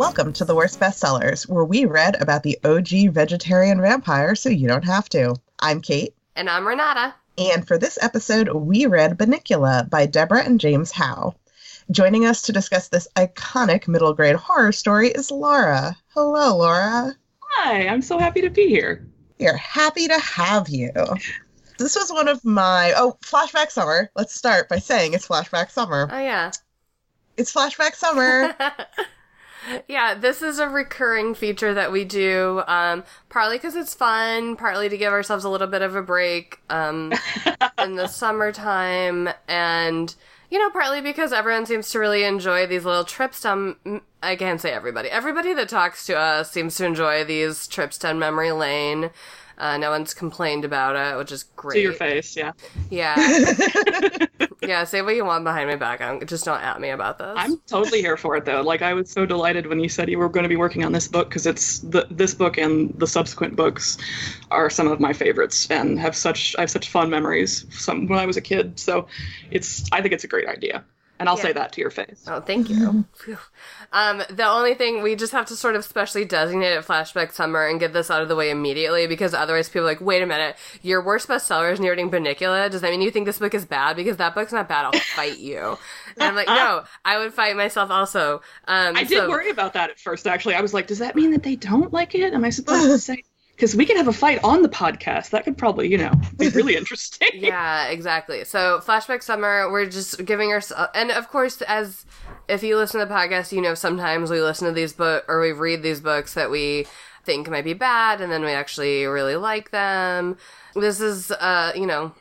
Welcome 0.00 0.32
to 0.32 0.46
the 0.46 0.54
Worst 0.54 0.80
Bestsellers, 0.80 1.46
where 1.46 1.62
we 1.62 1.84
read 1.84 2.18
about 2.22 2.42
the 2.42 2.58
OG 2.64 3.12
vegetarian 3.12 3.82
vampire 3.82 4.34
so 4.34 4.48
you 4.48 4.66
don't 4.66 4.86
have 4.86 5.10
to. 5.10 5.36
I'm 5.58 5.82
Kait. 5.82 6.14
And 6.34 6.48
I'm 6.48 6.66
Renata. 6.66 7.14
And 7.36 7.68
for 7.68 7.76
this 7.76 7.98
episode, 8.00 8.48
we 8.48 8.86
read 8.86 9.18
Bunnicula 9.18 9.90
by 9.90 10.06
Deborah 10.06 10.42
and 10.42 10.58
James 10.58 10.90
Howe. 10.90 11.34
Joining 11.90 12.24
us 12.24 12.40
to 12.42 12.52
discuss 12.52 12.88
this 12.88 13.08
iconic 13.14 13.88
middle 13.88 14.14
grade 14.14 14.36
horror 14.36 14.72
story 14.72 15.08
is 15.08 15.30
Laura. 15.30 15.94
Hello, 16.14 16.56
Laura. 16.56 17.14
Hi, 17.42 17.86
I'm 17.86 18.00
so 18.00 18.16
happy 18.16 18.40
to 18.40 18.48
be 18.48 18.68
here. 18.68 19.06
We're 19.38 19.54
happy 19.54 20.08
to 20.08 20.18
have 20.18 20.70
you. 20.70 20.92
This 21.76 21.94
was 21.94 22.10
one 22.10 22.28
of 22.28 22.42
my 22.42 22.94
oh 22.96 23.18
flashback 23.20 23.70
summer. 23.70 24.10
Let's 24.16 24.34
start 24.34 24.70
by 24.70 24.78
saying 24.78 25.12
it's 25.12 25.28
flashback 25.28 25.70
summer. 25.70 26.08
Oh 26.10 26.18
yeah. 26.18 26.52
It's 27.36 27.52
flashback 27.52 27.94
summer. 27.96 28.56
yeah, 29.88 30.14
this 30.14 30.42
is 30.42 30.58
a 30.58 30.68
recurring 30.68 31.34
feature 31.34 31.74
that 31.74 31.92
we 31.92 32.04
do, 32.04 32.62
um, 32.66 33.04
partly 33.28 33.56
because 33.56 33.76
it's 33.76 33.94
fun, 33.94 34.56
partly 34.56 34.88
to 34.88 34.96
give 34.96 35.12
ourselves 35.12 35.44
a 35.44 35.48
little 35.48 35.66
bit 35.66 35.82
of 35.82 35.96
a 35.96 36.02
break 36.02 36.60
um, 36.70 37.12
in 37.82 37.96
the 37.96 38.06
summertime, 38.06 39.28
and 39.48 40.14
you 40.50 40.58
know, 40.58 40.70
partly 40.70 41.00
because 41.00 41.32
everyone 41.32 41.64
seems 41.64 41.90
to 41.90 41.98
really 41.98 42.24
enjoy 42.24 42.66
these 42.66 42.84
little 42.84 43.04
trips 43.04 43.40
down. 43.40 43.76
I 44.22 44.34
can't 44.36 44.60
say 44.60 44.72
everybody. 44.72 45.08
Everybody 45.08 45.54
that 45.54 45.68
talks 45.68 46.04
to 46.06 46.16
us 46.16 46.50
seems 46.50 46.76
to 46.76 46.86
enjoy 46.86 47.24
these 47.24 47.68
trips 47.68 47.98
down 47.98 48.18
memory 48.18 48.50
lane. 48.52 49.10
Uh, 49.60 49.76
no 49.76 49.90
one's 49.90 50.14
complained 50.14 50.64
about 50.64 50.96
it, 50.96 51.18
which 51.18 51.30
is 51.30 51.42
great. 51.54 51.74
To 51.74 51.82
your 51.82 51.92
face, 51.92 52.34
yeah. 52.34 52.52
Yeah. 52.88 53.14
yeah, 54.62 54.84
say 54.84 55.02
what 55.02 55.14
you 55.14 55.26
want 55.26 55.44
behind 55.44 55.68
my 55.68 55.76
back. 55.76 56.00
I'm, 56.00 56.24
just 56.26 56.46
don't 56.46 56.62
at 56.62 56.80
me 56.80 56.88
about 56.88 57.18
this. 57.18 57.34
I'm 57.36 57.58
totally 57.66 58.00
here 58.00 58.16
for 58.16 58.36
it, 58.36 58.46
though. 58.46 58.62
Like, 58.62 58.80
I 58.80 58.94
was 58.94 59.10
so 59.10 59.26
delighted 59.26 59.66
when 59.66 59.78
you 59.78 59.90
said 59.90 60.08
you 60.08 60.16
were 60.16 60.30
going 60.30 60.44
to 60.44 60.48
be 60.48 60.56
working 60.56 60.82
on 60.82 60.92
this 60.92 61.06
book 61.06 61.28
because 61.28 61.46
it's 61.46 61.80
the 61.80 62.06
this 62.10 62.32
book 62.32 62.56
and 62.56 62.98
the 62.98 63.06
subsequent 63.06 63.54
books 63.54 63.98
are 64.50 64.70
some 64.70 64.88
of 64.88 64.98
my 64.98 65.12
favorites 65.12 65.70
and 65.70 66.00
have 66.00 66.16
such 66.16 66.56
I 66.56 66.62
have 66.62 66.70
such 66.70 66.88
fun 66.88 67.10
memories 67.10 67.66
from 67.84 68.08
when 68.08 68.18
I 68.18 68.24
was 68.24 68.38
a 68.38 68.40
kid. 68.40 68.80
So, 68.80 69.08
it's 69.50 69.84
I 69.92 70.00
think 70.00 70.14
it's 70.14 70.24
a 70.24 70.28
great 70.28 70.48
idea. 70.48 70.84
And 71.20 71.28
I'll 71.28 71.36
yeah. 71.36 71.42
say 71.42 71.52
that 71.52 71.72
to 71.72 71.82
your 71.82 71.90
face. 71.90 72.24
Oh, 72.26 72.40
thank 72.40 72.70
you. 72.70 73.04
um, 73.92 74.22
the 74.30 74.46
only 74.46 74.72
thing 74.72 75.02
we 75.02 75.14
just 75.14 75.32
have 75.32 75.44
to 75.46 75.54
sort 75.54 75.76
of 75.76 75.84
specially 75.84 76.24
designate 76.24 76.72
it 76.72 76.82
flashback 76.82 77.32
summer 77.32 77.66
and 77.66 77.78
get 77.78 77.92
this 77.92 78.10
out 78.10 78.22
of 78.22 78.28
the 78.28 78.34
way 78.34 78.48
immediately 78.48 79.06
because 79.06 79.34
otherwise 79.34 79.68
people 79.68 79.82
are 79.82 79.84
like, 79.84 80.00
wait 80.00 80.22
a 80.22 80.26
minute, 80.26 80.56
your 80.80 81.04
worst 81.04 81.28
bestseller 81.28 81.70
is 81.70 81.78
reading 81.78 82.10
Bunnicula. 82.10 82.70
Does 82.70 82.80
that 82.80 82.90
mean 82.90 83.02
you 83.02 83.10
think 83.10 83.26
this 83.26 83.38
book 83.38 83.52
is 83.52 83.66
bad? 83.66 83.96
Because 83.96 84.16
that 84.16 84.34
book's 84.34 84.52
not 84.52 84.66
bad. 84.66 84.86
I'll 84.86 84.92
fight 85.14 85.38
you. 85.38 85.76
And 86.16 86.22
I'm 86.22 86.34
like, 86.34 86.48
no, 86.48 86.84
I 87.04 87.18
would 87.18 87.34
fight 87.34 87.54
myself 87.54 87.90
also. 87.90 88.40
Um, 88.66 88.96
I 88.96 89.04
did 89.04 89.18
so- 89.18 89.28
worry 89.28 89.50
about 89.50 89.74
that 89.74 89.90
at 89.90 90.00
first. 90.00 90.26
Actually, 90.26 90.54
I 90.54 90.62
was 90.62 90.72
like, 90.72 90.86
does 90.86 91.00
that 91.00 91.14
mean 91.16 91.32
that 91.32 91.42
they 91.42 91.56
don't 91.56 91.92
like 91.92 92.14
it? 92.14 92.32
Am 92.32 92.44
I 92.46 92.50
supposed 92.50 92.86
to 92.86 92.98
say? 93.14 93.24
Because 93.60 93.76
we 93.76 93.84
could 93.84 93.98
have 93.98 94.08
a 94.08 94.12
fight 94.12 94.42
on 94.42 94.62
the 94.62 94.70
podcast. 94.70 95.30
That 95.30 95.44
could 95.44 95.58
probably, 95.58 95.90
you 95.90 95.98
know, 95.98 96.12
be 96.38 96.48
really 96.48 96.76
interesting. 96.78 97.28
yeah, 97.34 97.88
exactly. 97.88 98.44
So, 98.44 98.80
Flashback 98.82 99.22
Summer, 99.22 99.70
we're 99.70 99.86
just 99.86 100.24
giving 100.24 100.50
ourselves, 100.50 100.90
and 100.94 101.10
of 101.10 101.28
course, 101.28 101.60
as 101.62 102.06
if 102.48 102.62
you 102.62 102.78
listen 102.78 103.00
to 103.00 103.06
the 103.06 103.12
podcast, 103.12 103.52
you 103.52 103.60
know, 103.60 103.74
sometimes 103.74 104.30
we 104.30 104.40
listen 104.40 104.66
to 104.66 104.72
these 104.72 104.94
books 104.94 105.26
or 105.28 105.42
we 105.42 105.52
read 105.52 105.82
these 105.82 106.00
books 106.00 106.32
that 106.34 106.50
we 106.50 106.86
think 107.24 107.50
might 107.50 107.64
be 107.64 107.74
bad, 107.74 108.22
and 108.22 108.32
then 108.32 108.42
we 108.42 108.52
actually 108.52 109.04
really 109.04 109.36
like 109.36 109.72
them. 109.72 110.38
This 110.74 111.02
is, 111.02 111.30
uh, 111.30 111.72
you 111.76 111.84
know, 111.84 112.14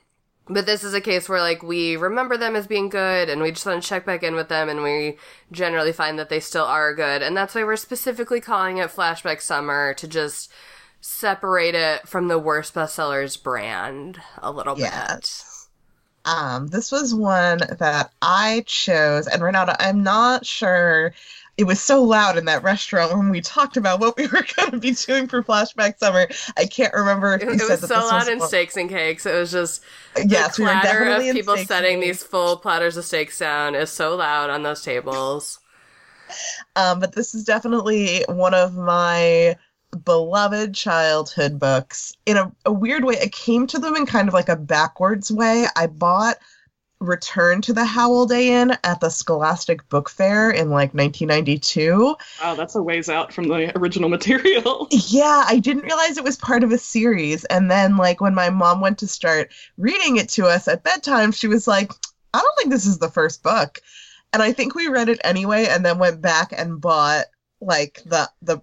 but 0.49 0.65
this 0.65 0.83
is 0.83 0.93
a 0.93 0.99
case 0.99 1.29
where 1.29 1.39
like 1.39 1.63
we 1.63 1.95
remember 1.95 2.35
them 2.35 2.57
as 2.57 2.67
being 2.67 2.89
good 2.89 3.29
and 3.29 3.39
we 3.39 3.51
just 3.51 3.67
want 3.67 3.81
to 3.81 3.87
check 3.87 4.03
back 4.03 4.23
in 4.23 4.33
with 4.33 4.49
them 4.49 4.67
and 4.67 4.81
we 4.81 5.15
generally 5.51 5.91
find 5.91 6.17
that 6.17 6.29
they 6.29 6.39
still 6.39 6.65
are 6.65 6.95
good 6.95 7.21
and 7.21 7.37
that's 7.37 7.53
why 7.53 7.63
we're 7.63 7.75
specifically 7.75 8.41
calling 8.41 8.77
it 8.77 8.89
flashback 8.89 9.41
summer 9.41 9.93
to 9.93 10.07
just 10.07 10.51
separate 11.01 11.75
it 11.75 12.07
from 12.07 12.27
the 12.27 12.39
worst 12.39 12.73
bestsellers 12.73 13.41
brand 13.41 14.19
a 14.39 14.51
little 14.51 14.75
bit. 14.75 15.43
Um, 16.25 16.67
this 16.67 16.91
was 16.91 17.13
one 17.13 17.59
that 17.79 18.11
I 18.21 18.63
chose, 18.67 19.27
and 19.27 19.41
Renata, 19.41 19.75
I'm 19.79 20.03
not 20.03 20.45
sure. 20.45 21.13
It 21.57 21.63
was 21.65 21.81
so 21.81 22.03
loud 22.03 22.37
in 22.37 22.45
that 22.45 22.63
restaurant 22.63 23.17
when 23.17 23.29
we 23.29 23.41
talked 23.41 23.77
about 23.77 23.99
what 23.99 24.15
we 24.17 24.27
were 24.27 24.45
going 24.55 24.71
to 24.71 24.77
be 24.77 24.91
doing 24.91 25.27
for 25.27 25.43
Flashback 25.43 25.97
Summer. 25.97 26.27
I 26.57 26.65
can't 26.65 26.93
remember 26.93 27.35
if 27.35 27.43
it, 27.43 27.61
it 27.61 27.69
was 27.69 27.81
so 27.81 27.95
loud 27.95 28.27
in 28.27 28.41
Steaks 28.41 28.77
and 28.77 28.89
Cakes. 28.89 29.25
It 29.25 29.33
was 29.33 29.51
just 29.51 29.81
yes, 30.25 30.57
the 30.57 30.63
clatter 30.63 31.17
we 31.17 31.29
of 31.29 31.35
people 31.35 31.57
setting 31.57 31.99
these 31.99 32.23
full 32.23 32.57
platters 32.57 32.95
of 32.97 33.05
steaks 33.05 33.39
down 33.39 33.75
is 33.75 33.89
so 33.89 34.15
loud 34.15 34.49
on 34.49 34.63
those 34.63 34.83
tables. 34.83 35.59
Um, 36.75 36.99
but 36.99 37.13
this 37.13 37.33
is 37.33 37.43
definitely 37.43 38.23
one 38.27 38.53
of 38.53 38.75
my 38.75 39.55
beloved 40.03 40.73
childhood 40.73 41.59
books 41.59 42.13
in 42.25 42.37
a, 42.37 42.51
a 42.65 42.71
weird 42.71 43.03
way. 43.03 43.17
I 43.21 43.27
came 43.27 43.67
to 43.67 43.79
them 43.79 43.95
in 43.95 44.05
kind 44.05 44.27
of 44.27 44.33
like 44.33 44.49
a 44.49 44.55
backwards 44.55 45.31
way. 45.31 45.65
I 45.75 45.87
bought 45.87 46.37
Return 46.99 47.61
to 47.61 47.71
the 47.71 47.85
Howliday 47.85 48.47
Inn 48.47 48.77
at 48.83 48.99
the 48.99 49.09
Scholastic 49.09 49.87
Book 49.87 50.09
Fair 50.09 50.51
in 50.51 50.69
like 50.69 50.93
1992. 50.93 52.15
Wow, 52.41 52.55
that's 52.55 52.75
a 52.75 52.83
ways 52.83 53.09
out 53.09 53.33
from 53.33 53.47
the 53.47 53.71
original 53.77 54.09
material. 54.09 54.87
yeah, 54.91 55.45
I 55.47 55.59
didn't 55.59 55.83
realize 55.83 56.17
it 56.17 56.25
was 56.25 56.35
part 56.35 56.61
of 56.61 56.73
a 56.73 56.77
series. 56.77 57.45
And 57.45 57.71
then, 57.71 57.95
like, 57.95 58.19
when 58.19 58.35
my 58.35 58.49
mom 58.49 58.81
went 58.81 58.97
to 58.97 59.07
start 59.07 59.49
reading 59.77 60.17
it 60.17 60.27
to 60.29 60.47
us 60.47 60.67
at 60.67 60.83
bedtime, 60.83 61.31
she 61.31 61.47
was 61.47 61.69
like, 61.69 61.93
I 62.33 62.41
don't 62.41 62.57
think 62.57 62.69
this 62.69 62.85
is 62.85 62.99
the 62.99 63.09
first 63.09 63.43
book. 63.43 63.79
And 64.33 64.43
I 64.43 64.51
think 64.51 64.75
we 64.75 64.89
read 64.89 65.07
it 65.07 65.21
anyway 65.23 65.67
and 65.67 65.85
then 65.85 65.99
went 65.99 66.21
back 66.21 66.53
and 66.55 66.81
bought 66.81 67.27
like 67.61 68.01
the 68.05 68.29
the 68.41 68.61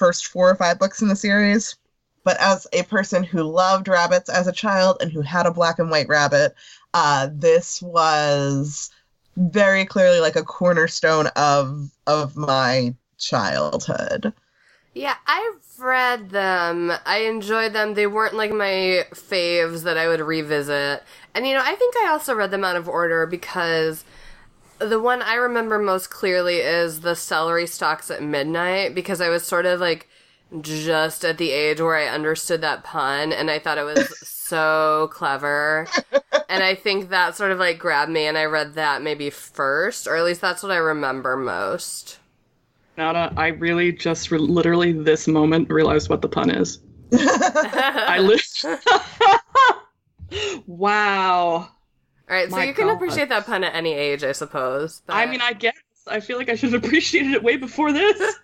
first 0.00 0.26
four 0.28 0.50
or 0.50 0.54
five 0.54 0.78
books 0.78 1.02
in 1.02 1.08
the 1.08 1.14
series. 1.14 1.76
But 2.24 2.38
as 2.40 2.66
a 2.72 2.82
person 2.84 3.22
who 3.22 3.42
loved 3.42 3.86
rabbits 3.86 4.30
as 4.30 4.46
a 4.46 4.52
child 4.52 4.96
and 5.00 5.12
who 5.12 5.20
had 5.20 5.46
a 5.46 5.52
black 5.52 5.78
and 5.78 5.90
white 5.90 6.08
rabbit, 6.08 6.54
uh, 6.94 7.28
this 7.32 7.80
was 7.82 8.90
very 9.36 9.84
clearly 9.84 10.20
like 10.20 10.36
a 10.36 10.42
cornerstone 10.42 11.28
of 11.36 11.90
of 12.06 12.36
my 12.36 12.94
childhood. 13.18 14.32
Yeah, 14.94 15.16
I've 15.26 15.60
read 15.78 16.30
them. 16.30 16.92
I 17.06 17.18
enjoyed 17.18 17.72
them. 17.72 17.94
They 17.94 18.06
weren't 18.06 18.34
like 18.34 18.50
my 18.50 19.06
faves 19.12 19.82
that 19.84 19.96
I 19.96 20.08
would 20.08 20.20
revisit. 20.20 21.04
And 21.34 21.46
you 21.46 21.54
know, 21.54 21.62
I 21.64 21.74
think 21.74 21.94
I 21.96 22.08
also 22.10 22.34
read 22.34 22.50
them 22.50 22.64
out 22.64 22.76
of 22.76 22.88
order 22.88 23.24
because 23.26 24.04
the 24.80 25.00
one 25.00 25.22
I 25.22 25.34
remember 25.34 25.78
most 25.78 26.10
clearly 26.10 26.56
is 26.56 27.00
the 27.00 27.14
celery 27.14 27.66
stalks 27.66 28.10
at 28.10 28.22
midnight 28.22 28.94
because 28.94 29.20
I 29.20 29.28
was 29.28 29.44
sort 29.44 29.66
of 29.66 29.80
like 29.80 30.08
just 30.60 31.24
at 31.24 31.38
the 31.38 31.50
age 31.50 31.80
where 31.80 31.96
I 31.96 32.06
understood 32.06 32.60
that 32.62 32.82
pun 32.82 33.32
and 33.32 33.50
I 33.50 33.58
thought 33.58 33.78
it 33.78 33.84
was 33.84 34.18
so 34.28 35.08
clever. 35.12 35.86
And 36.48 36.62
I 36.62 36.74
think 36.74 37.10
that 37.10 37.36
sort 37.36 37.52
of 37.52 37.58
like 37.58 37.78
grabbed 37.78 38.10
me 38.10 38.26
and 38.26 38.36
I 38.36 38.46
read 38.46 38.74
that 38.74 39.02
maybe 39.02 39.30
first, 39.30 40.06
or 40.08 40.16
at 40.16 40.24
least 40.24 40.40
that's 40.40 40.62
what 40.62 40.72
I 40.72 40.76
remember 40.76 41.36
most. 41.36 42.18
Nada, 42.96 43.32
I 43.36 43.48
really 43.48 43.92
just 43.92 44.30
re- 44.30 44.38
literally 44.38 44.92
this 44.92 45.28
moment 45.28 45.70
realized 45.70 46.08
what 46.08 46.22
the 46.22 46.28
pun 46.28 46.50
is. 46.50 46.80
I 47.12 48.18
li- 48.18 48.40
wow. 50.66 51.68
All 52.30 52.36
right, 52.36 52.48
so 52.48 52.56
My 52.56 52.64
you 52.64 52.74
can 52.74 52.86
God. 52.86 52.94
appreciate 52.94 53.28
that 53.30 53.44
pun 53.44 53.64
at 53.64 53.74
any 53.74 53.92
age, 53.92 54.22
I 54.22 54.30
suppose. 54.30 55.02
But... 55.04 55.16
I 55.16 55.26
mean, 55.26 55.40
I 55.40 55.52
guess 55.52 55.74
I 56.06 56.20
feel 56.20 56.38
like 56.38 56.48
I 56.48 56.54
should 56.54 56.72
have 56.72 56.84
appreciated 56.84 57.32
it 57.32 57.42
way 57.42 57.56
before 57.56 57.92
this. 57.92 58.36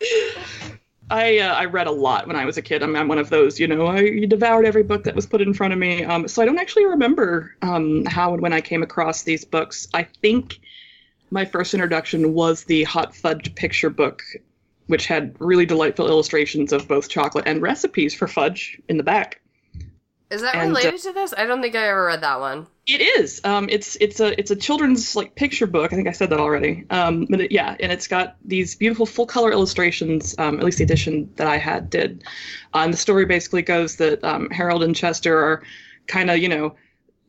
I 1.10 1.38
uh, 1.38 1.54
I 1.54 1.64
read 1.64 1.88
a 1.88 1.92
lot 1.92 2.28
when 2.28 2.36
I 2.36 2.44
was 2.44 2.56
a 2.56 2.62
kid. 2.62 2.82
I'm, 2.84 2.94
I'm 2.94 3.08
one 3.08 3.18
of 3.18 3.30
those, 3.30 3.58
you 3.58 3.66
know, 3.66 3.86
I 3.88 4.24
devoured 4.26 4.64
every 4.64 4.84
book 4.84 5.04
that 5.04 5.14
was 5.14 5.26
put 5.26 5.42
in 5.42 5.52
front 5.52 5.72
of 5.72 5.78
me. 5.78 6.04
Um, 6.04 6.28
so 6.28 6.40
I 6.40 6.46
don't 6.46 6.58
actually 6.58 6.86
remember 6.86 7.54
um, 7.62 8.04
how 8.04 8.32
and 8.32 8.40
when 8.40 8.52
I 8.52 8.60
came 8.60 8.82
across 8.82 9.24
these 9.24 9.44
books. 9.44 9.88
I 9.92 10.04
think 10.04 10.60
my 11.30 11.44
first 11.44 11.74
introduction 11.74 12.32
was 12.32 12.64
the 12.64 12.84
Hot 12.84 13.14
Fudge 13.14 13.54
picture 13.56 13.90
book, 13.90 14.22
which 14.86 15.06
had 15.06 15.34
really 15.40 15.66
delightful 15.66 16.06
illustrations 16.06 16.72
of 16.72 16.86
both 16.86 17.08
chocolate 17.08 17.46
and 17.46 17.60
recipes 17.60 18.14
for 18.14 18.28
fudge 18.28 18.80
in 18.88 18.96
the 18.98 19.02
back. 19.02 19.40
Is 20.30 20.42
that 20.42 20.54
and, 20.54 20.70
related 20.70 20.94
uh, 20.94 20.98
to 20.98 21.12
this? 21.12 21.34
I 21.36 21.44
don't 21.44 21.60
think 21.60 21.74
I 21.74 21.88
ever 21.88 22.06
read 22.06 22.22
that 22.22 22.40
one. 22.40 22.66
It 22.86 23.00
is. 23.00 23.40
Um, 23.44 23.66
it's 23.70 23.96
it's 23.96 24.20
a 24.20 24.38
it's 24.38 24.50
a 24.50 24.56
children's 24.56 25.16
like 25.16 25.34
picture 25.36 25.66
book. 25.66 25.92
I 25.92 25.96
think 25.96 26.06
I 26.06 26.12
said 26.12 26.28
that 26.30 26.40
already. 26.40 26.84
Um, 26.90 27.26
but 27.30 27.40
it, 27.40 27.52
yeah, 27.52 27.76
and 27.80 27.90
it's 27.90 28.06
got 28.06 28.36
these 28.44 28.74
beautiful 28.74 29.06
full 29.06 29.24
color 29.24 29.50
illustrations. 29.50 30.34
Um, 30.38 30.58
at 30.58 30.64
least 30.64 30.78
the 30.78 30.84
edition 30.84 31.30
that 31.36 31.46
I 31.46 31.56
had 31.56 31.88
did. 31.88 32.24
Uh, 32.74 32.78
and 32.78 32.92
the 32.92 32.98
story 32.98 33.24
basically 33.24 33.62
goes 33.62 33.96
that 33.96 34.22
um, 34.22 34.50
Harold 34.50 34.82
and 34.82 34.94
Chester 34.94 35.38
are 35.38 35.62
kind 36.06 36.30
of 36.30 36.36
you 36.38 36.48
know 36.48 36.74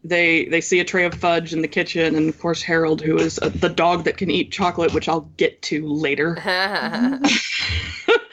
they 0.03 0.45
they 0.45 0.59
see 0.59 0.81
a 0.81 0.83
tray 0.83 1.05
of 1.05 1.13
fudge 1.13 1.53
in 1.53 1.61
the 1.61 1.69
kitchen, 1.69 2.15
and 2.15 2.27
of 2.27 2.37
course 2.37 2.61
Harold, 2.61 3.01
who 3.01 3.17
is 3.17 3.39
uh, 3.39 3.47
the 3.47 3.69
dog 3.69 4.03
that 4.03 4.17
can 4.17 4.29
eat 4.29 4.51
chocolate, 4.51 4.93
which 4.93 5.07
I'll 5.07 5.29
get 5.37 5.61
to 5.63 5.87
later. 5.87 6.35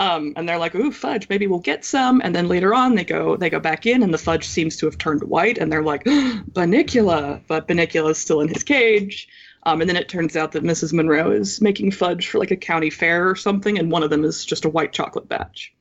Um, 0.00 0.32
and 0.34 0.48
they're 0.48 0.58
like, 0.58 0.74
"Ooh, 0.74 0.90
fudge! 0.90 1.28
Maybe 1.28 1.46
we'll 1.46 1.58
get 1.58 1.84
some." 1.84 2.22
And 2.24 2.34
then 2.34 2.48
later 2.48 2.74
on, 2.74 2.94
they 2.94 3.04
go 3.04 3.36
they 3.36 3.50
go 3.50 3.60
back 3.60 3.84
in, 3.84 4.02
and 4.02 4.14
the 4.14 4.18
fudge 4.18 4.48
seems 4.48 4.76
to 4.78 4.86
have 4.86 4.96
turned 4.96 5.22
white, 5.22 5.58
and 5.58 5.70
they're 5.70 5.82
like, 5.82 6.04
Bunnicula. 6.04 7.42
But 7.46 7.68
Bunnicula 7.68 8.12
is 8.12 8.18
still 8.18 8.40
in 8.40 8.48
his 8.48 8.64
cage. 8.64 9.28
Um, 9.64 9.82
and 9.82 9.90
then 9.90 9.96
it 9.96 10.08
turns 10.08 10.36
out 10.36 10.52
that 10.52 10.62
Mrs. 10.64 10.94
Monroe 10.94 11.32
is 11.32 11.60
making 11.60 11.90
fudge 11.90 12.28
for 12.28 12.38
like 12.38 12.50
a 12.50 12.56
county 12.56 12.88
fair 12.88 13.28
or 13.28 13.36
something, 13.36 13.78
and 13.78 13.92
one 13.92 14.02
of 14.02 14.08
them 14.08 14.24
is 14.24 14.42
just 14.46 14.64
a 14.64 14.70
white 14.70 14.94
chocolate 14.94 15.28
batch. 15.28 15.74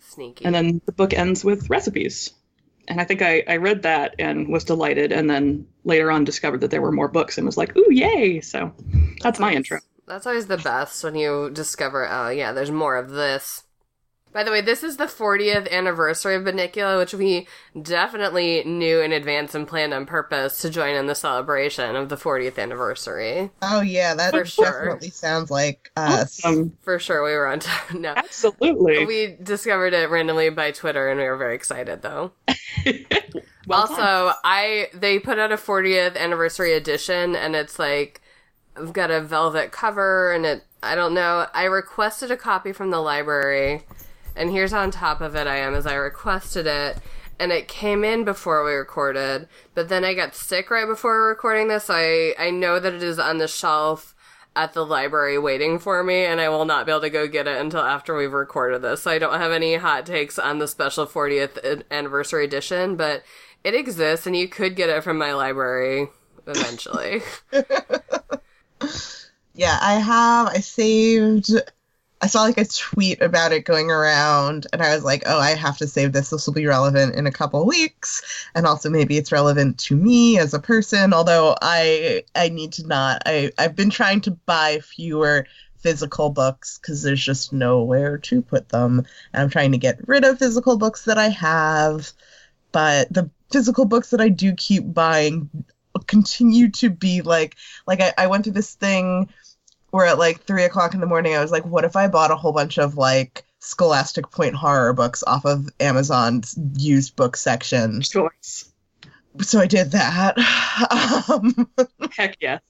Sneaky. 0.00 0.46
And 0.46 0.54
then 0.54 0.80
the 0.86 0.92
book 0.92 1.12
ends 1.12 1.44
with 1.44 1.68
recipes. 1.68 2.32
And 2.88 3.02
I 3.02 3.04
think 3.04 3.20
I, 3.20 3.44
I 3.46 3.56
read 3.56 3.82
that 3.82 4.14
and 4.18 4.48
was 4.48 4.64
delighted, 4.64 5.12
and 5.12 5.28
then 5.28 5.66
later 5.84 6.10
on 6.10 6.24
discovered 6.24 6.62
that 6.62 6.70
there 6.70 6.80
were 6.80 6.90
more 6.90 7.08
books 7.08 7.36
and 7.36 7.46
was 7.46 7.58
like, 7.58 7.76
ooh, 7.76 7.92
yay! 7.92 8.40
So 8.40 8.72
that's 9.20 9.38
my 9.38 9.52
intro. 9.52 9.80
That's 10.06 10.26
always 10.26 10.46
the 10.46 10.56
best 10.58 11.02
when 11.04 11.14
you 11.14 11.50
discover, 11.50 12.08
oh, 12.10 12.28
yeah, 12.28 12.52
there's 12.52 12.70
more 12.70 12.96
of 12.96 13.10
this. 13.10 13.64
By 14.32 14.44
the 14.44 14.50
way, 14.50 14.62
this 14.62 14.82
is 14.82 14.96
the 14.96 15.06
40th 15.08 15.70
anniversary 15.70 16.36
of 16.36 16.44
Bunnicula, 16.44 16.98
which 16.98 17.12
we 17.12 17.46
definitely 17.80 18.64
knew 18.64 19.00
in 19.00 19.12
advance 19.12 19.54
and 19.54 19.68
planned 19.68 19.92
on 19.92 20.06
purpose 20.06 20.58
to 20.62 20.70
join 20.70 20.94
in 20.94 21.06
the 21.06 21.14
celebration 21.14 21.96
of 21.96 22.08
the 22.08 22.16
40th 22.16 22.58
anniversary. 22.58 23.50
Oh 23.60 23.82
yeah, 23.82 24.14
that 24.14 24.30
For 24.30 24.46
sure. 24.46 24.64
definitely 24.64 25.10
sounds 25.10 25.50
like 25.50 25.92
us. 25.96 26.42
Um, 26.46 26.72
For 26.80 26.98
sure, 26.98 27.22
we 27.22 27.32
were 27.32 27.46
on 27.46 27.60
time. 27.60 28.00
No. 28.00 28.14
absolutely. 28.16 29.04
We 29.04 29.36
discovered 29.42 29.92
it 29.92 30.08
randomly 30.08 30.48
by 30.48 30.70
Twitter 30.70 31.10
and 31.10 31.20
we 31.20 31.26
were 31.26 31.36
very 31.36 31.54
excited 31.54 32.00
though. 32.00 32.32
Well 33.66 33.82
also, 33.82 33.94
done. 33.96 34.34
I 34.44 34.88
they 34.94 35.18
put 35.20 35.38
out 35.38 35.52
a 35.52 35.56
40th 35.58 36.16
anniversary 36.16 36.72
edition 36.72 37.36
and 37.36 37.54
it's 37.54 37.78
like 37.78 38.21
I've 38.76 38.92
got 38.92 39.10
a 39.10 39.20
velvet 39.20 39.72
cover 39.72 40.32
and 40.32 40.46
it 40.46 40.64
I 40.82 40.94
don't 40.94 41.14
know. 41.14 41.46
I 41.54 41.64
requested 41.64 42.30
a 42.30 42.36
copy 42.36 42.72
from 42.72 42.90
the 42.90 43.00
library 43.00 43.84
and 44.34 44.50
here's 44.50 44.72
on 44.72 44.90
top 44.90 45.20
of 45.20 45.36
it 45.36 45.46
I 45.46 45.56
am 45.56 45.74
as 45.74 45.86
I 45.86 45.94
requested 45.94 46.66
it 46.66 46.98
and 47.38 47.52
it 47.52 47.68
came 47.68 48.04
in 48.04 48.24
before 48.24 48.64
we 48.64 48.72
recorded, 48.72 49.48
but 49.74 49.88
then 49.88 50.04
I 50.04 50.14
got 50.14 50.34
sick 50.34 50.70
right 50.70 50.86
before 50.86 51.28
recording 51.28 51.68
this. 51.68 51.84
So 51.84 51.94
I 51.94 52.34
I 52.38 52.50
know 52.50 52.78
that 52.78 52.94
it 52.94 53.02
is 53.02 53.18
on 53.18 53.38
the 53.38 53.48
shelf 53.48 54.14
at 54.54 54.74
the 54.74 54.84
library 54.84 55.38
waiting 55.38 55.78
for 55.78 56.02
me, 56.04 56.24
and 56.24 56.40
I 56.40 56.48
will 56.48 56.64
not 56.64 56.86
be 56.86 56.92
able 56.92 57.00
to 57.02 57.10
go 57.10 57.26
get 57.26 57.48
it 57.48 57.60
until 57.60 57.80
after 57.80 58.14
we've 58.14 58.32
recorded 58.32 58.82
this. 58.82 59.02
So 59.02 59.10
I 59.10 59.18
don't 59.18 59.38
have 59.38 59.52
any 59.52 59.76
hot 59.76 60.06
takes 60.06 60.38
on 60.38 60.58
the 60.58 60.68
special 60.68 61.06
40th 61.06 61.82
anniversary 61.90 62.44
edition, 62.44 62.96
but 62.96 63.22
it 63.64 63.74
exists, 63.74 64.26
and 64.26 64.36
you 64.36 64.48
could 64.48 64.76
get 64.76 64.90
it 64.90 65.02
from 65.02 65.18
my 65.18 65.32
library 65.32 66.08
eventually. 66.46 67.22
Yeah, 69.54 69.78
I 69.80 69.94
have. 69.94 70.48
I 70.48 70.60
saved. 70.60 71.50
I 72.22 72.28
saw 72.28 72.42
like 72.42 72.58
a 72.58 72.64
tweet 72.64 73.20
about 73.20 73.52
it 73.52 73.64
going 73.64 73.90
around, 73.90 74.66
and 74.72 74.80
I 74.80 74.94
was 74.94 75.04
like, 75.04 75.24
"Oh, 75.26 75.38
I 75.38 75.50
have 75.50 75.76
to 75.78 75.88
save 75.88 76.12
this. 76.12 76.30
This 76.30 76.46
will 76.46 76.54
be 76.54 76.66
relevant 76.66 77.16
in 77.16 77.26
a 77.26 77.32
couple 77.32 77.66
weeks, 77.66 78.22
and 78.54 78.66
also 78.66 78.88
maybe 78.88 79.18
it's 79.18 79.32
relevant 79.32 79.78
to 79.78 79.96
me 79.96 80.38
as 80.38 80.54
a 80.54 80.60
person." 80.60 81.12
Although 81.12 81.56
I, 81.60 82.24
I 82.34 82.48
need 82.48 82.72
to 82.74 82.86
not. 82.86 83.22
I, 83.26 83.50
I've 83.58 83.76
been 83.76 83.90
trying 83.90 84.20
to 84.22 84.30
buy 84.30 84.80
fewer 84.80 85.46
physical 85.80 86.30
books 86.30 86.78
because 86.78 87.02
there's 87.02 87.22
just 87.22 87.52
nowhere 87.52 88.16
to 88.18 88.40
put 88.40 88.68
them, 88.68 89.04
and 89.32 89.42
I'm 89.42 89.50
trying 89.50 89.72
to 89.72 89.78
get 89.78 90.06
rid 90.08 90.24
of 90.24 90.38
physical 90.38 90.78
books 90.78 91.04
that 91.06 91.18
I 91.18 91.28
have. 91.28 92.12
But 92.70 93.12
the 93.12 93.28
physical 93.50 93.84
books 93.84 94.10
that 94.10 94.20
I 94.20 94.28
do 94.28 94.54
keep 94.54 94.94
buying 94.94 95.50
continue 96.06 96.70
to 96.72 96.90
be 96.90 97.22
like, 97.22 97.56
like 97.86 98.00
I, 98.00 98.12
I 98.18 98.26
went 98.26 98.44
through 98.44 98.54
this 98.54 98.74
thing 98.74 99.28
where 99.90 100.06
at 100.06 100.18
like 100.18 100.42
three 100.42 100.64
o'clock 100.64 100.94
in 100.94 101.00
the 101.00 101.06
morning, 101.06 101.34
I 101.34 101.40
was 101.40 101.52
like, 101.52 101.64
what 101.64 101.84
if 101.84 101.96
I 101.96 102.08
bought 102.08 102.30
a 102.30 102.36
whole 102.36 102.52
bunch 102.52 102.78
of 102.78 102.96
like 102.96 103.44
Scholastic 103.60 104.30
Point 104.30 104.54
horror 104.54 104.92
books 104.92 105.22
off 105.22 105.44
of 105.44 105.68
Amazon's 105.78 106.58
used 106.76 107.14
book 107.14 107.36
section? 107.36 108.00
choice. 108.00 108.72
So 109.40 109.60
I 109.60 109.66
did 109.66 109.92
that. 109.92 110.36
um, 111.30 111.68
Heck 112.10 112.36
yes. 112.40 112.60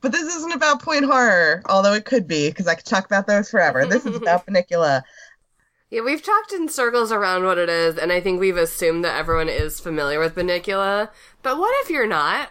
but 0.00 0.12
this 0.12 0.34
isn't 0.34 0.52
about 0.52 0.82
point 0.82 1.04
horror, 1.04 1.62
although 1.66 1.94
it 1.94 2.04
could 2.04 2.26
be 2.26 2.48
because 2.48 2.66
I 2.66 2.74
could 2.74 2.84
talk 2.84 3.06
about 3.06 3.26
those 3.26 3.50
forever. 3.50 3.86
This 3.86 4.06
is 4.06 4.16
about 4.16 4.46
Bunnicula. 4.48 5.02
Yeah, 5.90 6.00
we've 6.00 6.22
talked 6.22 6.52
in 6.52 6.68
circles 6.68 7.12
around 7.12 7.44
what 7.44 7.58
it 7.58 7.68
is, 7.68 7.96
and 7.96 8.12
I 8.12 8.20
think 8.20 8.40
we've 8.40 8.56
assumed 8.56 9.04
that 9.04 9.16
everyone 9.16 9.48
is 9.48 9.80
familiar 9.80 10.18
with 10.18 10.34
Bunnicula. 10.34 11.10
But 11.42 11.58
what 11.58 11.74
if 11.84 11.90
you're 11.90 12.06
not? 12.06 12.50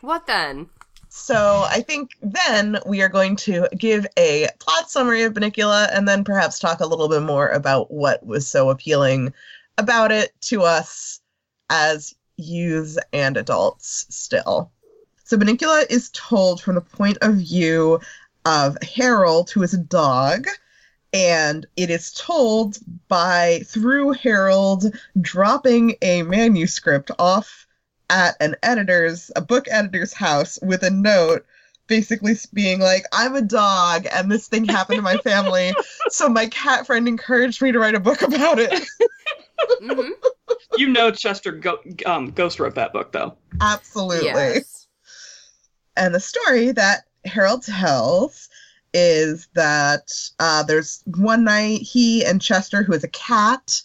What 0.00 0.26
then? 0.26 0.68
So 1.08 1.64
I 1.68 1.80
think 1.80 2.10
then 2.22 2.78
we 2.86 3.00
are 3.00 3.08
going 3.08 3.36
to 3.36 3.68
give 3.78 4.06
a 4.18 4.48
plot 4.58 4.90
summary 4.90 5.22
of 5.22 5.34
Bunnicula 5.34 5.88
and 5.92 6.08
then 6.08 6.24
perhaps 6.24 6.58
talk 6.58 6.80
a 6.80 6.86
little 6.86 7.08
bit 7.08 7.22
more 7.22 7.48
about 7.50 7.90
what 7.90 8.26
was 8.26 8.48
so 8.48 8.68
appealing 8.68 9.32
about 9.78 10.10
it 10.10 10.32
to 10.42 10.62
us 10.62 11.20
as 11.70 12.14
youths 12.36 12.98
and 13.12 13.36
adults 13.36 14.06
still. 14.10 14.72
So 15.22 15.36
Bunnicula 15.36 15.88
is 15.88 16.10
told 16.10 16.60
from 16.60 16.74
the 16.74 16.80
point 16.80 17.18
of 17.22 17.36
view 17.36 18.00
of 18.44 18.76
Harold, 18.82 19.50
who 19.50 19.62
is 19.62 19.72
a 19.72 19.78
dog, 19.78 20.48
and 21.14 21.64
it 21.76 21.90
is 21.90 22.12
told 22.12 22.78
by 23.08 23.60
through 23.66 24.12
Harold 24.12 24.92
dropping 25.20 25.94
a 26.02 26.22
manuscript 26.22 27.10
off 27.18 27.66
at 28.10 28.36
an 28.40 28.56
editor's 28.62 29.30
a 29.36 29.40
book 29.40 29.66
editor's 29.70 30.12
house 30.12 30.58
with 30.60 30.82
a 30.82 30.90
note 30.90 31.46
basically 31.86 32.34
being 32.52 32.80
like 32.80 33.04
i'm 33.12 33.34
a 33.34 33.42
dog 33.42 34.06
and 34.12 34.30
this 34.30 34.48
thing 34.48 34.64
happened 34.64 34.96
to 34.96 35.02
my 35.02 35.16
family 35.18 35.72
so 36.08 36.28
my 36.28 36.46
cat 36.46 36.86
friend 36.86 37.06
encouraged 37.08 37.62
me 37.62 37.72
to 37.72 37.78
write 37.78 37.94
a 37.94 38.00
book 38.00 38.20
about 38.22 38.58
it 38.58 38.72
hmm 39.80 40.10
You 40.76 40.88
know 40.88 41.10
Chester 41.10 41.52
Go- 41.52 41.82
um, 42.04 42.30
Ghost 42.32 42.58
wrote 42.58 42.74
that 42.74 42.92
book, 42.92 43.12
though. 43.12 43.34
absolutely 43.60 44.24
Yes. 44.24 44.86
and 45.96 46.14
the 46.14 46.20
story 46.20 46.72
that 46.72 47.04
harold 47.24 47.62
tells 47.62 48.48
is 48.94 49.48
that 49.54 50.10
uh, 50.38 50.62
there's 50.62 51.02
one 51.04 51.44
night 51.44 51.80
he 51.80 52.24
and 52.24 52.40
chester 52.40 52.82
who 52.82 52.92
is 52.92 53.04
a 53.04 53.08
cat 53.08 53.82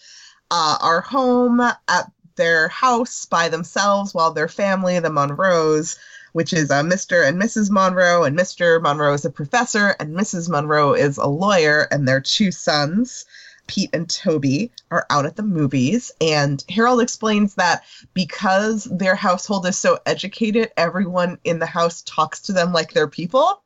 uh, 0.52 0.78
are 0.82 1.02
home 1.02 1.60
at 1.60 2.12
their 2.36 2.70
house 2.70 3.26
by 3.26 3.50
themselves 3.50 4.14
while 4.14 4.32
their 4.32 4.48
family 4.48 4.98
the 5.00 5.10
monroes 5.10 5.98
which 6.32 6.54
is 6.54 6.72
uh, 6.72 6.84
mr 6.84 7.28
and 7.28 7.42
mrs 7.42 7.70
monroe 7.70 8.24
and 8.24 8.38
mr 8.38 8.82
monroe 8.82 9.14
is 9.14 9.26
a 9.26 9.30
professor 9.30 9.96
and 10.00 10.16
mrs 10.16 10.48
monroe 10.48 10.94
is 10.94 11.18
a 11.18 11.28
lawyer 11.28 11.88
and 11.92 12.08
their 12.08 12.22
two 12.22 12.52
sons 12.52 13.26
Pete 13.70 13.92
and 13.94 14.10
Toby 14.10 14.72
are 14.90 15.06
out 15.12 15.28
at 15.28 15.36
the 15.36 15.44
movies, 15.44 16.12
and 16.20 16.64
Harold 16.70 17.02
explains 17.02 17.54
that 17.54 17.84
because 18.16 18.86
their 18.86 19.14
household 19.14 19.68
is 19.68 19.78
so 19.78 20.00
educated, 20.08 20.72
everyone 20.76 21.38
in 21.44 21.60
the 21.60 21.68
house 21.68 22.02
talks 22.02 22.42
to 22.42 22.52
them 22.52 22.74
like 22.74 22.94
they're 22.94 23.08
people, 23.08 23.62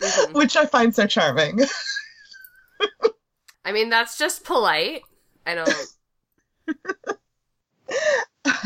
Mhm. 0.00 0.34
which 0.34 0.56
I 0.56 0.66
find 0.66 0.94
so 0.94 1.06
charming. 1.06 1.60
I 3.64 3.72
mean, 3.72 3.90
that's 3.90 4.16
just 4.16 4.44
polite. 4.44 5.02
I 5.46 5.54
don't. 5.54 5.86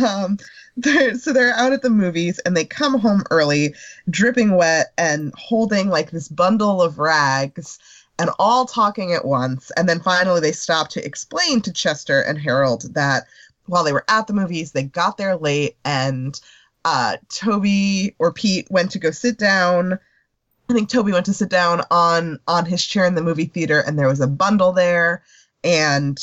um, 0.05 0.39
they're, 0.77 1.15
so 1.17 1.33
they're 1.33 1.55
out 1.55 1.73
at 1.73 1.83
the 1.83 1.91
movies, 1.91 2.39
and 2.41 2.57
they 2.57 2.65
come 2.65 2.99
home 2.99 3.25
early, 3.31 3.75
dripping 4.11 4.57
wet, 4.57 4.93
and 4.99 5.33
holding 5.37 5.89
like 5.89 6.11
this 6.11 6.29
bundle 6.29 6.81
of 6.81 6.99
rags, 6.99 7.79
and 8.19 8.31
all 8.39 8.65
talking 8.67 9.13
at 9.13 9.25
once. 9.25 9.71
And 9.77 9.89
then 9.89 10.01
finally, 10.01 10.41
they 10.41 10.53
stop 10.53 10.89
to 10.91 11.05
explain 11.05 11.61
to 11.63 11.73
Chester 11.73 12.21
and 12.21 12.39
Harold 12.39 12.95
that 12.95 13.25
while 13.67 13.83
they 13.83 13.93
were 13.93 14.05
at 14.09 14.27
the 14.27 14.33
movies, 14.33 14.73
they 14.73 14.85
got 14.85 15.17
there 15.17 15.37
late, 15.37 15.77
and 15.85 16.41
uh, 16.85 17.17
Toby 17.31 18.15
or 18.19 18.33
Pete 18.33 18.71
went 18.71 18.91
to 18.93 18.99
go 18.99 19.11
sit 19.11 19.39
down. 19.39 19.99
I 20.69 20.73
think 20.73 20.89
Toby 20.89 21.13
went 21.13 21.27
to 21.27 21.35
sit 21.35 21.51
down 21.51 21.83
on 21.91 22.39
on 22.49 22.65
his 22.65 22.85
chair 22.85 23.05
in 23.05 23.15
the 23.15 23.23
movie 23.23 23.47
theater, 23.47 23.81
and 23.81 23.99
there 23.99 24.09
was 24.09 24.21
a 24.21 24.27
bundle 24.27 24.73
there. 24.73 25.23
And 25.63 26.19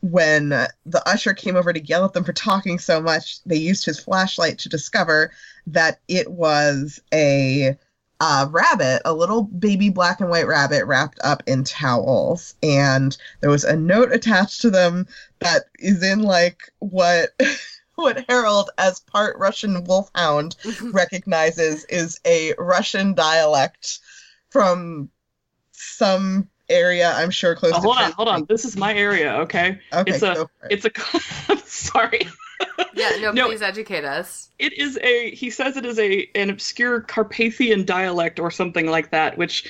when 0.00 0.50
the 0.50 1.02
usher 1.06 1.34
came 1.34 1.56
over 1.56 1.72
to 1.72 1.84
yell 1.84 2.04
at 2.04 2.12
them 2.12 2.24
for 2.24 2.32
talking 2.32 2.78
so 2.78 3.00
much, 3.00 3.42
they 3.44 3.56
used 3.56 3.84
his 3.84 3.98
flashlight 3.98 4.58
to 4.60 4.68
discover 4.68 5.32
that 5.66 6.00
it 6.08 6.30
was 6.30 7.00
a 7.12 7.76
rabbit, 8.20 9.02
a 9.04 9.12
little 9.12 9.42
baby 9.42 9.90
black 9.90 10.20
and 10.20 10.30
white 10.30 10.46
rabbit 10.46 10.84
wrapped 10.84 11.18
up 11.22 11.42
in 11.46 11.64
towels. 11.64 12.54
And 12.62 13.16
there 13.40 13.50
was 13.50 13.64
a 13.64 13.76
note 13.76 14.12
attached 14.12 14.60
to 14.62 14.70
them 14.70 15.06
that 15.40 15.64
is 15.78 16.02
in 16.02 16.22
like 16.22 16.70
what 16.78 17.30
what 17.98 18.24
Harold, 18.28 18.70
as 18.78 19.00
part 19.00 19.36
Russian 19.38 19.82
wolfhound, 19.84 20.56
recognizes 20.92 21.84
is 21.86 22.20
a 22.24 22.54
Russian 22.58 23.14
dialect 23.14 23.98
from 24.50 25.10
some 25.72 26.48
area, 26.68 27.12
I'm 27.16 27.30
sure 27.30 27.54
close 27.56 27.72
Oh, 27.72 27.76
to 27.76 27.80
hold 27.82 27.98
on, 27.98 28.12
hold 28.12 28.28
on. 28.28 28.44
This 28.48 28.64
is 28.64 28.76
my 28.76 28.94
area, 28.94 29.32
okay? 29.38 29.80
Okay, 29.92 30.12
It's 30.12 30.22
a- 30.22 30.34
for 30.34 30.50
it. 30.70 30.84
It's 30.84 30.84
a. 30.84 30.90
I'm 31.52 31.58
sorry. 31.66 32.28
yeah, 32.94 33.10
no, 33.20 33.32
No. 33.32 33.46
please 33.48 33.62
educate 33.62 34.04
us. 34.04 34.50
It 34.58 34.78
is 34.78 34.98
a. 35.02 35.30
He 35.34 35.50
says 35.50 35.76
it 35.76 35.84
is 35.86 35.98
a 35.98 36.28
an 36.34 36.50
obscure 36.50 37.00
Carpathian 37.00 37.84
dialect 37.84 38.38
or 38.38 38.50
something 38.50 38.86
like 38.86 39.10
that, 39.10 39.36
which, 39.38 39.64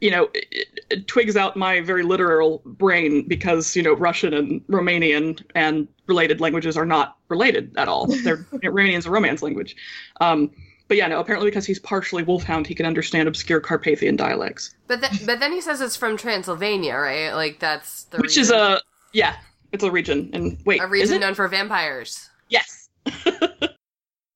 you 0.00 0.10
know, 0.10 0.30
it, 0.34 0.82
it 0.90 1.06
twigs 1.06 1.36
out 1.36 1.56
my 1.56 1.80
very 1.80 2.02
literal 2.02 2.62
brain 2.64 3.26
because 3.28 3.76
you 3.76 3.82
know 3.82 3.92
Russian 3.94 4.34
and 4.34 4.66
Romanian 4.66 5.42
and 5.54 5.88
related 6.06 6.40
languages 6.40 6.76
are 6.76 6.86
not 6.86 7.16
related 7.28 7.72
at 7.76 7.88
all. 7.88 8.06
They're 8.24 8.38
Romanian's 8.52 9.06
a 9.06 9.10
Romance 9.10 9.42
language. 9.42 9.76
Um, 10.20 10.50
but 10.88 10.96
yeah, 10.96 11.06
no. 11.06 11.20
Apparently, 11.20 11.50
because 11.50 11.66
he's 11.66 11.78
partially 11.78 12.22
wolfhound, 12.22 12.66
he 12.66 12.74
can 12.74 12.86
understand 12.86 13.28
obscure 13.28 13.60
Carpathian 13.60 14.16
dialects. 14.16 14.74
But 14.88 15.00
th- 15.02 15.26
but 15.26 15.38
then 15.38 15.52
he 15.52 15.60
says 15.60 15.80
it's 15.80 15.96
from 15.96 16.16
Transylvania, 16.16 16.96
right? 16.96 17.32
Like 17.32 17.60
that's 17.60 18.04
the 18.04 18.18
Which 18.18 18.36
region, 18.36 18.42
is 18.42 18.50
a 18.50 18.80
yeah, 19.12 19.36
it's 19.72 19.84
a 19.84 19.90
region. 19.90 20.30
And 20.32 20.58
wait, 20.64 20.80
a 20.80 20.84
is 20.84 20.90
region 20.90 21.16
it? 21.16 21.20
known 21.20 21.34
for 21.34 21.46
vampires. 21.46 22.28
Yes. 22.48 22.88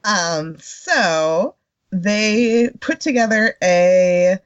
Um, 0.04 0.58
so 0.58 1.54
they 1.90 2.70
put 2.80 3.00
together 3.00 3.56
a 3.62 4.38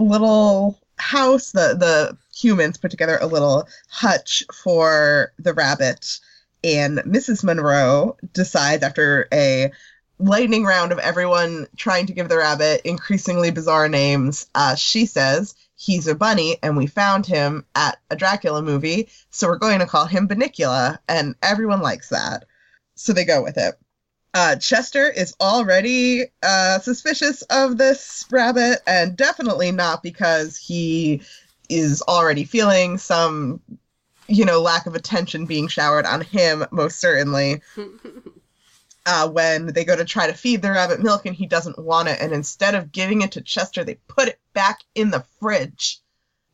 little 0.00 0.78
house. 0.98 1.52
The 1.52 1.74
the 1.78 2.16
humans 2.34 2.78
put 2.78 2.90
together 2.90 3.18
a 3.20 3.26
little 3.26 3.68
hutch 3.88 4.42
for 4.62 5.32
the 5.38 5.54
rabbit, 5.54 6.18
and 6.64 6.98
Mrs. 6.98 7.44
Monroe 7.44 8.16
decides 8.32 8.82
after 8.82 9.28
a 9.32 9.70
lightning 10.18 10.64
round 10.64 10.92
of 10.92 10.98
everyone 10.98 11.66
trying 11.76 12.06
to 12.06 12.12
give 12.12 12.28
the 12.28 12.36
rabbit 12.36 12.82
increasingly 12.84 13.50
bizarre 13.50 13.88
names. 13.88 14.46
Uh, 14.54 14.74
she 14.74 15.06
says 15.06 15.54
he's 15.76 16.06
a 16.06 16.14
bunny, 16.14 16.58
and 16.62 16.76
we 16.76 16.86
found 16.86 17.26
him 17.26 17.64
at 17.74 17.98
a 18.10 18.16
Dracula 18.16 18.62
movie, 18.62 19.08
so 19.30 19.48
we're 19.48 19.56
going 19.56 19.78
to 19.78 19.86
call 19.86 20.04
him 20.06 20.28
Bunnicula, 20.28 20.98
and 21.08 21.34
everyone 21.42 21.80
likes 21.80 22.10
that. 22.10 22.44
So 22.94 23.12
they 23.12 23.24
go 23.24 23.42
with 23.42 23.56
it. 23.56 23.76
Uh, 24.32 24.56
Chester 24.56 25.08
is 25.08 25.34
already 25.40 26.26
uh, 26.42 26.78
suspicious 26.78 27.42
of 27.42 27.78
this 27.78 28.24
rabbit, 28.30 28.80
and 28.86 29.16
definitely 29.16 29.72
not 29.72 30.02
because 30.02 30.56
he 30.56 31.22
is 31.68 32.02
already 32.02 32.44
feeling 32.44 32.96
some, 32.96 33.60
you 34.28 34.44
know, 34.44 34.60
lack 34.60 34.86
of 34.86 34.94
attention 34.94 35.46
being 35.46 35.66
showered 35.66 36.06
on 36.06 36.20
him, 36.20 36.64
most 36.70 37.00
certainly. 37.00 37.60
Uh, 39.06 39.26
when 39.26 39.68
they 39.68 39.82
go 39.82 39.96
to 39.96 40.04
try 40.04 40.26
to 40.26 40.34
feed 40.34 40.60
the 40.60 40.70
rabbit 40.70 41.02
milk 41.02 41.24
and 41.24 41.34
he 41.34 41.46
doesn't 41.46 41.78
want 41.78 42.06
it, 42.06 42.20
and 42.20 42.34
instead 42.34 42.74
of 42.74 42.92
giving 42.92 43.22
it 43.22 43.32
to 43.32 43.40
Chester, 43.40 43.82
they 43.82 43.94
put 44.08 44.28
it 44.28 44.38
back 44.52 44.80
in 44.94 45.10
the 45.10 45.24
fridge. 45.40 46.00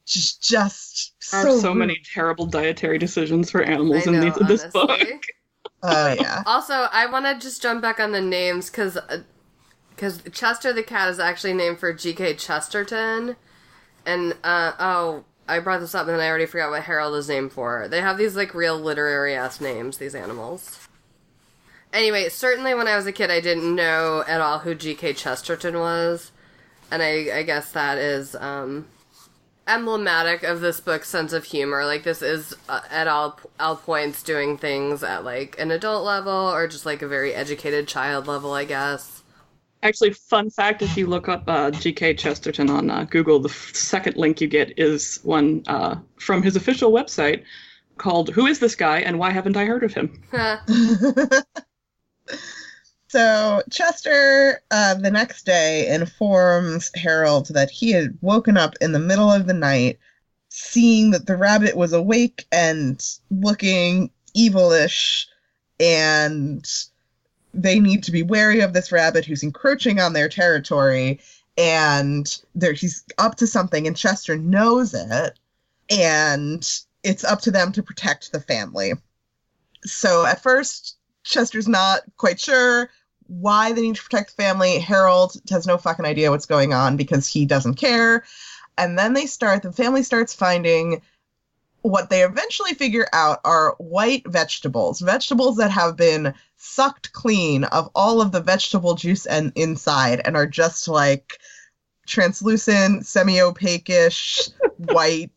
Just, 0.07 0.41
just 0.41 1.13
so 1.19 1.39
are 1.57 1.61
so 1.61 1.75
many 1.75 2.01
terrible 2.15 2.47
dietary 2.47 2.99
decisions 2.99 3.51
for 3.51 3.63
animals 3.63 4.07
I 4.07 4.11
in, 4.11 4.21
know, 4.21 4.25
these, 4.25 4.37
in 4.41 4.47
this 4.47 4.65
book. 4.67 5.27
Oh 5.83 6.13
yeah. 6.13 6.43
Also, 6.47 6.89
I 6.93 7.07
want 7.07 7.27
to 7.27 7.39
just 7.39 7.63
jump 7.63 7.83
back 7.83 8.01
on 8.01 8.13
the 8.13 8.21
names 8.21 8.71
because 8.71 8.99
because 9.91 10.23
Chester 10.33 10.73
the 10.73 10.83
cat 10.83 11.09
is 11.09 11.19
actually 11.19 11.55
named 11.55 11.79
for 11.79 11.93
G.K. 11.93 12.35
Chesterton, 12.35 13.37
and 14.05 14.35
uh, 14.45 14.73
oh, 14.79 15.25
I 15.49 15.59
brought 15.61 15.81
this 15.81 15.95
up 15.95 16.07
and 16.07 16.11
then 16.11 16.21
I 16.21 16.29
already 16.29 16.47
forgot 16.47 16.71
what 16.71 16.83
Harold 16.83 17.15
is 17.17 17.29
named 17.29 17.53
for. 17.53 17.89
They 17.89 18.01
have 18.01 18.19
these 18.19 18.37
like 18.37 18.55
real 18.55 18.79
literary 18.79 19.35
ass 19.35 19.61
names. 19.61 19.99
These 19.99 20.15
animals. 20.15 20.87
Anyway, 21.93 22.29
certainly 22.29 22.75
when 22.75 22.89
I 22.89 22.97
was 22.97 23.07
a 23.07 23.13
kid, 23.13 23.31
I 23.31 23.41
didn't 23.41 23.75
know 23.75 24.25
at 24.27 24.41
all 24.41 24.59
who 24.59 24.75
G.K. 24.75 25.15
Chesterton 25.15 25.79
was, 25.79 26.33
and 26.91 27.03
I, 27.03 27.39
I 27.39 27.43
guess 27.43 27.73
that 27.73 27.97
is 27.97 28.35
um, 28.35 28.87
emblematic 29.67 30.43
of 30.43 30.61
this 30.61 30.81
book's 30.81 31.09
sense 31.09 31.33
of 31.33 31.45
humor. 31.45 31.85
Like 31.85 32.05
this 32.05 32.23
is 32.23 32.55
uh, 32.69 32.81
at 32.91 33.09
all 33.09 33.41
all 33.59 33.77
points 33.77 34.23
doing 34.23 34.57
things 34.57 35.03
at 35.03 35.25
like 35.25 35.59
an 35.59 35.71
adult 35.71 36.05
level 36.05 36.33
or 36.33 36.69
just 36.69 36.87
like 36.87 37.03
a 37.03 37.09
very 37.09 37.35
educated 37.35 37.89
child 37.89 38.27
level, 38.27 38.53
I 38.53 38.65
guess. 38.65 39.23
Actually, 39.83 40.13
fun 40.13 40.51
fact: 40.51 40.83
if 40.83 40.97
you 40.97 41.07
look 41.07 41.29
up 41.29 41.45
uh, 41.47 41.71
G.K. 41.71 42.15
Chesterton 42.15 42.71
on 42.71 42.91
uh, 42.91 43.05
Google, 43.05 43.39
the 43.39 43.51
f- 43.51 43.75
second 43.75 44.17
link 44.17 44.41
you 44.41 44.49
get 44.49 44.79
is 44.79 45.21
one 45.23 45.63
uh, 45.67 45.97
from 46.17 46.43
his 46.43 46.57
official 46.57 46.91
website 46.91 47.45
called 47.99 48.31
"Who 48.31 48.47
is 48.47 48.59
this 48.59 48.75
guy 48.75 49.01
and 49.01 49.19
why 49.19 49.31
haven't 49.31 49.57
I 49.57 49.67
heard 49.67 49.85
of 49.85 49.95
him?" 49.95 50.23
so 53.17 53.63
Chester, 53.71 54.61
uh, 54.71 54.93
the 54.93 55.11
next 55.11 55.47
day, 55.47 55.89
informs 55.89 56.91
Harold 56.95 57.47
that 57.49 57.71
he 57.71 57.91
had 57.91 58.19
woken 58.21 58.59
up 58.59 58.75
in 58.83 58.93
the 58.93 58.99
middle 58.99 59.33
of 59.33 59.47
the 59.47 59.55
night, 59.55 59.99
seeing 60.51 61.13
that 61.13 61.25
the 61.25 61.39
rabbit 61.39 61.79
was 61.79 61.95
awake 61.95 62.45
and 62.53 63.03
looking 63.31 64.11
evilish, 64.37 65.25
and 65.81 66.71
they 67.55 67.81
need 67.81 68.03
to 68.03 68.13
be 68.13 68.23
wary 68.23 68.61
of 68.61 68.75
this 68.75 68.93
rabbit 68.93 69.25
who's 69.25 69.43
encroaching 69.43 69.99
on 69.99 70.13
their 70.13 70.29
territory. 70.29 71.19
And 71.57 72.39
there, 72.55 72.75
he's 72.75 73.03
up 73.17 73.37
to 73.37 73.47
something, 73.47 73.87
and 73.87 73.97
Chester 73.97 74.37
knows 74.37 74.93
it, 74.93 75.39
and 75.89 76.69
it's 77.03 77.25
up 77.25 77.41
to 77.41 77.51
them 77.51 77.73
to 77.73 77.83
protect 77.83 78.33
the 78.33 78.41
family. 78.41 78.93
So 79.87 80.27
at 80.27 80.43
first, 80.43 80.99
Chester's 81.25 81.67
not 81.67 82.03
quite 82.19 82.39
sure 82.39 82.91
why 83.29 83.73
they 83.73 83.83
need 83.83 83.97
to 83.97 84.03
protect 84.03 84.37
the 84.37 84.43
family. 84.43 84.79
Harold 84.79 85.41
has 85.51 85.67
no 85.67 85.79
fucking 85.79 86.05
idea 86.05 86.31
what's 86.31 86.47
going 86.47 86.73
on 86.73 86.97
because 86.97 87.27
he 87.27 87.45
doesn't 87.45 87.75
care. 87.75 88.25
And 88.79 88.99
then 88.99 89.15
they 89.15 89.27
start, 89.27 89.63
the 89.63 89.73
family 89.73 90.03
starts 90.03 90.35
finding 90.35 91.03
what 91.83 92.11
they 92.11 92.23
eventually 92.25 92.75
figure 92.75 93.07
out 93.13 93.41
are 93.45 93.75
white 93.79 94.27
vegetables, 94.27 95.01
vegetables 95.01 95.57
that 95.57 95.71
have 95.71 95.97
been 95.97 96.35
sucked 96.57 97.13
clean 97.13 97.65
of 97.65 97.89
all 97.95 98.21
of 98.21 98.33
the 98.33 98.41
vegetable 98.41 98.95
juice 98.95 99.25
and 99.27 99.53
inside 99.55 100.21
and 100.25 100.37
are 100.37 100.47
just 100.47 100.89
like 100.89 101.39
translucent, 102.07 103.07
semi-opaque-ish, 103.07 104.49
white. 104.77 105.31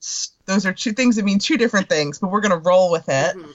Those 0.45 0.65
are 0.65 0.73
two 0.73 0.93
things 0.93 1.15
that 1.15 1.25
mean 1.25 1.39
two 1.39 1.57
different 1.57 1.89
things, 1.89 2.19
but 2.19 2.31
we're 2.31 2.41
gonna 2.41 2.57
roll 2.57 2.91
with 2.91 3.07
it 3.09 3.35
Mhm. 3.35 3.53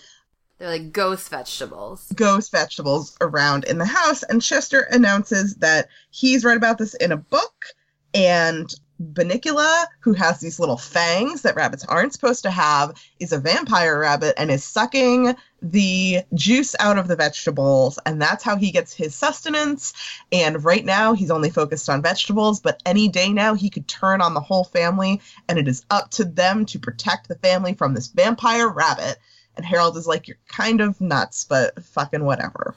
They're 0.58 0.68
like 0.68 0.92
ghost 0.92 1.28
vegetables. 1.30 2.12
ghost 2.14 2.52
vegetables 2.52 3.16
around 3.20 3.64
in 3.64 3.78
the 3.78 3.84
house. 3.84 4.23
And 4.23 4.40
Chester 4.40 4.87
announces 4.90 5.56
that 5.56 5.88
he's 6.11 6.44
read 6.44 6.56
about 6.56 6.78
this 6.78 6.94
in 6.94 7.12
a 7.12 7.16
book. 7.16 7.66
And 8.14 8.73
Bunnicula, 9.02 9.87
who 9.99 10.12
has 10.12 10.38
these 10.38 10.61
little 10.61 10.76
fangs 10.76 11.42
that 11.42 11.56
rabbits 11.56 11.84
aren't 11.84 12.12
supposed 12.12 12.44
to 12.44 12.50
have, 12.50 12.94
is 13.18 13.32
a 13.32 13.38
vampire 13.38 13.99
rabbit 13.99 14.34
and 14.38 14.52
is 14.52 14.62
sucking 14.62 15.34
the 15.61 16.20
juice 16.34 16.76
out 16.78 16.99
of 16.99 17.08
the 17.08 17.16
vegetables. 17.16 17.99
And 18.06 18.23
that's 18.23 18.44
how 18.44 18.54
he 18.54 18.70
gets 18.70 18.92
his 18.92 19.16
sustenance. 19.16 19.92
And 20.30 20.62
right 20.62 20.84
now, 20.84 21.14
he's 21.14 21.32
only 21.32 21.50
focused 21.50 21.90
on 21.90 22.02
vegetables. 22.02 22.61
But 22.61 22.80
any 22.87 23.08
day 23.08 23.32
now, 23.32 23.54
he 23.54 23.68
could 23.68 23.88
turn 23.88 24.20
on 24.20 24.34
the 24.34 24.40
whole 24.40 24.64
family. 24.64 25.20
And 25.49 25.58
it 25.58 25.66
is 25.66 25.84
up 25.90 26.11
to 26.12 26.25
them 26.25 26.64
to 26.66 26.78
protect 26.78 27.26
the 27.26 27.34
family 27.34 27.75
from 27.75 27.94
this 27.94 28.06
vampire 28.06 28.68
rabbit. 28.68 29.18
And 29.56 29.64
Harold 29.64 29.96
is 29.96 30.06
like, 30.06 30.26
You're 30.28 30.38
kind 30.49 30.80
of 30.80 31.00
nuts, 31.00 31.44
but 31.44 31.82
fucking 31.84 32.25
whatever. 32.25 32.75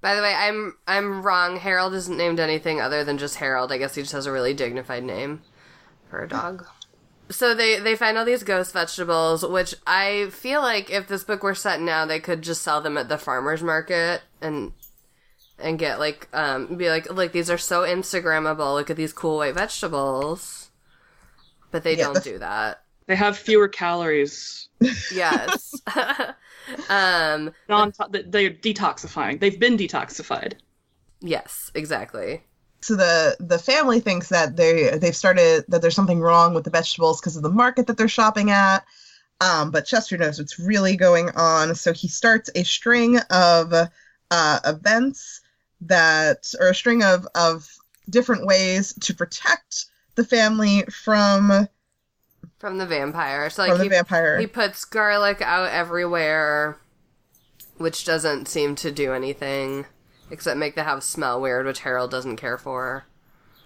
By 0.00 0.14
the 0.14 0.22
way, 0.22 0.34
I'm 0.34 0.76
I'm 0.86 1.22
wrong. 1.22 1.56
Harold 1.56 1.94
isn't 1.94 2.16
named 2.18 2.38
anything 2.40 2.80
other 2.80 3.04
than 3.04 3.16
just 3.18 3.36
Harold. 3.36 3.72
I 3.72 3.78
guess 3.78 3.94
he 3.94 4.02
just 4.02 4.12
has 4.12 4.26
a 4.26 4.32
really 4.32 4.52
dignified 4.52 5.02
name 5.04 5.40
for 6.10 6.22
a 6.22 6.28
dog. 6.28 6.66
So 7.30 7.54
they 7.54 7.78
they 7.78 7.96
find 7.96 8.18
all 8.18 8.26
these 8.26 8.42
ghost 8.42 8.74
vegetables, 8.74 9.46
which 9.46 9.74
I 9.86 10.28
feel 10.30 10.60
like 10.60 10.90
if 10.90 11.08
this 11.08 11.24
book 11.24 11.42
were 11.42 11.54
set 11.54 11.80
now, 11.80 12.04
they 12.04 12.20
could 12.20 12.42
just 12.42 12.60
sell 12.60 12.82
them 12.82 12.98
at 12.98 13.08
the 13.08 13.16
farmers 13.16 13.62
market 13.62 14.20
and 14.42 14.74
and 15.58 15.78
get 15.78 15.98
like 15.98 16.28
um 16.34 16.76
be 16.76 16.90
like 16.90 17.10
like 17.10 17.32
these 17.32 17.48
are 17.48 17.56
so 17.56 17.80
Instagrammable. 17.80 18.74
Look 18.74 18.90
at 18.90 18.96
these 18.98 19.14
cool 19.14 19.38
white 19.38 19.54
vegetables. 19.54 20.70
But 21.70 21.82
they 21.82 21.96
Yeah, 21.96 22.04
don't 22.04 22.14
the- 22.14 22.20
do 22.20 22.38
that. 22.40 22.82
They 23.06 23.16
have 23.16 23.36
fewer 23.36 23.68
calories. 23.68 24.68
Yes. 25.12 25.74
um 26.88 27.52
Non, 27.68 27.92
they're 28.10 28.50
detoxifying. 28.50 29.40
They've 29.40 29.58
been 29.58 29.76
detoxified. 29.76 30.54
yes, 31.20 31.70
exactly. 31.74 32.42
So 32.80 32.96
the 32.96 33.36
the 33.40 33.58
family 33.58 34.00
thinks 34.00 34.28
that 34.28 34.56
they 34.56 34.96
they've 34.98 35.16
started 35.16 35.64
that 35.68 35.82
there's 35.82 35.94
something 35.94 36.20
wrong 36.20 36.54
with 36.54 36.64
the 36.64 36.70
vegetables 36.70 37.20
because 37.20 37.36
of 37.36 37.42
the 37.42 37.50
market 37.50 37.86
that 37.86 37.96
they're 37.96 38.08
shopping 38.08 38.50
at. 38.50 38.84
Um, 39.40 39.70
but 39.70 39.86
Chester 39.86 40.16
knows 40.16 40.38
what's 40.38 40.58
really 40.58 40.96
going 40.96 41.28
on, 41.30 41.74
so 41.74 41.92
he 41.92 42.08
starts 42.08 42.50
a 42.54 42.62
string 42.62 43.18
of 43.30 43.72
uh, 44.30 44.60
events 44.64 45.40
that, 45.82 46.52
or 46.60 46.68
a 46.68 46.74
string 46.74 47.02
of 47.02 47.26
of 47.34 47.68
different 48.08 48.46
ways 48.46 48.94
to 49.00 49.14
protect 49.14 49.86
the 50.14 50.24
family 50.24 50.84
from 50.84 51.68
From 52.64 52.78
the 52.78 52.86
vampire. 52.86 53.50
So 53.50 53.60
like 53.60 53.72
from 53.72 53.78
the 53.80 53.84
he, 53.84 53.90
vampire. 53.90 54.38
he 54.38 54.46
puts 54.46 54.86
garlic 54.86 55.42
out 55.42 55.68
everywhere, 55.68 56.78
which 57.76 58.06
doesn't 58.06 58.48
seem 58.48 58.74
to 58.76 58.90
do 58.90 59.12
anything 59.12 59.84
except 60.30 60.56
make 60.56 60.74
the 60.74 60.84
house 60.84 61.04
smell 61.04 61.42
weird, 61.42 61.66
which 61.66 61.80
Harold 61.80 62.10
doesn't 62.10 62.36
care 62.38 62.56
for. 62.56 63.04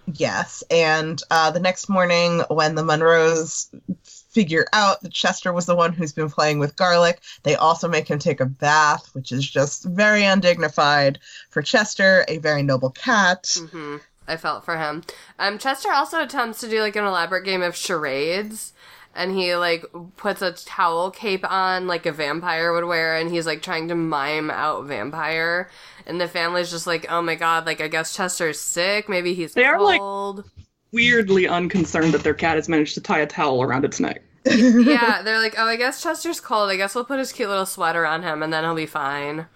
Yes, 0.05 0.65
and 0.69 1.21
uh, 1.31 1.49
the 1.49 1.61
next 1.61 1.87
morning, 1.87 2.41
when 2.49 2.75
the 2.75 2.83
Monroes 2.83 3.71
figure 4.03 4.65
out 4.73 4.99
that 4.99 5.13
Chester 5.13 5.53
was 5.53 5.65
the 5.65 5.77
one 5.77 5.93
who's 5.93 6.11
been 6.11 6.29
playing 6.29 6.59
with 6.59 6.75
garlic, 6.75 7.21
they 7.43 7.55
also 7.55 7.87
make 7.87 8.09
him 8.09 8.19
take 8.19 8.41
a 8.41 8.45
bath, 8.45 9.09
which 9.13 9.31
is 9.31 9.49
just 9.49 9.85
very 9.85 10.25
undignified 10.25 11.19
for 11.51 11.61
Chester, 11.61 12.25
a 12.27 12.39
very 12.39 12.63
noble 12.63 12.89
cat. 12.89 13.57
hmm 13.71 13.95
I 14.27 14.37
felt 14.37 14.63
for 14.63 14.77
him. 14.77 15.03
Um, 15.39 15.57
Chester 15.57 15.91
also 15.91 16.21
attempts 16.21 16.59
to 16.59 16.69
do 16.69 16.81
like 16.81 16.95
an 16.95 17.03
elaborate 17.03 17.45
game 17.45 17.63
of 17.63 17.75
charades, 17.75 18.73
and 19.19 19.33
he 19.33 19.53
like 19.57 19.85
puts 20.15 20.41
a 20.41 20.53
towel 20.53 21.11
cape 21.11 21.43
on 21.43 21.87
like 21.87 22.05
a 22.05 22.11
vampire 22.13 22.71
would 22.71 22.85
wear 22.85 23.17
and 23.17 23.29
he's 23.29 23.45
like 23.45 23.61
trying 23.61 23.89
to 23.89 23.95
mime 23.95 24.49
out 24.49 24.85
vampire. 24.85 25.69
And 26.05 26.19
the 26.21 26.27
family's 26.27 26.71
just 26.71 26.87
like 26.87 27.05
oh 27.11 27.21
my 27.21 27.35
god 27.35 27.65
like 27.65 27.81
i 27.81 27.89
guess 27.89 28.15
chester's 28.15 28.59
sick. 28.59 29.09
Maybe 29.09 29.33
he's 29.33 29.53
They 29.53 29.65
are, 29.65 29.81
like- 29.81 30.45
Weirdly 30.91 31.47
unconcerned 31.47 32.13
that 32.13 32.23
their 32.23 32.33
cat 32.33 32.55
has 32.55 32.67
managed 32.69 32.95
to 32.95 33.01
tie 33.01 33.19
a 33.19 33.27
towel 33.27 33.61
around 33.61 33.83
its 33.85 33.99
neck. 33.99 34.23
yeah 34.45 35.21
they're 35.23 35.37
like 35.37 35.55
oh 35.57 35.65
i 35.65 35.75
guess 35.75 36.01
chester's 36.01 36.39
cold. 36.39 36.69
I 36.69 36.77
guess 36.77 36.95
we'll 36.95 37.03
put 37.03 37.19
his 37.19 37.33
cute 37.33 37.49
little 37.49 37.65
sweater 37.65 38.05
on 38.05 38.23
him 38.23 38.41
and 38.41 38.53
then 38.53 38.63
he'll 38.63 38.73
be 38.73 38.85
fine. 38.85 39.47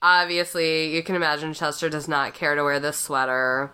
Obviously 0.00 0.94
you 0.94 1.02
can 1.02 1.16
imagine 1.16 1.52
chester 1.52 1.90
does 1.90 2.06
not 2.06 2.32
care 2.34 2.54
to 2.54 2.62
wear 2.62 2.78
this 2.78 2.96
sweater. 2.96 3.72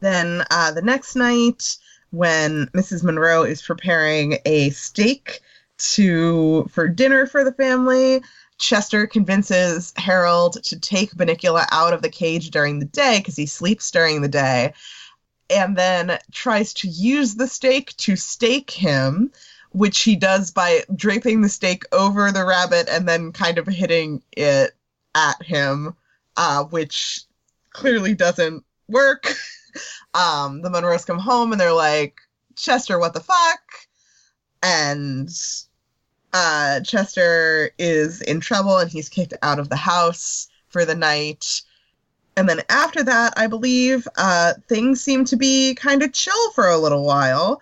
Then 0.00 0.42
uh, 0.50 0.72
the 0.72 0.82
next 0.82 1.14
night, 1.16 1.62
when 2.10 2.66
Mrs. 2.68 3.02
Monroe 3.02 3.42
is 3.42 3.62
preparing 3.62 4.38
a 4.44 4.70
steak 4.70 5.40
to 5.78 6.66
for 6.70 6.88
dinner 6.88 7.26
for 7.26 7.44
the 7.44 7.52
family, 7.52 8.22
Chester 8.58 9.06
convinces 9.06 9.92
Harold 9.96 10.62
to 10.64 10.78
take 10.78 11.12
Bunnicula 11.12 11.66
out 11.70 11.92
of 11.92 12.02
the 12.02 12.08
cage 12.08 12.50
during 12.50 12.78
the 12.78 12.86
day 12.86 13.18
because 13.18 13.36
he 13.36 13.46
sleeps 13.46 13.90
during 13.90 14.22
the 14.22 14.28
day, 14.28 14.72
and 15.50 15.76
then 15.76 16.18
tries 16.32 16.72
to 16.74 16.88
use 16.88 17.34
the 17.34 17.46
steak 17.46 17.96
to 17.98 18.16
stake 18.16 18.70
him, 18.70 19.30
which 19.72 20.02
he 20.02 20.16
does 20.16 20.50
by 20.50 20.82
draping 20.94 21.42
the 21.42 21.48
steak 21.48 21.84
over 21.92 22.32
the 22.32 22.44
rabbit 22.44 22.88
and 22.88 23.06
then 23.06 23.32
kind 23.32 23.58
of 23.58 23.66
hitting 23.66 24.22
it 24.32 24.74
at 25.14 25.42
him, 25.42 25.94
uh, 26.36 26.64
which 26.64 27.22
clearly 27.70 28.14
doesn't 28.14 28.64
work. 28.88 29.34
um, 30.14 30.62
the 30.62 30.70
Monroes 30.70 31.04
come 31.04 31.18
home 31.18 31.52
and 31.52 31.60
they're 31.60 31.72
like, 31.72 32.16
Chester, 32.56 32.98
what 32.98 33.14
the 33.14 33.20
fuck? 33.20 33.60
And 34.62 35.28
uh, 36.32 36.80
Chester 36.80 37.70
is 37.78 38.22
in 38.22 38.40
trouble 38.40 38.78
and 38.78 38.90
he's 38.90 39.08
kicked 39.08 39.34
out 39.42 39.58
of 39.58 39.68
the 39.68 39.76
house 39.76 40.48
for 40.68 40.84
the 40.84 40.94
night. 40.94 41.62
And 42.36 42.48
then 42.48 42.60
after 42.68 43.02
that, 43.02 43.34
I 43.36 43.46
believe 43.46 44.06
uh, 44.16 44.54
things 44.68 45.00
seem 45.00 45.24
to 45.26 45.36
be 45.36 45.74
kind 45.74 46.02
of 46.02 46.12
chill 46.12 46.52
for 46.52 46.68
a 46.68 46.78
little 46.78 47.04
while 47.04 47.60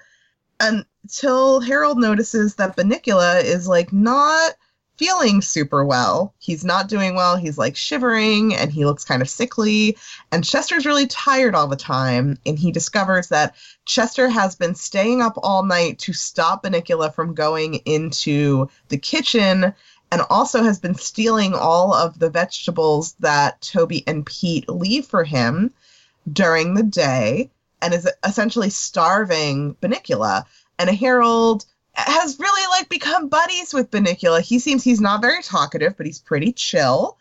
until 0.61 1.61
Harold 1.61 1.99
notices 1.99 2.57
that 2.57 2.77
Bunnicula 2.77 3.45
is 3.45 3.69
like 3.69 3.93
not 3.93 4.55
feeling 4.97 5.43
super 5.43 5.85
well. 5.85 6.35
He's 6.39 6.65
not 6.65 6.89
doing 6.89 7.15
well. 7.15 7.37
He's 7.37 7.59
like 7.59 7.77
shivering 7.77 8.55
and 8.55 8.71
he 8.71 8.85
looks 8.85 9.05
kind 9.05 9.23
of 9.23 9.29
sickly. 9.29 9.97
And 10.31 10.45
Chester's 10.45 10.87
really 10.87 11.07
tired 11.07 11.55
all 11.55 11.67
the 11.67 11.77
time. 11.77 12.39
And 12.47 12.59
he 12.59 12.71
discovers 12.71 13.29
that 13.29 13.57
Chester 13.87 14.29
has 14.29 14.55
been 14.55 14.75
staying 14.75 15.21
up 15.21 15.35
all 15.43 15.65
night 15.65 15.99
to 16.01 16.13
stop 16.13 16.63
Bunnicula 16.63 17.15
from 17.15 17.35
going 17.35 17.75
into 17.85 18.69
the 18.89 18.99
kitchen 18.99 19.75
and 20.13 20.23
also 20.31 20.63
has 20.63 20.79
been 20.79 20.95
stealing 20.95 21.55
all 21.55 21.93
of 21.93 22.19
the 22.19 22.31
vegetables 22.31 23.15
that 23.21 23.61
Toby 23.61 24.05
and 24.07 24.25
Pete 24.25 24.69
leave 24.69 25.07
for 25.07 25.25
him 25.25 25.73
during 26.33 26.75
the 26.75 26.85
day 26.85 27.51
and 27.83 27.93
is 27.93 28.09
essentially 28.25 28.71
starving 28.71 29.75
Bunnicula. 29.83 30.45
And 30.79 30.89
Harold 30.91 31.67
has 31.95 32.39
really 32.39 32.67
like 32.71 32.89
become 32.89 33.29
buddies 33.29 33.73
with 33.73 33.91
Bunnicula. 33.91 34.41
He 34.41 34.59
seems 34.59 34.83
he's 34.83 35.01
not 35.01 35.23
very 35.23 35.43
talkative, 35.43 35.97
but 35.97 36.07
he's 36.07 36.19
pretty 36.19 36.53
chill. 36.53 37.19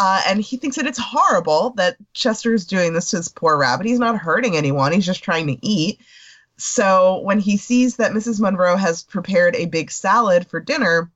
Uh, 0.00 0.22
and 0.26 0.40
he 0.40 0.56
thinks 0.56 0.76
that 0.76 0.86
it's 0.86 0.98
horrible 0.98 1.70
that 1.76 1.96
Chester's 2.14 2.66
doing 2.66 2.92
this 2.92 3.10
to 3.10 3.16
his 3.18 3.28
poor 3.28 3.56
rabbit. 3.56 3.86
He's 3.86 3.98
not 3.98 4.18
hurting 4.18 4.56
anyone. 4.56 4.92
He's 4.92 5.06
just 5.06 5.22
trying 5.22 5.46
to 5.48 5.66
eat. 5.66 6.00
So 6.56 7.20
when 7.20 7.40
he 7.40 7.56
sees 7.56 7.96
that 7.96 8.12
Mrs. 8.12 8.40
Monroe 8.40 8.76
has 8.76 9.02
prepared 9.02 9.56
a 9.56 9.66
big 9.66 9.90
salad 9.90 10.46
for 10.46 10.60
dinner, 10.60 11.10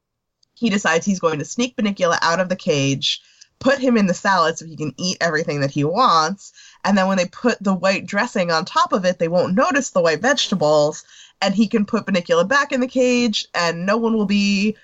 he 0.54 0.70
decides 0.70 1.06
he's 1.06 1.20
going 1.20 1.38
to 1.38 1.44
sneak 1.44 1.76
Bunnicula 1.76 2.18
out 2.20 2.40
of 2.40 2.48
the 2.48 2.56
cage, 2.56 3.20
put 3.60 3.78
him 3.78 3.96
in 3.96 4.06
the 4.06 4.14
salad 4.14 4.58
so 4.58 4.66
he 4.66 4.76
can 4.76 4.94
eat 4.96 5.18
everything 5.20 5.60
that 5.60 5.70
he 5.70 5.84
wants. 5.84 6.52
And 6.84 6.96
then 6.96 7.06
when 7.06 7.16
they 7.16 7.26
put 7.26 7.62
the 7.62 7.74
white 7.74 8.06
dressing 8.06 8.50
on 8.50 8.64
top 8.64 8.92
of 8.92 9.04
it, 9.04 9.18
they 9.18 9.28
won't 9.28 9.54
notice 9.54 9.90
the 9.90 10.00
white 10.00 10.20
vegetables. 10.20 11.04
And 11.40 11.54
he 11.54 11.68
can 11.68 11.84
put 11.84 12.06
Bunnicula 12.06 12.46
back 12.48 12.72
in 12.72 12.80
the 12.80 12.88
cage, 12.88 13.46
and 13.54 13.86
no 13.86 13.96
one 13.96 14.16
will 14.16 14.26
be 14.26 14.76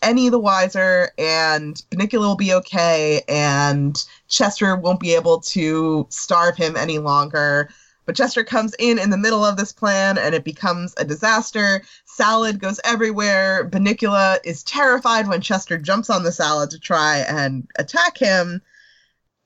any 0.00 0.28
the 0.28 0.38
wiser. 0.38 1.10
And 1.18 1.76
Bunnicula 1.90 2.20
will 2.20 2.36
be 2.36 2.54
okay, 2.54 3.22
and 3.28 4.02
Chester 4.28 4.76
won't 4.76 5.00
be 5.00 5.14
able 5.14 5.40
to 5.40 6.06
starve 6.10 6.56
him 6.56 6.76
any 6.76 6.98
longer. 6.98 7.68
But 8.06 8.16
Chester 8.16 8.42
comes 8.42 8.74
in 8.78 8.98
in 8.98 9.10
the 9.10 9.18
middle 9.18 9.44
of 9.44 9.58
this 9.58 9.72
plan, 9.72 10.16
and 10.16 10.34
it 10.34 10.44
becomes 10.44 10.94
a 10.96 11.04
disaster. 11.04 11.82
Salad 12.06 12.58
goes 12.58 12.80
everywhere. 12.84 13.68
Bunnicula 13.68 14.38
is 14.44 14.62
terrified 14.62 15.28
when 15.28 15.42
Chester 15.42 15.76
jumps 15.76 16.08
on 16.08 16.22
the 16.22 16.32
salad 16.32 16.70
to 16.70 16.78
try 16.78 17.18
and 17.18 17.68
attack 17.76 18.16
him 18.16 18.62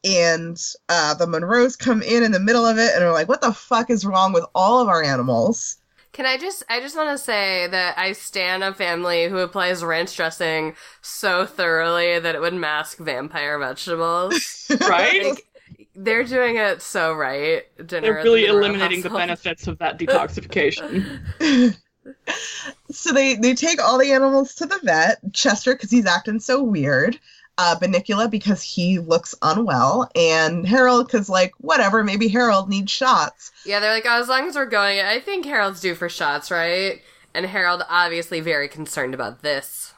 and 0.04 0.60
uh, 0.88 1.14
the 1.14 1.26
Monroes 1.26 1.76
come 1.76 2.02
in 2.02 2.22
in 2.22 2.32
the 2.32 2.40
middle 2.40 2.66
of 2.66 2.78
it 2.78 2.94
and 2.94 3.04
are 3.04 3.12
like, 3.12 3.28
"What 3.28 3.40
the 3.40 3.52
fuck 3.52 3.90
is 3.90 4.04
wrong 4.04 4.32
with 4.32 4.44
all 4.54 4.80
of 4.80 4.88
our 4.88 5.02
animals?" 5.02 5.76
Can 6.12 6.26
I 6.26 6.36
just 6.36 6.62
I 6.68 6.80
just 6.80 6.96
want 6.96 7.10
to 7.10 7.18
say 7.22 7.66
that 7.68 7.96
I 7.98 8.12
stand 8.12 8.62
a 8.62 8.74
family 8.74 9.28
who 9.28 9.38
applies 9.38 9.82
ranch 9.82 10.14
dressing 10.14 10.74
so 11.00 11.46
thoroughly 11.46 12.18
that 12.18 12.34
it 12.34 12.40
would 12.40 12.54
mask 12.54 12.98
vampire 12.98 13.58
vegetables. 13.58 14.70
Right? 14.88 15.24
Like, 15.24 15.46
they're 15.94 16.24
doing 16.24 16.56
it 16.56 16.80
so 16.80 17.12
right. 17.12 17.64
Dinner 17.76 18.00
They're 18.00 18.18
at 18.18 18.24
the 18.24 18.30
really 18.30 18.46
Monroe 18.46 18.64
eliminating 18.64 19.02
the 19.02 19.10
benefits 19.10 19.66
of 19.66 19.78
that 19.78 19.98
detoxification. 19.98 21.16
so 22.90 23.12
they 23.12 23.36
they 23.36 23.54
take 23.54 23.82
all 23.82 23.98
the 23.98 24.12
animals 24.12 24.54
to 24.56 24.66
the 24.66 24.80
vet. 24.82 25.18
Chester 25.32 25.74
because 25.74 25.90
he's 25.90 26.06
acting 26.06 26.40
so 26.40 26.62
weird. 26.62 27.18
Uh, 27.58 27.76
Bunnicula 27.78 28.30
because 28.30 28.62
he 28.62 28.98
looks 28.98 29.34
unwell, 29.42 30.08
and 30.16 30.66
Harold 30.66 31.06
because 31.06 31.28
like 31.28 31.52
whatever, 31.58 32.02
maybe 32.02 32.28
Harold 32.28 32.68
needs 32.68 32.90
shots. 32.90 33.52
Yeah, 33.66 33.78
they're 33.78 33.92
like, 33.92 34.06
oh, 34.06 34.20
as 34.20 34.28
long 34.28 34.48
as 34.48 34.56
we're 34.56 34.66
going, 34.66 35.00
I 35.00 35.20
think 35.20 35.44
Harold's 35.44 35.80
due 35.80 35.94
for 35.94 36.08
shots, 36.08 36.50
right? 36.50 37.02
And 37.34 37.46
Harold 37.46 37.82
obviously 37.88 38.40
very 38.40 38.68
concerned 38.68 39.14
about 39.14 39.42
this. 39.42 39.92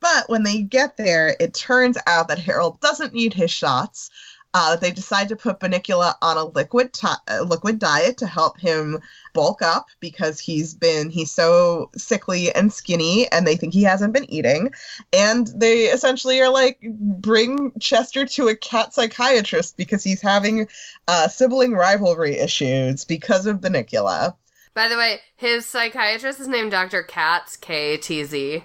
But 0.00 0.28
when 0.28 0.42
they 0.42 0.62
get 0.62 0.96
there, 0.96 1.36
it 1.40 1.54
turns 1.54 1.98
out 2.06 2.28
that 2.28 2.38
Harold 2.38 2.80
doesn't 2.80 3.14
need 3.14 3.34
his 3.34 3.50
shots. 3.50 4.10
Uh, 4.54 4.76
they 4.76 4.90
decide 4.90 5.28
to 5.28 5.36
put 5.36 5.60
Bunnicula 5.60 6.14
on 6.22 6.38
a 6.38 6.44
liquid 6.44 6.92
ti 6.94 7.08
uh, 7.28 7.42
liquid 7.42 7.78
diet 7.78 8.16
to 8.18 8.26
help 8.26 8.58
him 8.58 8.98
bulk 9.34 9.60
up 9.60 9.88
because 10.00 10.40
he's 10.40 10.72
been 10.74 11.10
he's 11.10 11.30
so 11.30 11.90
sickly 11.96 12.52
and 12.54 12.72
skinny, 12.72 13.30
and 13.30 13.46
they 13.46 13.56
think 13.56 13.74
he 13.74 13.82
hasn't 13.82 14.14
been 14.14 14.30
eating. 14.30 14.72
And 15.12 15.48
they 15.54 15.84
essentially 15.84 16.40
are 16.40 16.50
like, 16.50 16.80
bring 16.82 17.72
Chester 17.78 18.24
to 18.24 18.48
a 18.48 18.56
cat 18.56 18.94
psychiatrist 18.94 19.76
because 19.76 20.02
he's 20.02 20.22
having 20.22 20.66
uh, 21.08 21.28
sibling 21.28 21.72
rivalry 21.72 22.38
issues 22.38 23.04
because 23.04 23.46
of 23.46 23.60
Bunnicula. 23.60 24.34
By 24.72 24.88
the 24.88 24.96
way, 24.96 25.20
his 25.36 25.66
psychiatrist 25.66 26.40
is 26.40 26.48
named 26.48 26.70
Dr. 26.70 27.02
Katz, 27.02 27.56
K 27.56 27.94
A 27.94 27.98
T 27.98 28.24
Z. 28.24 28.64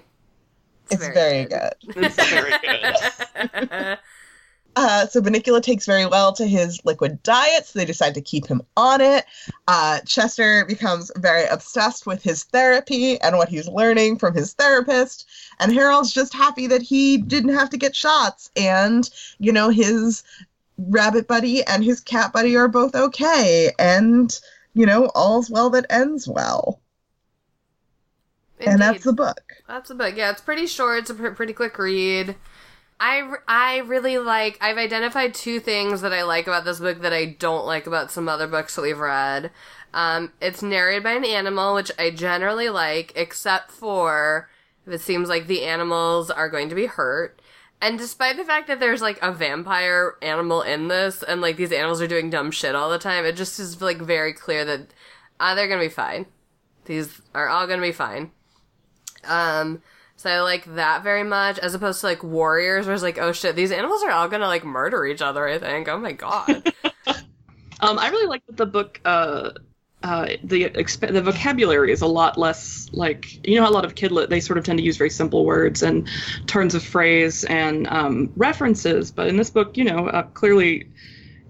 It's, 0.90 1.06
very, 1.06 1.44
good. 1.46 1.72
it's 1.96 2.30
very 2.30 2.52
good. 2.62 3.98
Uh, 4.76 5.06
so 5.06 5.20
Bunnicula 5.20 5.62
takes 5.62 5.86
very 5.86 6.06
well 6.06 6.32
to 6.32 6.46
his 6.46 6.84
liquid 6.84 7.22
diet, 7.22 7.66
so 7.66 7.78
they 7.78 7.84
decide 7.84 8.14
to 8.14 8.20
keep 8.20 8.46
him 8.46 8.62
on 8.76 9.00
it. 9.00 9.24
Uh, 9.68 10.00
Chester 10.00 10.64
becomes 10.64 11.10
very 11.16 11.46
obsessed 11.46 12.06
with 12.06 12.22
his 12.22 12.44
therapy 12.44 13.20
and 13.20 13.36
what 13.36 13.48
he's 13.48 13.68
learning 13.68 14.18
from 14.18 14.34
his 14.34 14.52
therapist. 14.54 15.28
And 15.60 15.72
Harold's 15.72 16.12
just 16.12 16.34
happy 16.34 16.66
that 16.66 16.82
he 16.82 17.18
didn't 17.18 17.54
have 17.54 17.70
to 17.70 17.76
get 17.76 17.94
shots. 17.94 18.50
And, 18.56 19.08
you 19.38 19.52
know, 19.52 19.68
his 19.68 20.22
rabbit 20.78 21.28
buddy 21.28 21.62
and 21.64 21.84
his 21.84 22.00
cat 22.00 22.32
buddy 22.32 22.56
are 22.56 22.68
both 22.68 22.94
okay. 22.94 23.70
And, 23.78 24.38
you 24.74 24.86
know, 24.86 25.06
all's 25.14 25.50
well 25.50 25.70
that 25.70 25.86
ends 25.90 26.26
well. 26.26 26.80
And 28.60 28.80
that's 28.80 29.04
the 29.04 29.12
book. 29.12 29.52
That's 29.68 29.88
the 29.88 29.94
book. 29.94 30.14
Yeah, 30.16 30.30
it's 30.30 30.40
pretty 30.40 30.66
short. 30.66 31.00
It's 31.00 31.10
a 31.10 31.14
pr- 31.14 31.30
pretty 31.30 31.52
quick 31.52 31.78
read. 31.78 32.36
I, 33.00 33.28
I 33.46 33.78
really 33.78 34.18
like. 34.18 34.58
I've 34.60 34.78
identified 34.78 35.34
two 35.34 35.60
things 35.60 36.00
that 36.00 36.12
I 36.12 36.22
like 36.22 36.46
about 36.46 36.64
this 36.64 36.80
book 36.80 37.02
that 37.02 37.12
I 37.12 37.26
don't 37.26 37.66
like 37.66 37.86
about 37.86 38.10
some 38.10 38.28
other 38.28 38.46
books 38.46 38.76
that 38.76 38.82
we've 38.82 38.98
read. 38.98 39.50
Um, 39.92 40.32
it's 40.40 40.62
narrated 40.62 41.02
by 41.02 41.12
an 41.12 41.24
animal, 41.24 41.74
which 41.74 41.90
I 41.98 42.10
generally 42.10 42.68
like, 42.68 43.12
except 43.14 43.70
for 43.70 44.48
if 44.86 44.92
it 44.92 45.00
seems 45.00 45.28
like 45.28 45.46
the 45.46 45.64
animals 45.64 46.30
are 46.30 46.48
going 46.48 46.68
to 46.68 46.74
be 46.74 46.86
hurt. 46.86 47.40
And 47.80 47.98
despite 47.98 48.36
the 48.36 48.44
fact 48.44 48.68
that 48.68 48.80
there's 48.80 49.02
like 49.02 49.18
a 49.22 49.32
vampire 49.32 50.14
animal 50.22 50.62
in 50.62 50.88
this, 50.88 51.22
and 51.22 51.40
like 51.40 51.56
these 51.56 51.72
animals 51.72 52.00
are 52.00 52.06
doing 52.06 52.30
dumb 52.30 52.50
shit 52.50 52.74
all 52.74 52.90
the 52.90 52.98
time, 52.98 53.24
it 53.24 53.36
just 53.36 53.58
is 53.58 53.82
like 53.82 53.98
very 53.98 54.32
clear 54.32 54.64
that 54.64 54.94
uh, 55.38 55.54
they're 55.54 55.68
gonna 55.68 55.80
be 55.80 55.88
fine. 55.88 56.26
These 56.86 57.20
are 57.34 57.48
all 57.48 57.66
gonna 57.66 57.82
be 57.82 57.92
fine. 57.92 58.30
Um, 59.24 59.82
so 60.24 60.30
I 60.30 60.40
like 60.40 60.64
that 60.76 61.02
very 61.02 61.22
much, 61.22 61.58
as 61.58 61.74
opposed 61.74 62.00
to 62.00 62.06
like 62.06 62.24
warriors, 62.24 62.86
where 62.86 62.94
it's 62.94 63.02
like, 63.02 63.18
oh 63.18 63.32
shit, 63.32 63.56
these 63.56 63.70
animals 63.70 64.02
are 64.02 64.10
all 64.10 64.26
gonna 64.26 64.46
like 64.46 64.64
murder 64.64 65.04
each 65.04 65.20
other. 65.20 65.46
I 65.46 65.58
think. 65.58 65.86
Oh 65.86 65.98
my 65.98 66.12
god. 66.12 66.72
Um, 67.80 67.98
I 67.98 68.08
really 68.08 68.28
like 68.28 68.46
that 68.46 68.56
the 68.56 68.64
book 68.64 68.98
uh, 69.04 69.50
uh, 70.02 70.28
the 70.42 70.70
exp- 70.70 71.12
the 71.12 71.20
vocabulary 71.20 71.92
is 71.92 72.00
a 72.00 72.06
lot 72.06 72.38
less 72.38 72.88
like 72.92 73.46
you 73.46 73.60
know 73.60 73.68
a 73.68 73.70
lot 73.70 73.84
of 73.84 73.94
kidlit 73.94 74.30
they 74.30 74.40
sort 74.40 74.56
of 74.56 74.64
tend 74.64 74.78
to 74.78 74.84
use 74.84 74.96
very 74.96 75.10
simple 75.10 75.44
words 75.44 75.82
and 75.82 76.08
turns 76.46 76.74
of 76.74 76.82
phrase 76.82 77.44
and 77.44 77.86
um, 77.88 78.32
references 78.36 79.10
but 79.10 79.26
in 79.26 79.36
this 79.36 79.50
book 79.50 79.76
you 79.76 79.84
know 79.84 80.08
uh, 80.08 80.22
clearly 80.22 80.88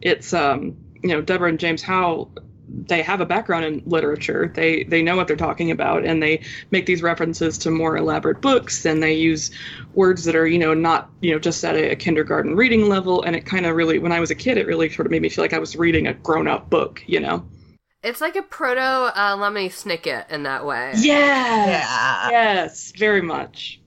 it's 0.01 0.33
um, 0.33 0.77
you 1.03 1.11
know 1.11 1.21
Deborah 1.21 1.51
and 1.51 1.61
James 1.61 1.83
Howe 1.83 2.29
they 2.69 3.03
have 3.03 3.21
a 3.21 3.27
background 3.27 3.65
in 3.65 3.83
literature 3.87 4.51
they 4.55 4.85
they 4.85 5.03
know 5.03 5.17
what 5.17 5.27
they're 5.27 5.37
talking 5.37 5.71
about 5.71 6.05
and 6.05 6.23
they 6.23 6.41
make 6.71 6.87
these 6.87 7.03
references 7.03 7.59
to 7.59 7.71
more 7.71 7.97
elaborate 7.97 8.41
books 8.41 8.85
and 8.87 9.03
they 9.03 9.15
use 9.15 9.51
words 9.95 10.25
that 10.25 10.35
are 10.35 10.47
you 10.47 10.59
know 10.59 10.75
not 10.75 11.11
you 11.21 11.33
know 11.33 11.39
just 11.39 11.65
at 11.65 11.75
a, 11.75 11.91
a 11.91 11.97
kindergarten 11.97 12.57
reading 12.57 12.89
level 12.89 13.23
and 13.23 13.37
it 13.37 13.45
kind 13.45 13.67
of 13.67 13.77
really 13.77 13.99
when 13.99 14.13
I 14.13 14.21
was 14.21 14.31
a 14.31 14.35
kid 14.35 14.59
it 14.59 14.67
really 14.67 14.89
sort 14.91 15.07
of 15.07 15.13
made 15.13 15.23
me 15.23 15.29
feel 15.29 15.45
like 15.45 15.53
I 15.53 15.59
was 15.59 15.77
reading 15.77 16.07
a 16.07 16.15
grown 16.15 16.49
up 16.49 16.71
book 16.71 17.03
you 17.07 17.21
know. 17.21 17.47
It's 18.03 18.21
like 18.21 18.37
a 18.37 18.43
proto 18.43 18.81
uh, 18.81 19.37
Lemony 19.37 19.69
Snicket 19.69 20.31
in 20.31 20.43
that 20.43 20.67
way. 20.67 20.93
Yeah. 20.99 21.67
Yeah. 21.67 22.31
Yes, 22.31 22.93
very 22.93 23.23
much. 23.23 23.81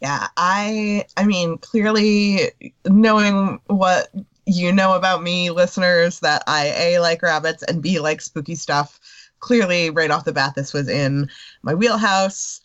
Yeah, 0.00 0.28
I 0.36 1.06
I 1.16 1.24
mean, 1.24 1.58
clearly 1.58 2.52
knowing 2.86 3.60
what 3.66 4.10
you 4.48 4.72
know 4.72 4.94
about 4.94 5.22
me, 5.22 5.50
listeners, 5.50 6.20
that 6.20 6.42
I 6.46 6.72
A 6.76 6.98
like 7.00 7.22
rabbits 7.22 7.62
and 7.62 7.82
B 7.82 8.00
like 8.00 8.20
spooky 8.20 8.54
stuff. 8.54 8.98
Clearly, 9.40 9.90
right 9.90 10.10
off 10.10 10.24
the 10.24 10.32
bat, 10.32 10.54
this 10.54 10.72
was 10.72 10.88
in 10.88 11.28
my 11.62 11.74
wheelhouse. 11.74 12.60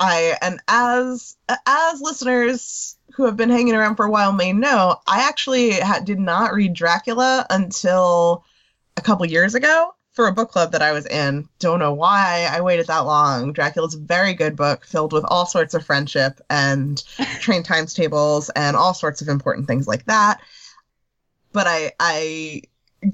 I 0.00 0.36
and 0.42 0.60
as 0.66 1.36
as 1.66 2.00
listeners 2.00 2.96
who 3.14 3.26
have 3.26 3.36
been 3.36 3.50
hanging 3.50 3.74
around 3.74 3.96
for 3.96 4.06
a 4.06 4.10
while 4.10 4.32
may 4.32 4.52
know, 4.52 4.96
I 5.06 5.28
actually 5.28 5.78
ha- 5.78 6.00
did 6.02 6.18
not 6.18 6.54
read 6.54 6.72
Dracula 6.72 7.46
until 7.50 8.44
a 8.96 9.02
couple 9.02 9.26
years 9.26 9.54
ago 9.54 9.94
for 10.12 10.26
a 10.26 10.32
book 10.32 10.50
club 10.50 10.72
that 10.72 10.82
I 10.82 10.92
was 10.92 11.06
in. 11.06 11.48
Don't 11.58 11.78
know 11.78 11.92
why 11.92 12.48
I 12.50 12.60
waited 12.62 12.86
that 12.86 13.00
long. 13.00 13.52
Dracula's 13.52 13.94
a 13.94 13.98
very 13.98 14.34
good 14.34 14.56
book 14.56 14.84
filled 14.84 15.12
with 15.12 15.24
all 15.28 15.46
sorts 15.46 15.74
of 15.74 15.84
friendship 15.84 16.40
and 16.50 17.02
train 17.40 17.62
times 17.62 17.94
tables 17.94 18.50
and 18.50 18.76
all 18.76 18.94
sorts 18.94 19.22
of 19.22 19.28
important 19.28 19.66
things 19.66 19.86
like 19.86 20.04
that. 20.06 20.40
But 21.52 21.66
I 21.66 21.92
I 22.00 22.62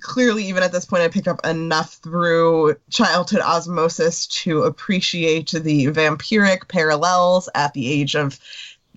clearly 0.00 0.44
even 0.44 0.62
at 0.62 0.72
this 0.72 0.84
point 0.84 1.02
I 1.02 1.08
picked 1.08 1.28
up 1.28 1.44
enough 1.46 1.94
through 1.94 2.76
childhood 2.90 3.40
osmosis 3.40 4.26
to 4.26 4.62
appreciate 4.64 5.50
the 5.50 5.86
vampiric 5.86 6.68
parallels 6.68 7.48
at 7.54 7.72
the 7.72 7.90
age 7.90 8.14
of 8.14 8.38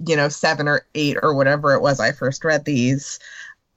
you 0.05 0.15
know 0.15 0.29
7 0.29 0.67
or 0.67 0.85
8 0.95 1.17
or 1.23 1.33
whatever 1.33 1.73
it 1.73 1.81
was 1.81 1.99
I 1.99 2.11
first 2.11 2.43
read 2.43 2.65
these. 2.65 3.19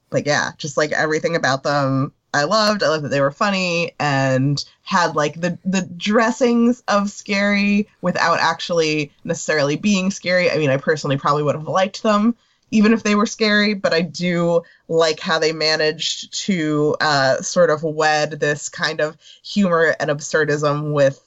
But 0.09 0.25
yeah, 0.25 0.51
just 0.57 0.77
like 0.77 0.91
everything 0.91 1.35
about 1.35 1.63
them 1.63 2.11
I 2.35 2.43
loved. 2.43 2.83
I 2.83 2.89
loved 2.89 3.05
that 3.05 3.09
they 3.09 3.21
were 3.21 3.31
funny 3.31 3.93
and 3.97 4.63
had 4.83 5.15
like 5.15 5.39
the 5.39 5.57
the 5.63 5.83
dressings 5.95 6.83
of 6.89 7.09
scary 7.09 7.87
without 8.01 8.39
actually 8.39 9.13
necessarily 9.23 9.77
being 9.77 10.11
scary. 10.11 10.51
I 10.51 10.57
mean, 10.57 10.69
I 10.69 10.75
personally 10.75 11.17
probably 11.17 11.43
would 11.43 11.55
have 11.55 11.67
liked 11.67 12.03
them 12.03 12.35
even 12.71 12.93
if 12.93 13.03
they 13.03 13.15
were 13.15 13.25
scary, 13.25 13.73
but 13.73 13.93
I 13.93 14.01
do 14.01 14.61
like 14.87 15.19
how 15.19 15.39
they 15.39 15.51
managed 15.53 16.33
to 16.45 16.95
uh, 17.01 17.41
sort 17.41 17.69
of 17.69 17.83
wed 17.83 18.31
this 18.39 18.69
kind 18.69 19.01
of 19.01 19.17
humor 19.43 19.95
and 19.99 20.09
absurdism 20.09 20.93
with 20.93 21.21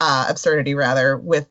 uh, 0.00 0.26
absurdity 0.28 0.74
rather 0.74 1.16
with 1.18 1.46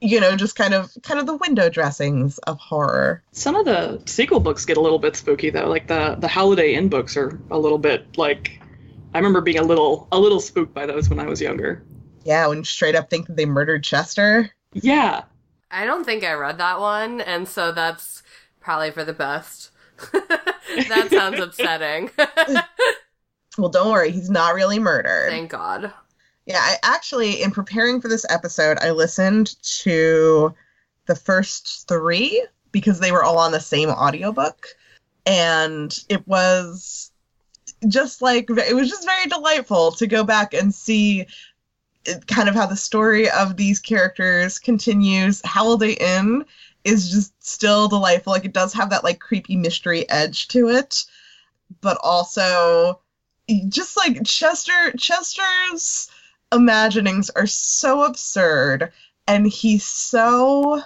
you 0.00 0.20
know 0.20 0.36
just 0.36 0.56
kind 0.56 0.74
of 0.74 0.90
kind 1.02 1.20
of 1.20 1.26
the 1.26 1.36
window 1.36 1.68
dressings 1.70 2.38
of 2.38 2.58
horror 2.58 3.22
Some 3.32 3.54
of 3.54 3.64
the 3.64 4.02
sequel 4.06 4.40
books 4.40 4.64
get 4.64 4.76
a 4.76 4.80
little 4.80 4.98
bit 4.98 5.16
spooky 5.16 5.50
though. 5.50 5.68
Like 5.68 5.86
the 5.86 6.16
the 6.18 6.28
Howliday 6.28 6.74
Inn 6.74 6.88
books 6.88 7.16
are 7.16 7.40
a 7.50 7.58
little 7.58 7.78
bit 7.78 8.18
like 8.18 8.60
I 9.14 9.18
remember 9.18 9.40
being 9.40 9.58
a 9.58 9.62
little 9.62 10.08
a 10.12 10.18
little 10.18 10.40
spooked 10.40 10.74
by 10.74 10.86
those 10.86 11.08
when 11.08 11.20
I 11.20 11.26
was 11.26 11.40
younger. 11.40 11.84
yeah 12.24 12.46
when 12.48 12.64
straight 12.64 12.96
up 12.96 13.08
think 13.08 13.28
that 13.28 13.36
they 13.36 13.46
murdered 13.46 13.84
chester 13.84 14.50
Yeah. 14.72 15.22
I 15.70 15.84
don't 15.86 16.04
think 16.04 16.24
I 16.24 16.34
read 16.34 16.58
that 16.58 16.78
one, 16.80 17.20
and 17.20 17.48
so 17.48 17.72
that's 17.72 18.22
probably 18.64 18.90
for 18.90 19.04
the 19.04 19.12
best. 19.12 19.70
that 20.12 21.08
sounds 21.10 21.38
upsetting. 21.38 22.10
well 23.56 23.68
don't 23.68 23.92
worry 23.92 24.10
he's 24.10 24.28
not 24.28 24.52
really 24.52 24.80
murdered 24.80 25.30
Thank 25.30 25.52
God. 25.52 25.92
Yeah, 26.46 26.58
I 26.60 26.76
actually, 26.82 27.42
in 27.42 27.52
preparing 27.52 28.00
for 28.00 28.08
this 28.08 28.26
episode, 28.28 28.76
I 28.82 28.90
listened 28.90 29.56
to 29.82 30.54
the 31.06 31.16
first 31.16 31.88
three 31.88 32.44
because 32.70 33.00
they 33.00 33.12
were 33.12 33.24
all 33.24 33.38
on 33.38 33.52
the 33.52 33.60
same 33.60 33.88
audiobook. 33.88 34.66
And 35.24 35.98
it 36.10 36.26
was 36.28 37.12
just 37.88 38.20
like, 38.20 38.50
it 38.50 38.74
was 38.74 38.90
just 38.90 39.06
very 39.06 39.26
delightful 39.26 39.92
to 39.92 40.06
go 40.06 40.22
back 40.22 40.52
and 40.52 40.74
see 40.74 41.26
kind 42.26 42.50
of 42.50 42.54
how 42.54 42.66
the 42.66 42.76
story 42.76 43.30
of 43.30 43.56
these 43.56 43.80
characters 43.80 44.58
continues. 44.58 45.40
Howliday 45.46 45.94
Inn 45.94 46.44
is 46.84 47.10
just 47.10 47.32
still 47.44 47.88
delightful. 47.88 48.32
Like, 48.32 48.44
it 48.44 48.52
does 48.52 48.72
have 48.74 48.90
that 48.90 49.04
like 49.04 49.18
creepy 49.18 49.56
mystery 49.56 50.08
edge 50.10 50.48
to 50.48 50.68
it, 50.68 51.04
but 51.80 51.98
also 52.02 53.00
just 53.68 53.96
like 53.96 54.24
Chester, 54.24 54.92
Chester's 54.96 56.10
imaginings 56.52 57.30
are 57.30 57.46
so 57.46 58.04
absurd 58.04 58.92
and 59.26 59.46
he's 59.46 59.84
so 59.84 60.82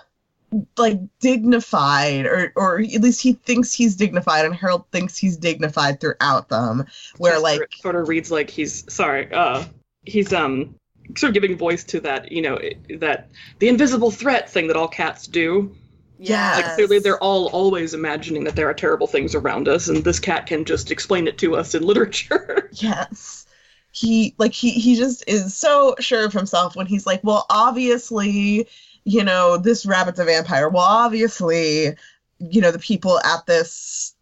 like 0.78 0.98
dignified 1.20 2.24
or 2.24 2.52
or 2.56 2.80
at 2.80 3.02
least 3.02 3.20
he 3.20 3.34
thinks 3.34 3.72
he's 3.72 3.96
dignified 3.96 4.46
and 4.46 4.54
Harold 4.54 4.84
thinks 4.90 5.16
he's 5.18 5.36
dignified 5.36 6.00
throughout 6.00 6.48
them 6.48 6.86
where 7.18 7.34
Chester 7.34 7.42
like 7.42 7.72
sort 7.74 7.96
of 7.96 8.08
reads 8.08 8.30
like 8.30 8.48
he's 8.48 8.90
sorry, 8.92 9.30
uh 9.32 9.64
he's 10.04 10.32
um 10.32 10.74
sort 11.16 11.30
of 11.30 11.34
giving 11.34 11.56
voice 11.56 11.84
to 11.84 12.00
that, 12.00 12.32
you 12.32 12.42
know, 12.42 12.58
that 12.98 13.28
the 13.58 13.68
invisible 13.68 14.10
threat 14.10 14.50
thing 14.50 14.68
that 14.68 14.76
all 14.76 14.88
cats 14.88 15.26
do. 15.26 15.74
Yeah. 16.18 16.56
Like 16.56 16.74
clearly 16.74 16.98
they're 16.98 17.22
all 17.22 17.46
always 17.48 17.94
imagining 17.94 18.44
that 18.44 18.56
there 18.56 18.68
are 18.68 18.74
terrible 18.74 19.06
things 19.06 19.34
around 19.34 19.68
us 19.68 19.88
and 19.88 20.04
this 20.04 20.18
cat 20.18 20.46
can 20.46 20.64
just 20.64 20.90
explain 20.90 21.26
it 21.28 21.38
to 21.38 21.56
us 21.56 21.74
in 21.74 21.82
literature. 21.86 22.68
yes 22.72 23.46
he 23.90 24.34
like 24.38 24.52
he 24.52 24.70
he 24.72 24.96
just 24.96 25.24
is 25.26 25.54
so 25.54 25.94
sure 25.98 26.24
of 26.26 26.32
himself 26.32 26.76
when 26.76 26.86
he's 26.86 27.06
like 27.06 27.22
well 27.24 27.46
obviously 27.48 28.68
you 29.04 29.24
know 29.24 29.56
this 29.56 29.86
rabbit's 29.86 30.18
a 30.18 30.24
vampire 30.24 30.68
well 30.68 30.84
obviously 30.84 31.96
you 32.38 32.60
know 32.60 32.70
the 32.70 32.78
people 32.78 33.18
at 33.20 33.46
this 33.46 34.14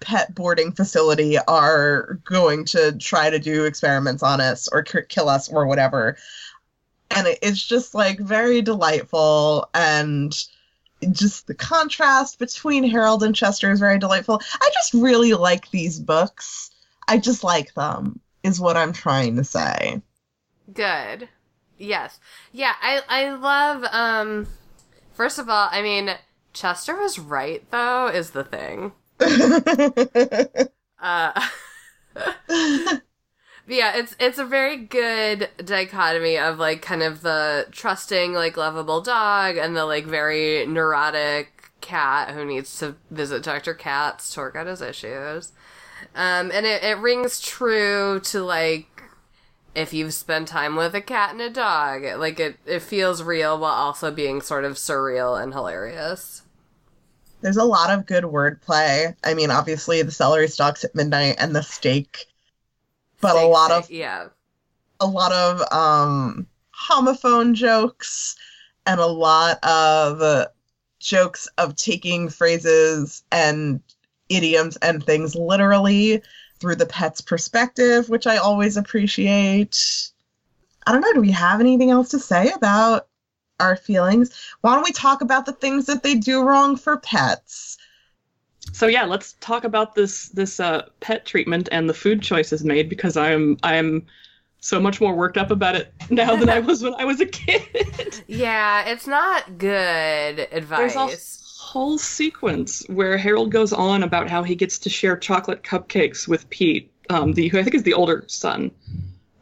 pet 0.00 0.34
boarding 0.34 0.72
facility 0.72 1.38
are 1.48 2.20
going 2.24 2.64
to 2.66 2.92
try 2.98 3.30
to 3.30 3.38
do 3.38 3.64
experiments 3.64 4.22
on 4.22 4.40
us 4.40 4.68
or 4.70 4.82
k- 4.82 5.00
kill 5.08 5.28
us 5.28 5.48
or 5.48 5.66
whatever 5.66 6.16
and 7.10 7.26
it, 7.26 7.38
it's 7.40 7.66
just 7.66 7.94
like 7.94 8.18
very 8.20 8.60
delightful 8.60 9.68
and 9.74 10.44
just 11.10 11.46
the 11.46 11.54
contrast 11.54 12.38
between 12.38 12.84
harold 12.84 13.22
and 13.22 13.34
chester 13.34 13.70
is 13.70 13.80
very 13.80 13.98
delightful 13.98 14.40
i 14.60 14.70
just 14.74 14.94
really 14.94 15.34
like 15.34 15.70
these 15.70 15.98
books 15.98 16.70
i 17.06 17.16
just 17.16 17.44
like 17.44 17.72
them 17.74 18.18
is 18.42 18.60
what 18.60 18.76
i'm 18.76 18.92
trying 18.92 19.36
to 19.36 19.44
say 19.44 20.00
Good. 20.72 21.28
Yes. 21.78 22.20
Yeah, 22.52 22.74
I 22.82 23.02
I 23.08 23.30
love 23.30 23.84
um 23.92 24.46
first 25.12 25.38
of 25.38 25.48
all, 25.48 25.68
I 25.70 25.82
mean, 25.82 26.10
Chester 26.52 26.96
was 26.96 27.18
right 27.18 27.68
though 27.70 28.08
is 28.08 28.30
the 28.30 28.44
thing. 28.44 28.92
Uh 31.00 31.48
yeah, 33.68 33.96
it's 33.96 34.16
it's 34.18 34.38
a 34.38 34.44
very 34.44 34.76
good 34.76 35.50
dichotomy 35.64 36.38
of 36.38 36.58
like 36.58 36.82
kind 36.82 37.02
of 37.02 37.22
the 37.22 37.66
trusting, 37.70 38.32
like 38.32 38.56
lovable 38.56 39.00
dog 39.00 39.56
and 39.56 39.76
the 39.76 39.84
like 39.84 40.06
very 40.06 40.66
neurotic 40.66 41.70
cat 41.80 42.30
who 42.30 42.44
needs 42.44 42.78
to 42.78 42.96
visit 43.10 43.42
Dr. 43.42 43.74
Katz 43.74 44.32
to 44.34 44.40
work 44.40 44.56
out 44.56 44.66
his 44.66 44.82
issues. 44.82 45.52
Um, 46.14 46.50
and 46.52 46.64
it, 46.66 46.82
it 46.82 46.98
rings 46.98 47.40
true 47.40 48.20
to 48.24 48.42
like 48.42 48.98
if 49.74 49.92
you've 49.92 50.14
spent 50.14 50.48
time 50.48 50.74
with 50.74 50.94
a 50.94 51.00
cat 51.00 51.32
and 51.32 51.40
a 51.40 51.50
dog. 51.50 52.04
Like 52.18 52.40
it, 52.40 52.56
it 52.66 52.82
feels 52.82 53.22
real 53.22 53.58
while 53.58 53.72
also 53.72 54.10
being 54.10 54.40
sort 54.40 54.64
of 54.64 54.74
surreal 54.74 55.40
and 55.40 55.52
hilarious. 55.52 56.42
There's 57.40 57.56
a 57.56 57.64
lot 57.64 57.90
of 57.90 58.06
good 58.06 58.24
wordplay. 58.24 59.14
I 59.22 59.34
mean, 59.34 59.50
obviously 59.50 60.02
the 60.02 60.10
celery 60.10 60.48
stalks 60.48 60.84
at 60.84 60.94
midnight 60.94 61.36
and 61.38 61.54
the 61.54 61.62
steak, 61.62 62.26
but 63.20 63.36
a 63.36 63.46
lot 63.46 63.70
of 63.70 63.90
yeah. 63.90 64.28
a 65.00 65.06
lot 65.06 65.32
of 65.32 65.60
um 65.72 66.46
homophone 66.78 67.54
jokes 67.54 68.36
and 68.86 69.00
a 69.00 69.06
lot 69.06 69.62
of 69.64 70.22
uh, 70.22 70.46
jokes 71.00 71.48
of 71.58 71.76
taking 71.76 72.28
phrases 72.28 73.22
and 73.30 73.80
idioms 74.28 74.76
and 74.78 75.04
things 75.04 75.34
literally 75.34 76.22
through 76.60 76.74
the 76.74 76.86
pet's 76.86 77.20
perspective, 77.20 78.08
which 78.08 78.26
I 78.26 78.36
always 78.36 78.76
appreciate. 78.76 80.10
I 80.86 80.92
don't 80.92 81.00
know, 81.00 81.12
do 81.12 81.20
we 81.20 81.30
have 81.30 81.60
anything 81.60 81.90
else 81.90 82.08
to 82.10 82.18
say 82.18 82.50
about 82.52 83.08
our 83.60 83.76
feelings? 83.76 84.30
Why 84.60 84.74
don't 84.74 84.84
we 84.84 84.92
talk 84.92 85.20
about 85.20 85.46
the 85.46 85.52
things 85.52 85.86
that 85.86 86.02
they 86.02 86.14
do 86.14 86.42
wrong 86.42 86.76
for 86.76 86.96
pets? 86.96 87.77
So 88.78 88.86
yeah, 88.86 89.06
let's 89.06 89.32
talk 89.40 89.64
about 89.64 89.96
this 89.96 90.28
this 90.28 90.60
uh, 90.60 90.86
pet 91.00 91.26
treatment 91.26 91.68
and 91.72 91.90
the 91.90 91.94
food 91.94 92.22
choices 92.22 92.62
made 92.62 92.88
because 92.88 93.16
I'm 93.16 93.58
I'm 93.64 94.06
so 94.60 94.78
much 94.78 95.00
more 95.00 95.16
worked 95.16 95.36
up 95.36 95.50
about 95.50 95.74
it 95.74 95.92
now 96.10 96.36
than 96.36 96.48
I 96.48 96.60
was 96.60 96.80
when 96.84 96.94
I 96.94 97.04
was 97.04 97.20
a 97.20 97.26
kid. 97.26 98.22
Yeah, 98.28 98.84
it's 98.86 99.08
not 99.08 99.58
good 99.58 100.46
advice. 100.52 100.94
There's 100.94 101.58
a 101.58 101.60
whole 101.60 101.98
sequence 101.98 102.84
where 102.88 103.16
Harold 103.16 103.50
goes 103.50 103.72
on 103.72 104.04
about 104.04 104.30
how 104.30 104.44
he 104.44 104.54
gets 104.54 104.78
to 104.80 104.90
share 104.90 105.16
chocolate 105.16 105.64
cupcakes 105.64 106.28
with 106.28 106.48
Pete, 106.50 106.92
um, 107.10 107.32
the 107.32 107.48
who 107.48 107.58
I 107.58 107.64
think 107.64 107.74
is 107.74 107.82
the 107.82 107.94
older 107.94 108.22
son. 108.28 108.70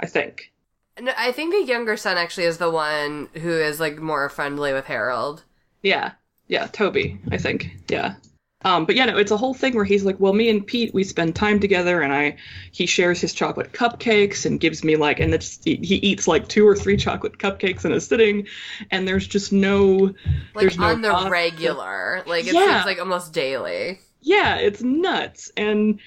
I 0.00 0.06
think. 0.06 0.50
No, 0.98 1.12
I 1.14 1.32
think 1.32 1.52
the 1.52 1.62
younger 1.62 1.98
son 1.98 2.16
actually 2.16 2.44
is 2.44 2.56
the 2.56 2.70
one 2.70 3.28
who 3.34 3.50
is 3.50 3.80
like 3.80 3.98
more 3.98 4.30
friendly 4.30 4.72
with 4.72 4.86
Harold. 4.86 5.42
Yeah, 5.82 6.12
yeah, 6.48 6.68
Toby. 6.68 7.20
I 7.30 7.36
think. 7.36 7.76
Yeah. 7.88 8.14
Um, 8.62 8.86
but 8.86 8.96
yeah, 8.96 9.04
no, 9.04 9.18
it's 9.18 9.30
a 9.30 9.36
whole 9.36 9.52
thing 9.54 9.74
where 9.76 9.84
he's 9.84 10.04
like, 10.04 10.18
well, 10.18 10.32
me 10.32 10.48
and 10.48 10.66
Pete, 10.66 10.94
we 10.94 11.04
spend 11.04 11.36
time 11.36 11.60
together, 11.60 12.00
and 12.00 12.12
I, 12.12 12.36
he 12.72 12.86
shares 12.86 13.20
his 13.20 13.34
chocolate 13.34 13.72
cupcakes 13.72 14.46
and 14.46 14.58
gives 14.58 14.82
me 14.82 14.96
like, 14.96 15.20
and 15.20 15.34
it's, 15.34 15.62
he, 15.62 15.72
eats 15.74 16.26
like 16.26 16.48
two 16.48 16.66
or 16.66 16.74
three 16.74 16.96
chocolate 16.96 17.38
cupcakes 17.38 17.84
in 17.84 17.92
a 17.92 18.00
sitting, 18.00 18.46
and 18.90 19.06
there's 19.06 19.26
just 19.26 19.52
no, 19.52 20.14
Like 20.54 20.62
there's 20.62 20.78
no 20.78 20.86
on 20.86 21.02
the 21.02 21.10
thought- 21.10 21.30
regular. 21.30 22.22
Like 22.26 22.46
it 22.46 22.54
Yeah. 22.54 22.76
seems 22.76 22.86
like 22.86 22.98
almost 22.98 23.32
daily. 23.34 24.00
yeah, 24.22 24.56
it's 24.56 24.82
nuts, 24.82 25.52
and 25.56 26.00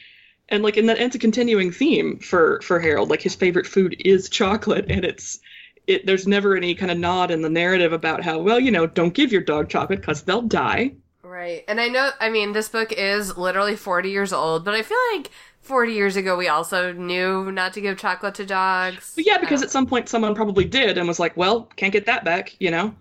and 0.50 0.64
like, 0.64 0.76
and 0.76 0.90
that 0.90 0.98
it's 1.00 1.16
a 1.16 1.20
continuing 1.20 1.72
theme 1.72 2.18
for 2.18 2.60
for 2.62 2.80
Harold. 2.80 3.10
Like 3.12 3.22
his 3.22 3.36
favorite 3.36 3.68
food 3.68 3.96
is 4.04 4.28
chocolate, 4.30 4.86
and 4.90 5.06
it's. 5.06 5.40
It, 5.88 6.06
there's 6.06 6.28
never 6.28 6.56
any 6.56 6.76
kind 6.76 6.92
of 6.92 7.00
nod 7.00 7.32
in 7.32 7.42
the 7.42 7.50
narrative 7.50 7.94
about 7.94 8.24
how 8.24 8.38
well 8.40 8.60
you 8.60 8.70
know 8.70 8.86
don't 8.86 9.14
give 9.14 9.32
your 9.32 9.42
dog 9.42 9.70
chocolate 9.70 10.02
because 10.02 10.22
they'll 10.22 10.44
die 10.44 10.92
Right. 11.30 11.64
And 11.68 11.80
I 11.80 11.88
know 11.90 12.10
I 12.20 12.30
mean 12.30 12.54
this 12.54 12.70
book 12.70 12.92
is 12.92 13.38
literally 13.38 13.76
40 13.76 14.10
years 14.10 14.34
old, 14.34 14.66
but 14.66 14.74
I 14.74 14.82
feel 14.82 14.98
like 15.14 15.30
40 15.62 15.94
years 15.94 16.16
ago 16.16 16.36
we 16.36 16.48
also 16.48 16.92
knew 16.92 17.52
not 17.52 17.74
to 17.74 17.82
give 17.82 18.00
chocolate 18.00 18.34
to 18.36 18.46
dogs. 18.46 19.14
But 19.16 19.26
yeah, 19.28 19.38
because 19.38 19.62
Oh. 19.62 19.66
at 19.66 19.72
some 19.72 19.86
point 19.86 20.10
someone 20.10 20.34
probably 20.34 20.66
did 20.66 20.98
and 20.98 21.08
was 21.08 21.20
like, 21.20 21.38
well, 21.38 21.70
can't 21.76 21.94
get 21.94 22.08
that 22.08 22.26
back, 22.26 22.56
you 22.60 22.72
know? 22.72 22.96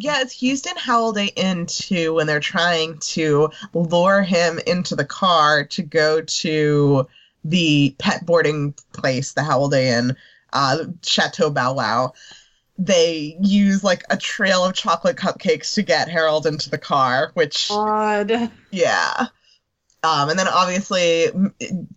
Yeah, 0.00 0.20
it's 0.20 0.40
used 0.40 0.68
in 0.68 0.76
Howliday 0.76 1.32
Inn 1.34 1.66
too 1.66 2.14
when 2.14 2.28
they're 2.28 2.38
trying 2.38 2.98
to 3.00 3.50
lure 3.74 4.22
him 4.22 4.60
into 4.64 4.94
the 4.94 5.04
car 5.04 5.64
to 5.64 5.82
go 5.82 6.20
to 6.20 7.08
the 7.44 7.96
pet 7.98 8.24
boarding 8.24 8.74
place, 8.92 9.32
the 9.32 9.42
Howliday 9.42 9.98
Inn, 9.98 10.16
uh, 10.52 10.84
Chateau 11.02 11.50
Bow 11.50 11.74
Wow. 11.74 12.12
They 12.78 13.36
use 13.40 13.82
like 13.82 14.04
a 14.08 14.16
trail 14.16 14.64
of 14.64 14.74
chocolate 14.74 15.16
cupcakes 15.16 15.74
to 15.74 15.82
get 15.82 16.08
Harold 16.08 16.46
into 16.46 16.70
the 16.70 16.78
car, 16.78 17.32
which 17.34 17.68
Odd. 17.70 18.50
yeah. 18.70 19.26
Um, 20.04 20.30
and 20.30 20.38
then 20.38 20.46
obviously 20.46 21.26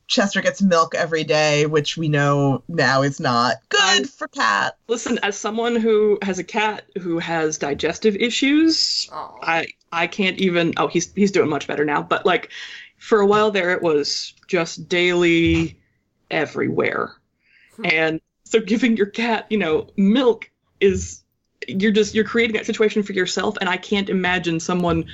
Chester 0.08 0.42
gets 0.42 0.60
milk 0.60 0.96
every 0.96 1.24
day, 1.24 1.68
which 1.68 1.98
we 1.98 2.10
know 2.10 2.64
now 2.68 3.04
is 3.04 3.20
not 3.20 3.58
good 3.70 4.10
for 4.10 4.28
cat. 4.28 4.76
Listen, 4.88 5.20
as 5.22 5.38
someone 5.38 5.76
who 5.76 6.18
has 6.24 6.40
a 6.40 6.44
cat 6.44 6.86
who 7.00 7.20
has 7.20 7.60
digestive 7.60 8.16
issues, 8.16 9.08
Oh. 9.14 9.38
I 9.44 9.68
I 9.92 10.08
can't 10.08 10.40
even 10.40 10.74
oh 10.78 10.88
he's 10.88 11.14
he's 11.14 11.32
doing 11.32 11.48
much 11.50 11.68
better 11.68 11.86
now, 11.86 12.02
but 12.02 12.26
like 12.26 12.50
for 12.98 13.20
a 13.22 13.26
while 13.28 13.52
there 13.52 13.70
it 13.70 13.84
was 13.84 14.34
just 14.48 14.90
daily 14.90 15.80
everywhere. 16.32 17.14
Hmm. 17.76 17.86
And 17.86 18.22
so 18.46 18.60
giving 18.60 18.98
your 18.98 19.06
cat, 19.06 19.46
you 19.52 19.58
know, 19.60 19.88
milk 19.96 20.50
is 20.82 21.22
you're 21.68 21.92
just 21.92 22.16
you're 22.16 22.26
creating 22.26 22.56
that 22.56 22.66
situation 22.66 23.04
for 23.04 23.14
yourself 23.14 23.58
and 23.62 23.70
I 23.70 23.78
can't 23.78 24.10
imagine 24.10 24.60
someone 24.60 25.06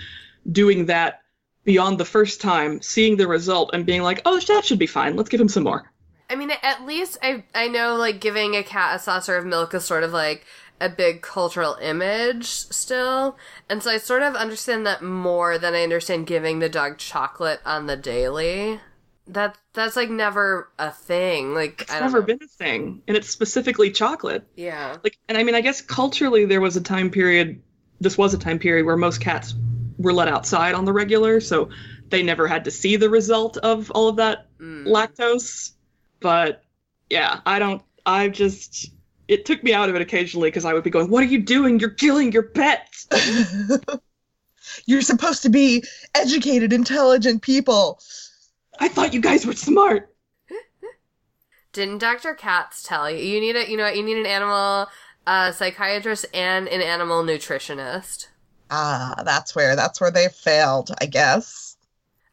doing 0.51 0.85
that 0.85 1.21
beyond 1.65 1.99
the 1.99 2.05
first 2.05 2.39
time, 2.39 2.81
seeing 2.81 3.17
the 3.17 3.27
result 3.27 3.71
and 3.73 3.85
being 3.85 4.01
like, 4.01 4.21
"Oh, 4.25 4.39
that 4.39 4.65
should 4.65 4.79
be 4.79 4.87
fine. 4.87 5.17
Let's 5.17 5.29
give 5.29 5.41
him 5.41 5.49
some 5.49 5.63
more." 5.63 5.91
I 6.29 6.35
mean, 6.35 6.51
at 6.63 6.85
least 6.85 7.17
I 7.21 7.43
I 7.53 7.67
know 7.67 7.95
like 7.95 8.21
giving 8.21 8.55
a 8.55 8.63
cat 8.63 8.95
a 8.95 8.99
saucer 8.99 9.35
of 9.35 9.45
milk 9.45 9.73
is 9.73 9.85
sort 9.85 10.03
of 10.03 10.11
like 10.11 10.45
a 10.79 10.89
big 10.89 11.21
cultural 11.21 11.77
image 11.81 12.45
still, 12.45 13.37
and 13.69 13.83
so 13.83 13.91
I 13.91 13.97
sort 13.97 14.23
of 14.23 14.35
understand 14.35 14.85
that 14.85 15.01
more 15.01 15.57
than 15.57 15.73
I 15.73 15.83
understand 15.83 16.27
giving 16.27 16.59
the 16.59 16.69
dog 16.69 16.97
chocolate 16.97 17.61
on 17.65 17.87
the 17.87 17.97
daily. 17.97 18.79
That 19.29 19.57
that's 19.73 19.95
like 19.95 20.09
never 20.09 20.71
a 20.79 20.89
thing. 20.91 21.53
Like 21.53 21.81
It's 21.81 21.91
I 21.91 21.99
don't 21.99 22.07
never 22.07 22.19
know. 22.21 22.25
been 22.27 22.39
a 22.43 22.47
thing, 22.47 23.01
and 23.07 23.17
it's 23.17 23.29
specifically 23.29 23.91
chocolate. 23.91 24.47
Yeah. 24.55 24.97
like 25.03 25.17
and 25.27 25.37
i 25.37 25.43
mean 25.43 25.55
i 25.55 25.61
guess 25.61 25.81
culturally 25.81 26.45
there 26.45 26.61
was 26.61 26.75
a 26.77 26.81
time 26.81 27.09
period 27.09 27.61
this 27.99 28.17
was 28.17 28.33
a 28.33 28.37
time 28.37 28.57
period 28.59 28.85
where 28.85 28.95
most 28.97 29.19
cats 29.19 29.53
were 29.97 30.13
let 30.13 30.27
outside 30.27 30.75
on 30.75 30.85
the 30.85 30.93
regular 30.93 31.41
so 31.41 31.69
they 32.09 32.23
never 32.23 32.47
had 32.47 32.63
to 32.65 32.71
see 32.71 32.95
the 32.95 33.09
result 33.09 33.57
of 33.57 33.91
all 33.91 34.07
of 34.07 34.15
that 34.17 34.45
Mm. 34.59 34.85
lactose 34.87 35.71
but 36.19 36.63
yeah 37.09 37.41
i 37.45 37.59
don't 37.59 37.81
i 38.05 38.27
just 38.29 38.91
it 39.27 39.45
took 39.45 39.63
me 39.63 39.73
out 39.73 39.89
of 39.89 39.95
it 39.95 40.01
occasionally 40.01 40.49
because 40.49 40.65
i 40.65 40.73
would 40.73 40.83
be 40.83 40.89
going 40.89 41.09
what 41.11 41.21
are 41.23 41.27
you 41.27 41.41
doing 41.43 41.79
you're 41.79 41.89
killing 41.91 42.31
your 42.31 42.43
pets 42.43 43.07
You're 44.85 45.01
supposed 45.01 45.41
to 45.43 45.49
be 45.49 45.83
educated, 46.13 46.71
intelligent 46.73 47.41
people. 47.41 47.99
I 48.79 48.87
thought 48.87 49.13
you 49.13 49.21
guys 49.21 49.45
were 49.45 49.53
smart 49.53 50.09
Didn't 51.71 51.99
Dr. 51.99 52.33
Katz 52.33 52.83
tell 52.83 53.09
you? 53.09 53.17
You 53.19 53.39
need 53.39 53.55
a 53.55 53.69
you 53.69 53.77
know 53.77 53.87
you 53.87 54.03
need 54.03 54.17
an 54.17 54.25
animal 54.25 54.87
uh, 55.25 55.51
psychiatrist 55.53 56.25
and 56.33 56.67
an 56.67 56.81
animal 56.81 57.23
nutritionist. 57.23 58.27
Ah, 58.69 59.23
that's 59.25 59.53
where 59.55 59.75
that's 59.75 59.99
where 59.99 60.09
they 60.11 60.29
failed, 60.29 60.91
I 61.01 61.05
guess. 61.05 61.75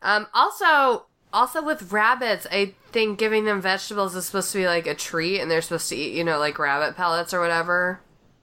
Um, 0.02 0.26
also, 0.34 1.06
also 1.32 1.62
with 1.62 1.90
rabbits, 1.92 2.46
I 2.50 2.74
think 2.92 3.18
giving 3.18 3.44
them 3.44 3.60
vegetables 3.60 4.14
is 4.14 4.26
supposed 4.26 4.52
to 4.52 4.58
be 4.58 4.66
like 4.66 4.86
a 4.86 4.94
treat, 4.94 5.40
and 5.40 5.50
they're 5.50 5.62
supposed 5.62 5.88
to 5.90 5.96
eat, 5.96 6.14
you 6.14 6.24
know, 6.24 6.38
like 6.38 6.58
rabbit 6.58 6.96
pellets 6.96 7.32
or 7.34 7.40
whatever. 7.40 8.00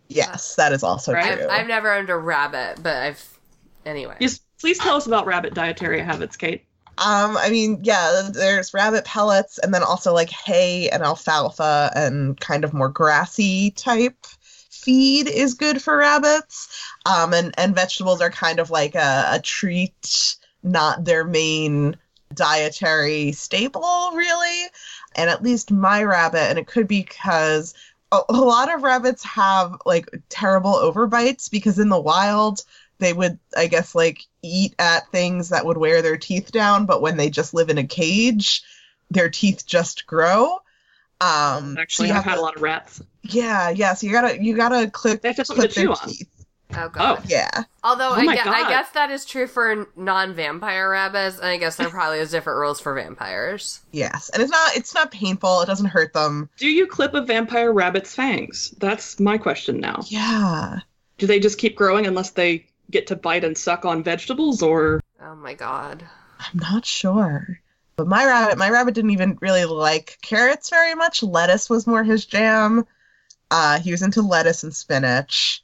Yes, 0.10 0.56
that 0.56 0.74
is 0.74 0.84
also 0.84 1.14
Right. 1.14 1.26
true. 1.26 1.48
I've, 1.50 1.62
I've 1.62 1.68
never 1.68 1.92
owned 1.94 2.10
a 2.10 2.18
rabbit, 2.18 2.82
but 2.82 2.96
I've 2.98 3.40
anyway. 3.86 4.18
yes 4.20 4.40
please 4.60 4.78
tell 4.78 4.96
us 4.96 5.08
about 5.08 5.26
rabbit 5.26 5.54
dietary 5.54 6.00
habits 6.02 6.38
kait 6.38 6.62
Um, 6.98 7.38
I 7.38 7.50
mean, 7.50 7.80
yeah, 7.84 8.30
there's 8.32 8.74
rabbit 8.74 9.06
pellets 9.06 9.58
and 9.58 9.74
then 9.74 9.82
also 9.82 10.14
like 10.14 10.30
hay 10.30 10.90
and 10.90 11.02
alfalfa 11.02 11.92
and 11.96 12.40
kind 12.40 12.64
of 12.64 12.74
more 12.74 12.90
grassy 12.90 13.72
type 13.72 14.26
feed 14.70 15.28
is 15.28 15.54
good 15.54 15.82
for 15.82 15.98
rabbits. 15.98 16.68
Um, 17.06 17.34
and, 17.34 17.54
and 17.58 17.76
vegetables 17.76 18.22
are 18.22 18.30
kind 18.30 18.60
of 18.60 18.70
like 18.70 18.96
a, 18.96 19.28
a 19.32 19.40
treat, 19.42 20.36
not 20.64 21.06
their 21.06 21.24
main 21.24 21.96
dietary 22.34 23.32
staple, 23.32 24.12
really. 24.14 24.70
And 25.16 25.30
at 25.30 25.44
least 25.44 25.72
my 25.72 26.04
rabbit, 26.04 26.50
and 26.50 26.60
it 26.60 26.68
could 26.68 26.88
be 26.88 27.02
because 27.02 27.74
a, 28.12 28.22
a 28.30 28.34
lot 28.34 28.74
of 28.74 28.84
rabbits 28.84 29.24
have 29.24 29.76
like 29.86 30.08
terrible 30.30 30.74
overbites 30.74 31.50
because 31.50 31.80
in 31.80 31.90
the 31.90 32.00
wild, 32.00 32.64
they 33.02 33.12
would 33.12 33.38
i 33.58 33.68
guess 33.68 33.94
like 33.94 34.22
eat 34.42 34.74
at 34.80 35.06
things 35.12 35.50
that 35.50 35.66
would 35.66 35.78
wear 35.78 36.02
their 36.02 36.16
teeth 36.18 36.52
down 36.54 36.86
but 36.86 37.02
when 37.02 37.18
they 37.18 37.30
just 37.30 37.54
live 37.54 37.70
in 37.70 37.78
a 37.78 37.84
cage 37.86 38.62
their 39.10 39.30
teeth 39.30 39.66
just 39.68 40.08
grow. 40.08 40.58
Um 41.20 41.76
so 41.76 41.82
actually 41.82 42.08
you 42.08 42.14
i've 42.14 42.24
have 42.24 42.32
had 42.32 42.36
to- 42.36 42.42
a 42.42 42.44
lot 42.44 42.56
of 42.56 42.62
rats. 42.62 43.02
Yeah 43.24 43.70
yeah 43.70 43.94
so 43.94 44.08
you 44.08 44.14
gotta 44.14 44.42
you 44.42 44.56
gotta 44.56 44.90
clip 44.90 45.22
They 45.22 45.30
have 45.30 45.36
to 45.36 45.44
clip 45.44 45.72
their 45.72 45.84
chew 45.86 45.92
on. 45.92 46.08
teeth. 46.08 46.28
Oh 46.74 46.88
god. 46.88 47.20
Oh. 47.20 47.24
yeah. 47.28 47.64
Although 47.84 48.12
Oh 48.12 48.14
I, 48.14 48.24
my 48.24 48.36
gue- 48.36 48.50
I 48.50 48.70
guess 48.70 48.90
that 48.92 49.12
is 49.12 49.26
true 49.26 49.46
for 49.46 49.90
non-vampire 49.98 50.90
rabbits, 50.90 51.38
and 51.38 51.48
I 51.48 51.58
guess 51.58 51.76
there 51.76 51.90
probably 51.90 52.20
is 52.20 52.32
different 52.32 52.60
rules 52.60 52.80
for 52.80 52.94
vampires. 52.96 53.82
yes 53.92 54.30
and 54.30 54.42
it's 54.42 54.52
not 54.52 54.76
it's 54.78 54.94
not 54.96 55.12
painful 55.12 55.62
it 55.62 55.66
doesn't 55.66 55.88
hurt 55.88 56.14
them. 56.14 56.50
Do 56.58 56.70
you 56.70 56.88
clip 56.88 57.14
a 57.14 57.22
vampire 57.22 57.74
rabbit's 57.74 58.16
fangs? 58.16 58.74
That's 58.80 59.20
my 59.20 59.38
question 59.38 59.82
now. 59.82 60.04
Yeah. 60.08 60.80
Do 61.18 61.28
they 61.28 61.42
just 61.42 61.58
keep 61.60 61.76
growing 61.76 62.08
unless 62.08 62.30
they 62.32 62.66
get 62.90 63.08
to 63.08 63.16
bite 63.16 63.44
and 63.44 63.58
suck 63.58 63.86
on 63.86 64.04
vegetables 64.04 64.62
or 64.62 65.00
Oh 65.22 65.36
my 65.36 65.54
god. 65.54 66.04
i'm 66.40 66.60
not 66.60 66.86
sure 66.86 67.60
but 67.96 68.08
my 68.08 68.26
rabbit 68.26 68.58
my 68.58 68.70
rabbit 68.70 68.96
didn't 68.96 69.12
even 69.12 69.38
really 69.42 69.66
like 69.66 70.18
carrots 70.22 70.70
very 70.70 70.96
much 70.96 71.22
lettuce 71.24 71.70
was 71.70 71.86
more 71.88 72.04
his 72.04 72.26
jam 72.26 72.86
uh 73.52 73.80
he 73.80 73.92
was 73.92 74.02
into 74.02 74.22
lettuce 74.22 74.64
and 74.64 74.74
spinach 74.76 75.64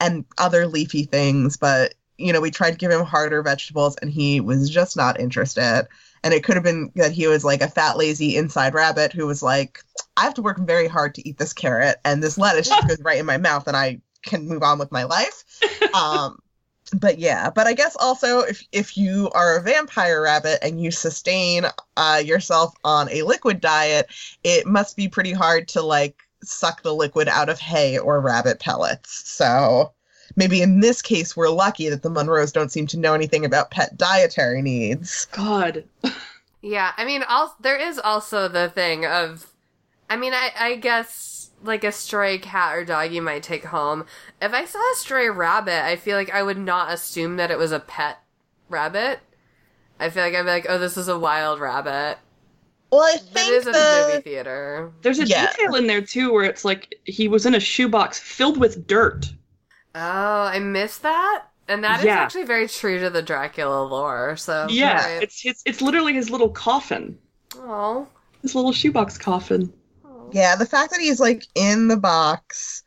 and 0.00 0.24
other 0.36 0.66
leafy 0.66 1.04
things, 1.04 1.56
but 1.56 1.94
you 2.18 2.32
know, 2.32 2.40
we 2.40 2.50
tried 2.50 2.72
to 2.72 2.76
give 2.76 2.90
him 2.90 3.04
harder 3.04 3.40
vegetables 3.42 3.96
and 4.02 4.10
he 4.10 4.40
was 4.40 4.68
just 4.68 4.96
not 4.96 5.20
interested. 5.20 5.86
And 6.24 6.34
it 6.34 6.42
could 6.42 6.56
have 6.56 6.64
been 6.64 6.90
that 6.96 7.12
he 7.12 7.28
was 7.28 7.44
like 7.44 7.62
a 7.62 7.68
fat, 7.68 7.96
lazy 7.96 8.36
inside 8.36 8.74
rabbit 8.74 9.12
who 9.12 9.26
was 9.28 9.42
like, 9.44 9.80
I 10.16 10.22
have 10.24 10.34
to 10.34 10.42
work 10.42 10.58
very 10.58 10.88
hard 10.88 11.14
to 11.14 11.28
eat 11.28 11.38
this 11.38 11.52
carrot, 11.52 11.98
and 12.04 12.20
this 12.22 12.36
lettuce 12.36 12.68
just 12.68 12.88
goes 12.88 13.00
right 13.02 13.18
in 13.18 13.26
my 13.26 13.38
mouth, 13.38 13.68
and 13.68 13.76
I 13.76 14.00
can 14.22 14.48
move 14.48 14.62
on 14.62 14.78
with 14.78 14.92
my 14.92 15.04
life. 15.04 15.44
Um, 15.94 16.38
but 16.98 17.18
yeah, 17.18 17.50
but 17.50 17.66
I 17.66 17.74
guess 17.74 17.96
also 17.96 18.40
if 18.40 18.62
if 18.72 18.96
you 18.96 19.30
are 19.34 19.56
a 19.56 19.62
vampire 19.62 20.22
rabbit 20.22 20.58
and 20.62 20.80
you 20.80 20.90
sustain 20.90 21.66
uh, 21.96 22.22
yourself 22.24 22.74
on 22.84 23.10
a 23.10 23.22
liquid 23.22 23.60
diet, 23.60 24.06
it 24.42 24.66
must 24.66 24.96
be 24.96 25.08
pretty 25.08 25.32
hard 25.32 25.68
to 25.68 25.82
like 25.82 26.16
suck 26.42 26.82
the 26.82 26.94
liquid 26.94 27.28
out 27.28 27.48
of 27.48 27.58
hay 27.58 27.98
or 27.98 28.20
rabbit 28.20 28.58
pellets. 28.58 29.28
So 29.28 29.92
maybe 30.36 30.62
in 30.62 30.80
this 30.80 31.02
case, 31.02 31.36
we're 31.36 31.50
lucky 31.50 31.88
that 31.88 32.02
the 32.02 32.10
Monroes 32.10 32.52
don't 32.52 32.72
seem 32.72 32.86
to 32.88 32.98
know 32.98 33.14
anything 33.14 33.44
about 33.44 33.70
pet 33.70 33.96
dietary 33.96 34.62
needs. 34.62 35.26
god 35.26 35.84
Yeah, 36.64 36.92
I 36.96 37.04
mean, 37.04 37.24
also, 37.24 37.54
there 37.60 37.76
is 37.76 37.98
also 37.98 38.46
the 38.46 38.70
thing 38.70 39.04
of 39.04 39.46
I 40.08 40.16
mean, 40.16 40.34
I, 40.34 40.50
I 40.58 40.76
guess 40.76 41.31
like 41.62 41.84
a 41.84 41.92
stray 41.92 42.38
cat 42.38 42.74
or 42.76 42.84
dog 42.84 43.12
you 43.12 43.22
might 43.22 43.42
take 43.42 43.64
home. 43.66 44.06
If 44.40 44.52
I 44.52 44.64
saw 44.64 44.78
a 44.78 44.96
stray 44.96 45.28
rabbit, 45.30 45.84
I 45.84 45.96
feel 45.96 46.16
like 46.16 46.30
I 46.30 46.42
would 46.42 46.58
not 46.58 46.92
assume 46.92 47.36
that 47.36 47.50
it 47.50 47.58
was 47.58 47.72
a 47.72 47.80
pet 47.80 48.18
rabbit. 48.68 49.20
I 50.00 50.10
feel 50.10 50.24
like 50.24 50.34
I'd 50.34 50.42
be 50.42 50.48
like, 50.50 50.66
oh, 50.68 50.78
this 50.78 50.96
is 50.96 51.08
a 51.08 51.18
wild 51.18 51.60
rabbit. 51.60 52.18
Well, 52.90 53.02
I 53.02 53.16
think 53.16 53.50
is 53.50 53.66
at 53.66 53.72
the 53.72 53.78
the 53.78 53.80
movie 53.80 54.20
theater. 54.22 54.92
There's 55.02 55.18
a 55.18 55.24
Yeah. 55.24 55.46
detail 55.46 55.74
in 55.74 55.86
there 55.86 56.02
too 56.02 56.32
where 56.32 56.44
it's 56.44 56.64
like 56.64 56.94
he 57.04 57.26
was 57.28 57.46
in 57.46 57.54
a 57.54 57.60
shoebox 57.60 58.18
filled 58.18 58.58
with 58.58 58.86
dirt. 58.86 59.32
Oh, 59.94 60.00
I 60.44 60.58
missed 60.58 61.02
that. 61.02 61.46
And 61.68 61.82
that 61.84 62.00
is 62.04 62.06
Yeah. 62.06 62.16
actually 62.16 62.44
very 62.44 62.68
true 62.68 62.98
to 63.00 63.08
the 63.10 63.22
Dracula 63.22 63.84
lore. 63.84 64.36
So 64.36 64.68
Yeah, 64.68 65.02
right. 65.04 65.22
it's 65.22 65.40
his, 65.40 65.62
it's 65.64 65.80
literally 65.80 66.14
his 66.14 66.30
little 66.30 66.50
coffin, 66.50 67.18
oh, 67.54 68.08
his 68.42 68.54
little 68.54 68.72
shoebox 68.72 69.18
coffin. 69.18 69.72
Yeah, 70.32 70.56
the 70.56 70.66
fact 70.66 70.90
that 70.90 71.00
he's 71.00 71.20
like 71.20 71.46
in 71.54 71.88
the 71.88 71.96
box, 71.96 72.82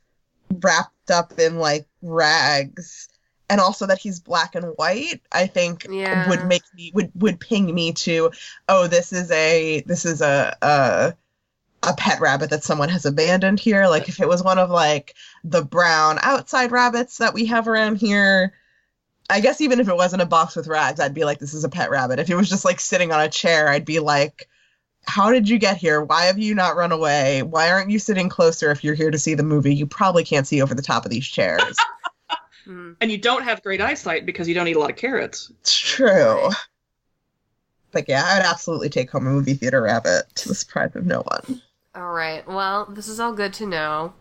wrapped 0.62 1.12
up 1.12 1.40
in 1.40 1.58
like 1.58 1.88
rags, 2.02 3.10
and 3.50 3.62
also 3.62 3.86
that 3.88 4.00
he's 4.00 4.20
black 4.20 4.56
and 4.56 4.66
white, 4.78 5.22
I 5.32 5.48
think 5.48 5.86
Yeah. 5.90 6.28
would 6.28 6.46
make 6.46 6.64
me 6.74 6.92
would 6.94 7.12
would 7.16 7.40
ping 7.40 7.74
me 7.74 7.94
to, 7.94 8.32
oh, 8.70 8.88
this 8.88 9.14
is 9.14 9.32
a 9.32 9.82
this 9.88 10.06
is 10.06 10.22
a 10.22 10.56
a 10.62 11.16
a 11.84 11.94
pet 11.96 12.20
rabbit 12.20 12.50
that 12.50 12.64
someone 12.64 12.90
has 12.90 13.06
abandoned 13.06 13.60
here. 13.60 13.88
Like 13.88 14.10
if 14.10 14.20
it 14.20 14.28
was 14.28 14.44
one 14.44 14.58
of 14.60 14.70
like 14.70 15.16
the 15.44 15.64
brown 15.64 16.20
outside 16.22 16.72
rabbits 16.72 17.18
that 17.20 17.34
we 17.34 17.46
have 17.46 17.68
around 17.68 17.98
here. 17.98 18.54
I 19.30 19.40
guess 19.40 19.62
even 19.62 19.80
if 19.80 19.88
it 19.88 19.96
wasn't 19.96 20.22
a 20.22 20.26
box 20.28 20.56
with 20.56 20.68
rags, 20.68 21.00
I'd 21.00 21.14
be 21.16 21.26
like, 21.26 21.40
this 21.40 21.54
is 21.54 21.64
a 21.64 21.70
pet 21.70 21.90
rabbit. 21.90 22.20
If 22.20 22.30
it 22.30 22.36
was 22.36 22.50
just 22.50 22.66
like 22.66 22.80
sitting 22.80 23.12
on 23.12 23.22
a 23.22 23.30
chair, 23.30 23.70
I'd 23.70 23.86
be 23.86 24.00
like, 24.00 24.48
how 25.08 25.32
did 25.32 25.48
you 25.50 25.58
get 25.58 25.78
here? 25.78 26.02
Why 26.02 26.26
have 26.26 26.40
you 26.40 26.56
not 26.56 26.76
run 26.76 26.92
away? 26.92 27.44
Why 27.44 27.72
aren't 27.72 27.90
you 27.90 28.00
sitting 28.00 28.30
closer 28.30 28.72
if 28.72 28.84
you're 28.84 28.96
here 28.96 29.12
to 29.12 29.18
see 29.20 29.34
the 29.34 29.44
movie? 29.44 29.74
You 29.74 29.86
probably 29.86 30.24
can't 30.24 30.48
see 30.48 30.62
over 30.62 30.74
the 30.76 30.82
top 30.82 31.06
of 31.06 31.12
these 31.12 31.28
chairs. 31.28 31.78
And 32.68 33.12
you 33.12 33.20
don't 33.20 33.44
have 33.44 33.62
great 33.62 33.80
eyesight 33.80 34.26
because 34.26 34.48
you 34.48 34.56
don't 34.56 34.68
eat 34.68 34.76
a 34.76 34.80
lot 34.80 34.90
of 34.90 34.96
carrots. 34.96 35.52
it's 35.62 35.78
true. 35.78 36.50
But 37.92 38.10
yeah, 38.10 38.24
I 38.26 38.38
would 38.38 38.46
absolutely 38.48 38.90
take 38.90 39.12
home 39.12 39.28
a 39.28 39.30
movie 39.30 39.54
theater 39.54 39.84
rabbit 39.84 40.24
to 40.34 40.48
the 40.48 40.56
surprise 40.56 40.96
of 40.96 41.06
no 41.06 41.22
one. 41.22 41.62
All 41.94 42.12
right. 42.12 42.44
Well, 42.48 42.86
this 42.86 43.08
is 43.08 43.20
all 43.20 43.34
good 43.34 43.54
to 43.54 43.68
know. 43.68 44.14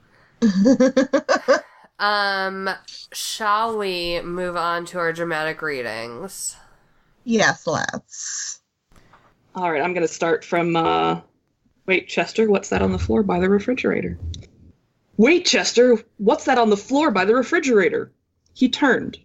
Um, 1.99 2.68
shall 3.12 3.79
we 3.79 4.20
move 4.20 4.57
on 4.57 4.85
to 4.87 4.99
our 4.99 5.12
dramatic 5.12 5.62
readings? 5.62 6.57
yes, 7.25 7.66
let's. 7.66 8.61
All 9.57 9.71
right, 9.71 9.83
I'm 9.83 9.95
going 9.95 10.07
to 10.07 10.12
start 10.12 10.45
from. 10.45 10.75
Uh... 10.75 11.21
Wait, 11.87 12.09
Chester, 12.09 12.51
what's 12.51 12.71
that 12.71 12.83
on 12.83 12.93
the 12.93 12.99
floor 12.99 13.23
by 13.23 13.38
the 13.38 13.49
refrigerator? 13.49 14.19
Wait, 15.17 15.47
Chester, 15.47 16.03
what's 16.17 16.47
that 16.47 16.59
on 16.59 16.71
the 16.71 16.77
floor 16.77 17.12
by 17.12 17.25
the 17.25 17.37
refrigerator? 17.37 18.12
He 18.53 18.69
turned. 18.69 19.19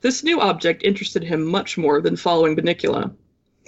This 0.00 0.22
new 0.24 0.40
object 0.40 0.82
interested 0.82 1.24
him 1.24 1.44
much 1.44 1.76
more 1.76 2.00
than 2.00 2.16
following 2.16 2.56
Bunnicula. 2.56 3.14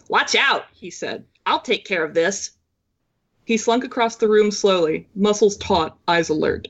Watch 0.09 0.35
out, 0.35 0.65
he 0.73 0.91
said. 0.91 1.25
I'll 1.45 1.61
take 1.61 1.85
care 1.85 2.05
of 2.05 2.15
this. 2.15 2.53
He 3.45 3.57
slunk 3.57 3.85
across 3.85 4.17
the 4.17 4.29
room 4.29 4.51
slowly, 4.51 5.09
muscles 5.15 5.57
taut, 5.59 5.99
eyes 6.07 6.31
alert. 6.31 6.69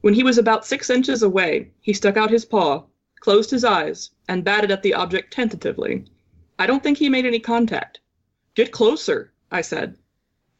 When 0.00 0.14
he 0.14 0.22
was 0.22 0.38
about 0.38 0.66
six 0.66 0.88
inches 0.88 1.22
away, 1.22 1.72
he 1.80 1.92
stuck 1.92 2.16
out 2.16 2.30
his 2.30 2.44
paw, 2.44 2.84
closed 3.20 3.50
his 3.50 3.64
eyes, 3.64 4.10
and 4.28 4.44
batted 4.44 4.70
at 4.70 4.82
the 4.82 4.94
object 4.94 5.34
tentatively. 5.34 6.06
I 6.58 6.66
don't 6.66 6.82
think 6.82 6.98
he 6.98 7.08
made 7.08 7.26
any 7.26 7.40
contact. 7.40 8.00
Get 8.54 8.70
closer, 8.70 9.32
I 9.50 9.62
said. 9.62 9.98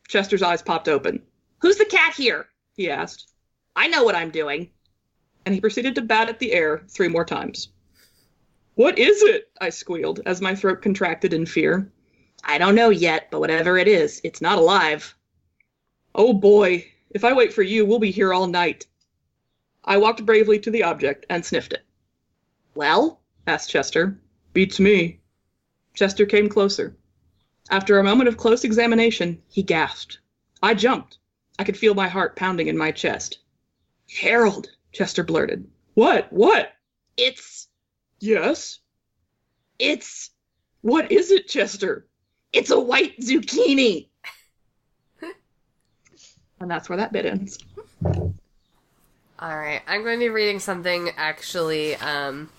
Chester's 0.08 0.42
eyes 0.42 0.62
popped 0.62 0.88
open. 0.88 1.22
Who's 1.60 1.76
the 1.76 1.84
cat 1.84 2.14
here? 2.14 2.48
he 2.76 2.90
asked. 2.90 3.28
I 3.76 3.86
know 3.86 4.02
what 4.02 4.16
I'm 4.16 4.30
doing. 4.30 4.70
And 5.46 5.54
he 5.54 5.60
proceeded 5.60 5.94
to 5.94 6.02
bat 6.02 6.28
at 6.28 6.38
the 6.38 6.52
air 6.52 6.82
three 6.88 7.08
more 7.08 7.24
times. 7.24 7.68
What 8.74 8.98
is 8.98 9.22
it? 9.22 9.50
I 9.60 9.70
squealed 9.70 10.20
as 10.26 10.40
my 10.40 10.54
throat 10.54 10.82
contracted 10.82 11.32
in 11.32 11.46
fear. 11.46 11.92
I 12.42 12.58
don't 12.58 12.74
know 12.74 12.90
yet, 12.90 13.28
but 13.30 13.40
whatever 13.40 13.78
it 13.78 13.86
is, 13.86 14.20
it's 14.24 14.40
not 14.40 14.58
alive. 14.58 15.14
Oh 16.14 16.32
boy, 16.32 16.84
if 17.10 17.24
I 17.24 17.32
wait 17.32 17.52
for 17.52 17.62
you, 17.62 17.86
we'll 17.86 18.00
be 18.00 18.10
here 18.10 18.34
all 18.34 18.48
night. 18.48 18.86
I 19.84 19.98
walked 19.98 20.26
bravely 20.26 20.58
to 20.60 20.70
the 20.70 20.82
object 20.82 21.26
and 21.30 21.44
sniffed 21.44 21.72
it. 21.72 21.84
Well? 22.74 23.20
asked 23.46 23.70
Chester. 23.70 24.18
Beats 24.52 24.80
me. 24.80 25.20
Chester 25.94 26.26
came 26.26 26.48
closer. 26.48 26.96
After 27.70 27.98
a 27.98 28.04
moment 28.04 28.28
of 28.28 28.36
close 28.36 28.64
examination, 28.64 29.42
he 29.48 29.62
gasped. 29.62 30.18
I 30.62 30.74
jumped. 30.74 31.18
I 31.58 31.64
could 31.64 31.76
feel 31.76 31.94
my 31.94 32.08
heart 32.08 32.36
pounding 32.36 32.68
in 32.68 32.76
my 32.76 32.92
chest. 32.92 33.38
Harold, 34.20 34.68
Chester 34.92 35.24
blurted. 35.24 35.66
What? 35.94 36.32
What? 36.32 36.72
It's. 37.16 37.68
Yes? 38.20 38.80
It's. 39.78 40.30
What 40.82 41.10
is 41.10 41.30
it, 41.30 41.48
Chester? 41.48 42.06
It's 42.52 42.70
a 42.70 42.78
white 42.78 43.18
zucchini! 43.18 44.08
and 46.60 46.70
that's 46.70 46.88
where 46.88 46.98
that 46.98 47.12
bit 47.12 47.26
ends. 47.26 47.58
All 48.04 49.58
right. 49.58 49.82
I'm 49.86 50.02
going 50.02 50.18
to 50.18 50.24
be 50.24 50.28
reading 50.28 50.60
something 50.60 51.10
actually 51.16 51.96
um, 51.96 52.50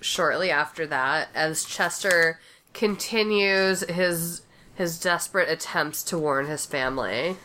shortly 0.00 0.50
after 0.50 0.86
that 0.86 1.28
as 1.34 1.64
Chester 1.64 2.40
continues 2.72 3.80
his 3.88 4.42
his 4.74 5.00
desperate 5.00 5.48
attempts 5.48 6.02
to 6.04 6.18
warn 6.18 6.46
his 6.46 6.64
family. 6.64 7.36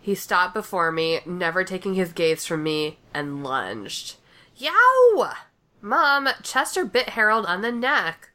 He 0.00 0.14
stopped 0.14 0.54
before 0.54 0.92
me, 0.92 1.20
never 1.26 1.64
taking 1.64 1.94
his 1.94 2.12
gaze 2.12 2.46
from 2.46 2.62
me, 2.62 2.98
and 3.12 3.42
lunged. 3.42 4.16
Yow! 4.56 5.32
Mom, 5.80 6.28
Chester 6.42 6.84
bit 6.84 7.10
Harold 7.10 7.44
on 7.46 7.60
the 7.60 7.72
neck. 7.72 8.30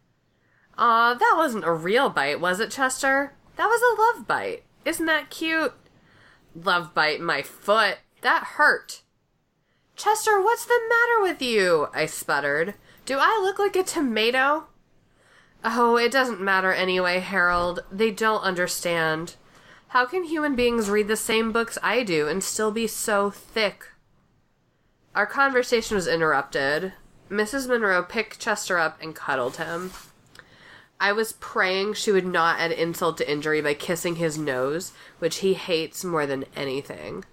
Aw, 0.78 1.14
that 1.14 1.34
wasn't 1.38 1.66
a 1.66 1.72
real 1.72 2.10
bite, 2.10 2.40
was 2.40 2.60
it, 2.60 2.72
Chester? 2.72 3.34
That 3.56 3.68
was 3.68 3.82
a 3.82 4.20
love 4.20 4.28
bite. 4.28 4.64
Isn't 4.86 5.06
that 5.06 5.30
cute? 5.30 5.74
Love 6.56 6.94
bite 6.94 7.22
my 7.22 7.42
foot. 7.42 8.00
That 8.22 8.44
hurt. 8.56 9.02
Chester, 9.96 10.42
what's 10.42 10.66
the 10.66 10.80
matter 10.90 11.22
with 11.22 11.42
you? 11.42 11.88
I 11.94 12.06
sputtered. 12.06 12.74
Do 13.06 13.18
I 13.20 13.40
look 13.44 13.60
like 13.60 13.76
a 13.76 13.84
tomato? 13.84 14.68
Oh, 15.64 15.98
it 15.98 16.12
doesn't 16.12 16.42
matter 16.42 16.74
anyway, 16.74 17.20
Harold. 17.20 17.84
They 17.92 18.12
don't 18.12 18.42
understand. 18.42 19.36
How 19.90 20.06
can 20.06 20.24
human 20.24 20.56
beings 20.56 20.90
read 20.90 21.08
the 21.08 21.16
same 21.16 21.52
books 21.52 21.78
I 21.82 22.04
do 22.04 22.28
and 22.28 22.44
still 22.44 22.72
be 22.72 22.88
so 22.88 23.30
thick? 23.30 23.86
Our 25.16 25.26
conversation 25.26 25.96
was 25.96 26.08
interrupted. 26.08 26.94
Mrs. 27.30 27.68
Monroe 27.68 28.04
picked 28.04 28.40
Chester 28.40 28.78
up 28.78 29.02
and 29.02 29.16
cuddled 29.16 29.58
him. 29.58 29.92
I 31.00 31.12
was 31.12 31.34
praying 31.34 31.94
she 31.94 32.12
would 32.12 32.26
not 32.26 32.60
add 32.60 32.72
insult 32.72 33.18
to 33.18 33.32
injury 33.32 33.62
by 33.62 33.74
kissing 33.74 34.16
his 34.16 34.38
nose, 34.38 34.94
which 35.20 35.38
he 35.38 35.54
hates 35.54 36.04
more 36.04 36.26
than 36.26 36.46
anything. 36.56 37.26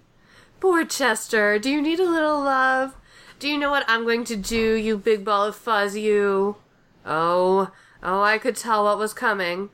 Poor 0.59 0.85
Chester, 0.85 1.57
do 1.57 1.69
you 1.69 1.81
need 1.81 1.99
a 1.99 2.09
little 2.09 2.39
love? 2.39 2.95
Do 3.39 3.47
you 3.49 3.57
know 3.57 3.71
what 3.71 3.85
I'm 3.87 4.03
going 4.03 4.23
to 4.25 4.35
do, 4.35 4.75
you 4.75 4.97
big 4.97 5.25
ball 5.25 5.45
of 5.45 5.55
fuzz, 5.55 5.97
you? 5.97 6.57
Oh, 7.05 7.71
oh, 8.03 8.21
I 8.21 8.37
could 8.37 8.55
tell 8.55 8.83
what 8.83 8.97
was 8.97 9.13
coming. 9.13 9.69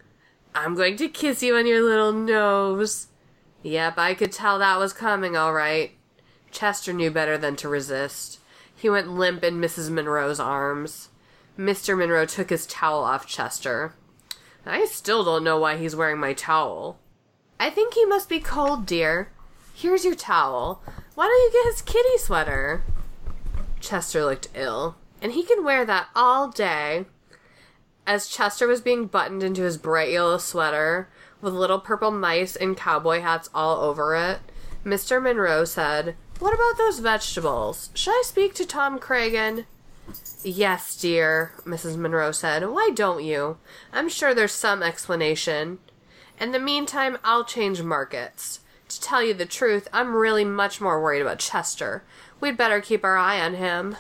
I'm 0.56 0.76
going 0.76 0.98
to 0.98 1.08
kiss 1.08 1.44
you 1.44 1.56
on 1.56 1.68
your 1.68 1.82
little 1.82 2.12
nose. 2.12 3.08
Yep, 3.64 3.98
I 3.98 4.14
could 4.14 4.32
tell 4.32 4.60
that 4.60 4.80
was 4.80 4.94
coming, 4.94 5.36
all 5.36 5.54
right. 5.54 5.92
Chester 6.52 6.94
knew 6.94 7.12
better 7.12 7.38
than 7.38 7.56
to 7.58 7.70
resist. 7.70 8.40
He 8.76 8.90
went 8.90 9.10
limp 9.10 9.44
in 9.44 9.60
Mrs. 9.60 9.90
Monroe's 9.90 10.40
arms. 10.40 11.10
Mr. 11.58 11.98
Monroe 11.98 12.26
took 12.26 12.50
his 12.50 12.68
towel 12.68 13.04
off 13.04 13.26
Chester. 13.26 13.94
I 14.66 14.86
still 14.86 15.24
don't 15.24 15.44
know 15.44 15.60
why 15.60 15.78
he's 15.78 15.96
wearing 15.96 16.20
my 16.20 16.34
towel. 16.34 17.00
I 17.60 17.70
think 17.70 17.94
he 17.94 18.06
must 18.06 18.30
be 18.30 18.40
cold, 18.40 18.86
dear. 18.86 19.32
Here's 19.74 20.06
your 20.06 20.16
towel. 20.16 20.82
Why 21.16 21.26
don't 21.26 21.54
you 21.54 21.64
get 21.64 21.72
his 21.72 21.82
kitty 21.82 22.18
sweater? 22.18 22.84
Chester 23.80 24.24
looked 24.24 24.50
ill, 24.54 24.96
and 25.22 25.32
he 25.32 25.44
can 25.44 25.64
wear 25.64 25.86
that 25.86 26.08
all 26.16 26.50
day. 26.50 27.06
As 28.08 28.30
Chester 28.30 28.68
was 28.68 28.80
being 28.80 29.08
buttoned 29.08 29.44
into 29.44 29.64
his 29.64 29.78
bright 29.78 30.12
yellow 30.12 30.38
sweater, 30.38 31.10
with 31.42 31.54
little 31.54 31.82
purple 31.82 32.10
mice 32.10 32.56
and 32.56 32.78
cowboy 32.78 33.20
hats 33.20 33.50
all 33.54 33.82
over 33.82 34.16
it, 34.16 34.40
Mr. 34.86 35.22
Monroe 35.22 35.66
said, 35.66 36.16
What 36.40 36.54
about 36.54 36.78
those 36.78 37.00
vegetables? 37.00 37.90
Should 37.94 38.12
I 38.14 38.24
speak 38.26 38.54
to 38.56 38.66
Tom 38.66 38.98
Cragen? 38.98 39.66
Yes, 40.42 40.96
dear, 40.96 41.52
Mrs. 41.66 41.98
Monroe 41.98 42.32
said. 42.32 42.66
Why 42.70 42.92
don't 42.96 43.26
you? 43.26 43.58
I'm 43.92 44.08
sure 44.08 44.34
there's 44.34 44.54
some 44.54 44.82
explanation. 44.82 45.80
In 46.40 46.54
the 46.54 46.60
meantime, 46.60 47.18
I'll 47.26 47.44
change 47.44 47.82
markets. 47.82 48.62
To 48.88 49.02
tell 49.02 49.22
you 49.22 49.34
the 49.34 49.46
truth, 49.46 49.90
I'm 49.92 50.16
really 50.16 50.46
much 50.46 50.80
more 50.80 51.02
worried 51.02 51.22
about 51.22 51.40
Chester. 51.40 52.06
We'd 52.40 52.56
better 52.56 52.80
keep 52.80 53.04
our 53.04 53.18
eye 53.18 53.42
on 53.42 53.56
him. 53.56 53.98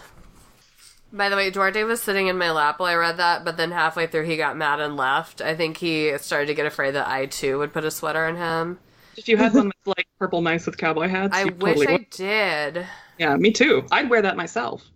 By 1.11 1.29
the 1.29 1.35
way, 1.35 1.49
Duarte 1.49 1.83
was 1.83 2.01
sitting 2.01 2.27
in 2.27 2.37
my 2.37 2.51
lap 2.51 2.79
while 2.79 2.89
I 2.89 2.95
read 2.95 3.17
that, 3.17 3.45
but 3.45 3.57
then 3.57 3.71
halfway 3.71 4.07
through 4.07 4.25
he 4.25 4.35
got 4.37 4.57
mad 4.57 4.79
and 4.79 4.97
left. 4.97 5.41
I 5.41 5.55
think 5.55 5.77
he 5.77 6.17
started 6.17 6.47
to 6.47 6.53
get 6.53 6.65
afraid 6.65 6.95
that 6.95 7.07
I 7.07 7.27
too 7.27 7.59
would 7.59 7.73
put 7.73 7.85
a 7.85 7.91
sweater 7.91 8.25
on 8.25 8.35
him. 8.35 8.79
If 9.15 9.27
you 9.27 9.37
had 9.37 9.53
one 9.53 9.67
with 9.67 9.97
like 9.97 10.07
purple 10.19 10.41
mice 10.41 10.65
with 10.65 10.77
cowboy 10.77 11.07
hats, 11.07 11.35
I 11.35 11.45
wish 11.45 11.77
totally 11.77 11.87
I 11.87 11.91
would. 11.93 12.09
did. 12.09 12.87
Yeah, 13.17 13.35
me 13.37 13.51
too. 13.51 13.85
I'd 13.91 14.09
wear 14.09 14.21
that 14.21 14.37
myself. 14.37 14.83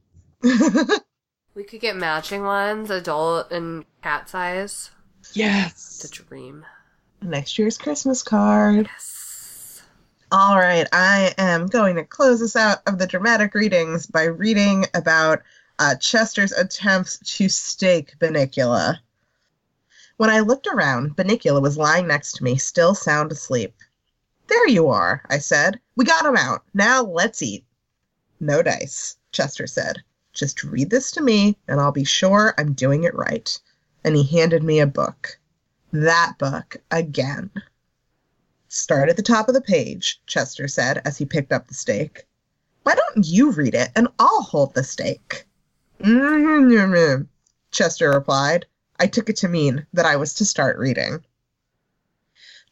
We 1.54 1.64
could 1.66 1.82
get 1.82 1.98
matching 1.98 2.44
ones, 2.44 2.90
adult 2.90 3.52
and 3.52 3.84
cat 4.02 4.30
size. 4.30 4.90
Yes. 5.34 6.00
The 6.00 6.08
dream. 6.08 6.66
Next 7.22 7.60
year's 7.60 7.78
Christmas 7.78 8.24
card. 8.24 8.88
Yes. 8.88 9.82
All 10.32 10.56
right, 10.58 10.88
I 10.94 11.34
am 11.38 11.68
going 11.68 11.98
to 11.98 12.06
close 12.06 12.42
us 12.42 12.56
out 12.56 12.80
of 12.88 12.98
the 12.98 13.06
dramatic 13.06 13.54
readings 13.54 14.08
by 14.08 14.24
reading 14.24 14.86
about 14.94 15.42
uh, 15.82 15.96
Chester's 15.96 16.52
attempts 16.52 17.18
to 17.38 17.50
stake 17.50 18.14
Bunnicula. 18.20 19.00
When 20.18 20.30
I 20.30 20.42
looked 20.42 20.68
around, 20.68 21.18
Bunnicula 21.18 21.60
was 21.60 21.76
lying 21.76 22.06
next 22.06 22.34
to 22.34 22.44
me, 22.44 22.56
still 22.58 22.94
sound 22.94 23.32
asleep. 23.32 23.74
There 24.46 24.68
you 24.68 24.90
are, 24.90 25.24
I 25.28 25.40
said. 25.40 25.80
We 25.96 26.06
got 26.06 26.24
him 26.24 26.38
out. 26.38 26.64
Now 26.76 27.02
let's 27.02 27.42
eat. 27.42 27.66
No 28.40 28.62
dice, 28.62 29.18
Chester 29.32 29.66
said. 29.66 30.04
Just 30.34 30.64
read 30.64 30.92
this 30.92 31.10
to 31.14 31.22
me, 31.24 31.58
and 31.68 31.82
I'll 31.82 31.92
be 31.92 32.04
sure 32.04 32.54
I'm 32.60 32.74
doing 32.74 33.04
it 33.04 33.16
right. 33.16 33.60
And 34.04 34.16
he 34.16 34.24
handed 34.24 34.62
me 34.62 34.80
a 34.80 34.86
book. 34.86 35.40
That 35.92 36.36
book 36.38 36.78
again. 36.92 37.50
Start 38.68 39.10
at 39.10 39.18
the 39.18 39.24
top 39.24 39.48
of 39.48 39.56
the 39.56 39.62
page, 39.62 40.22
Chester 40.28 40.68
said 40.68 41.02
as 41.06 41.18
he 41.18 41.26
picked 41.26 41.52
up 41.52 41.68
the 41.68 41.74
steak. 41.74 42.28
Why 42.84 42.94
don't 42.94 43.26
you 43.26 43.50
read 43.50 43.74
it 43.74 43.90
and 43.96 44.10
I'll 44.20 44.44
hold 44.44 44.76
the 44.76 44.84
steak? 44.84 45.48
Mm-hmm, 46.02 47.24
Chester 47.72 48.10
replied. 48.10 48.66
I 49.00 49.08
took 49.08 49.30
it 49.30 49.38
to 49.38 49.48
mean 49.48 49.86
that 49.94 50.06
I 50.06 50.16
was 50.16 50.34
to 50.36 50.46
start 50.46 50.78
reading. 50.78 51.24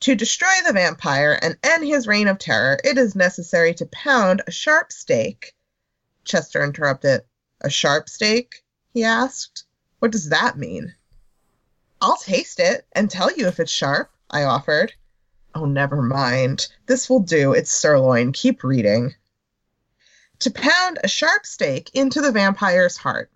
To 0.02 0.16
destroy 0.16 0.54
the 0.66 0.74
vampire 0.74 1.38
and 1.42 1.58
end 1.62 1.86
his 1.86 2.08
reign 2.08 2.28
of 2.28 2.40
terror, 2.40 2.80
it 2.84 2.98
is 2.98 3.16
necessary 3.16 3.74
to 3.76 3.86
pound 3.88 4.42
a 4.48 4.52
sharp 4.52 4.92
stake. 4.92 5.54
Chester 6.24 6.64
interrupted. 6.64 7.22
A 7.62 7.70
sharp 7.70 8.10
stake? 8.10 8.64
he 8.94 9.04
asked. 9.04 9.66
What 10.00 10.12
does 10.12 10.30
that 10.30 10.58
mean? 10.58 10.96
I'll 12.02 12.18
taste 12.18 12.60
it 12.60 12.88
and 12.94 13.12
tell 13.12 13.32
you 13.32 13.48
if 13.48 13.60
it's 13.60 13.72
sharp, 13.72 14.10
I 14.30 14.44
offered. 14.44 14.94
Oh, 15.54 15.66
never 15.66 16.02
mind. 16.02 16.68
This 16.86 17.10
will 17.10 17.20
do. 17.20 17.54
It's 17.54 17.72
sirloin. 17.72 18.32
Keep 18.32 18.64
reading. 18.64 19.16
To 20.40 20.52
pound 20.52 21.00
a 21.04 21.08
sharp 21.10 21.46
stake 21.46 21.92
into 21.94 22.22
the 22.22 22.32
vampire's 22.32 22.96
heart. 22.96 23.30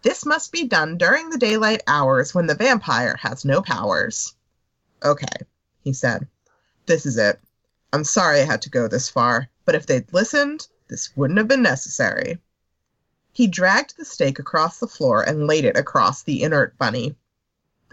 This 0.00 0.24
must 0.24 0.50
be 0.50 0.64
done 0.64 0.96
during 0.96 1.28
the 1.28 1.36
daylight 1.36 1.82
hours 1.86 2.34
when 2.34 2.46
the 2.46 2.54
vampire 2.54 3.16
has 3.16 3.44
no 3.44 3.60
powers. 3.60 4.34
Okay, 5.04 5.44
he 5.84 5.92
said. 5.92 6.26
This 6.86 7.04
is 7.04 7.18
it. 7.18 7.38
I'm 7.92 8.04
sorry 8.04 8.40
I 8.40 8.44
had 8.44 8.62
to 8.62 8.70
go 8.70 8.88
this 8.88 9.10
far, 9.10 9.50
but 9.66 9.74
if 9.74 9.84
they'd 9.84 10.10
listened, 10.12 10.68
this 10.88 11.14
wouldn't 11.16 11.38
have 11.38 11.48
been 11.48 11.62
necessary. 11.62 12.38
He 13.32 13.46
dragged 13.46 13.96
the 13.96 14.06
stake 14.06 14.38
across 14.38 14.78
the 14.78 14.88
floor 14.88 15.22
and 15.22 15.46
laid 15.46 15.66
it 15.66 15.76
across 15.76 16.22
the 16.22 16.42
inert 16.42 16.78
bunny. 16.78 17.14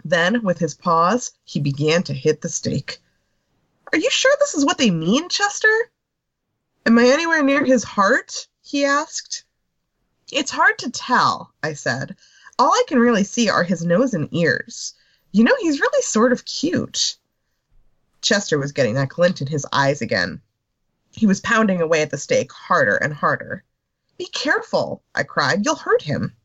Then, 0.02 0.42
with 0.42 0.58
his 0.58 0.74
paws, 0.74 1.32
he 1.44 1.60
began 1.60 2.02
to 2.04 2.14
hit 2.14 2.40
the 2.40 2.48
stake. 2.48 3.02
Are 3.92 3.98
you 3.98 4.08
sure 4.10 4.34
this 4.38 4.54
is 4.54 4.64
what 4.64 4.78
they 4.78 4.90
mean, 4.90 5.28
Chester? 5.28 5.90
Am 6.86 6.96
I 7.00 7.08
anywhere 7.08 7.42
near 7.42 7.64
his 7.64 7.82
heart? 7.82 8.46
he 8.62 8.84
asked. 8.84 9.42
It's 10.30 10.52
hard 10.52 10.78
to 10.78 10.90
tell, 10.90 11.52
I 11.60 11.72
said. 11.72 12.14
All 12.60 12.70
I 12.70 12.84
can 12.86 13.00
really 13.00 13.24
see 13.24 13.48
are 13.48 13.64
his 13.64 13.84
nose 13.84 14.14
and 14.14 14.28
ears. 14.32 14.94
You 15.32 15.42
know, 15.42 15.56
he's 15.58 15.80
really 15.80 16.02
sort 16.02 16.30
of 16.30 16.44
cute. 16.44 17.16
Chester 18.22 18.56
was 18.56 18.70
getting 18.70 18.94
that 18.94 19.08
glint 19.08 19.40
in 19.40 19.48
his 19.48 19.66
eyes 19.72 20.00
again. 20.00 20.40
He 21.10 21.26
was 21.26 21.40
pounding 21.40 21.80
away 21.82 22.02
at 22.02 22.10
the 22.10 22.18
stake 22.18 22.52
harder 22.52 22.94
and 22.94 23.12
harder. 23.12 23.64
Be 24.16 24.26
careful, 24.26 25.02
I 25.12 25.24
cried. 25.24 25.64
You'll 25.64 25.74
hurt 25.74 26.02
him. 26.02 26.36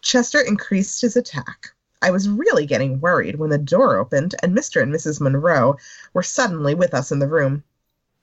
Chester 0.00 0.40
increased 0.40 1.00
his 1.02 1.14
attack. 1.14 1.72
I 2.02 2.10
was 2.10 2.28
really 2.28 2.66
getting 2.66 2.98
worried 2.98 3.36
when 3.36 3.50
the 3.50 3.58
door 3.58 3.96
opened 3.96 4.34
and 4.42 4.58
Mr. 4.58 4.82
and 4.82 4.92
Mrs. 4.92 5.20
Monroe 5.20 5.76
were 6.12 6.24
suddenly 6.24 6.74
with 6.74 6.94
us 6.94 7.12
in 7.12 7.20
the 7.20 7.28
room. 7.28 7.62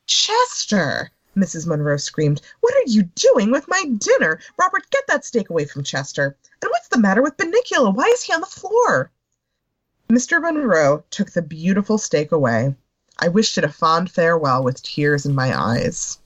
Chester! 0.05 1.11
Mrs. 1.39 1.65
Monroe 1.65 1.97
screamed. 1.97 2.41
What 2.59 2.75
are 2.75 2.87
you 2.87 3.03
doing 3.03 3.51
with 3.51 3.67
my 3.67 3.83
dinner? 3.97 4.39
Robert, 4.57 4.89
get 4.89 5.05
that 5.07 5.23
steak 5.25 5.49
away 5.49 5.65
from 5.65 5.83
Chester. 5.83 6.35
And 6.61 6.69
what's 6.69 6.89
the 6.89 6.99
matter 6.99 7.21
with 7.21 7.37
Bunnicula? 7.37 7.93
Why 7.93 8.05
is 8.05 8.23
he 8.23 8.33
on 8.33 8.41
the 8.41 8.47
floor? 8.47 9.11
Mr. 10.09 10.41
Monroe 10.41 11.03
took 11.11 11.31
the 11.31 11.41
beautiful 11.41 11.97
steak 11.97 12.31
away. 12.31 12.75
I 13.19 13.27
wished 13.27 13.57
it 13.57 13.63
a 13.63 13.69
fond 13.69 14.09
farewell 14.09 14.63
with 14.63 14.81
tears 14.81 15.25
in 15.25 15.35
my 15.35 15.55
eyes. 15.55 16.17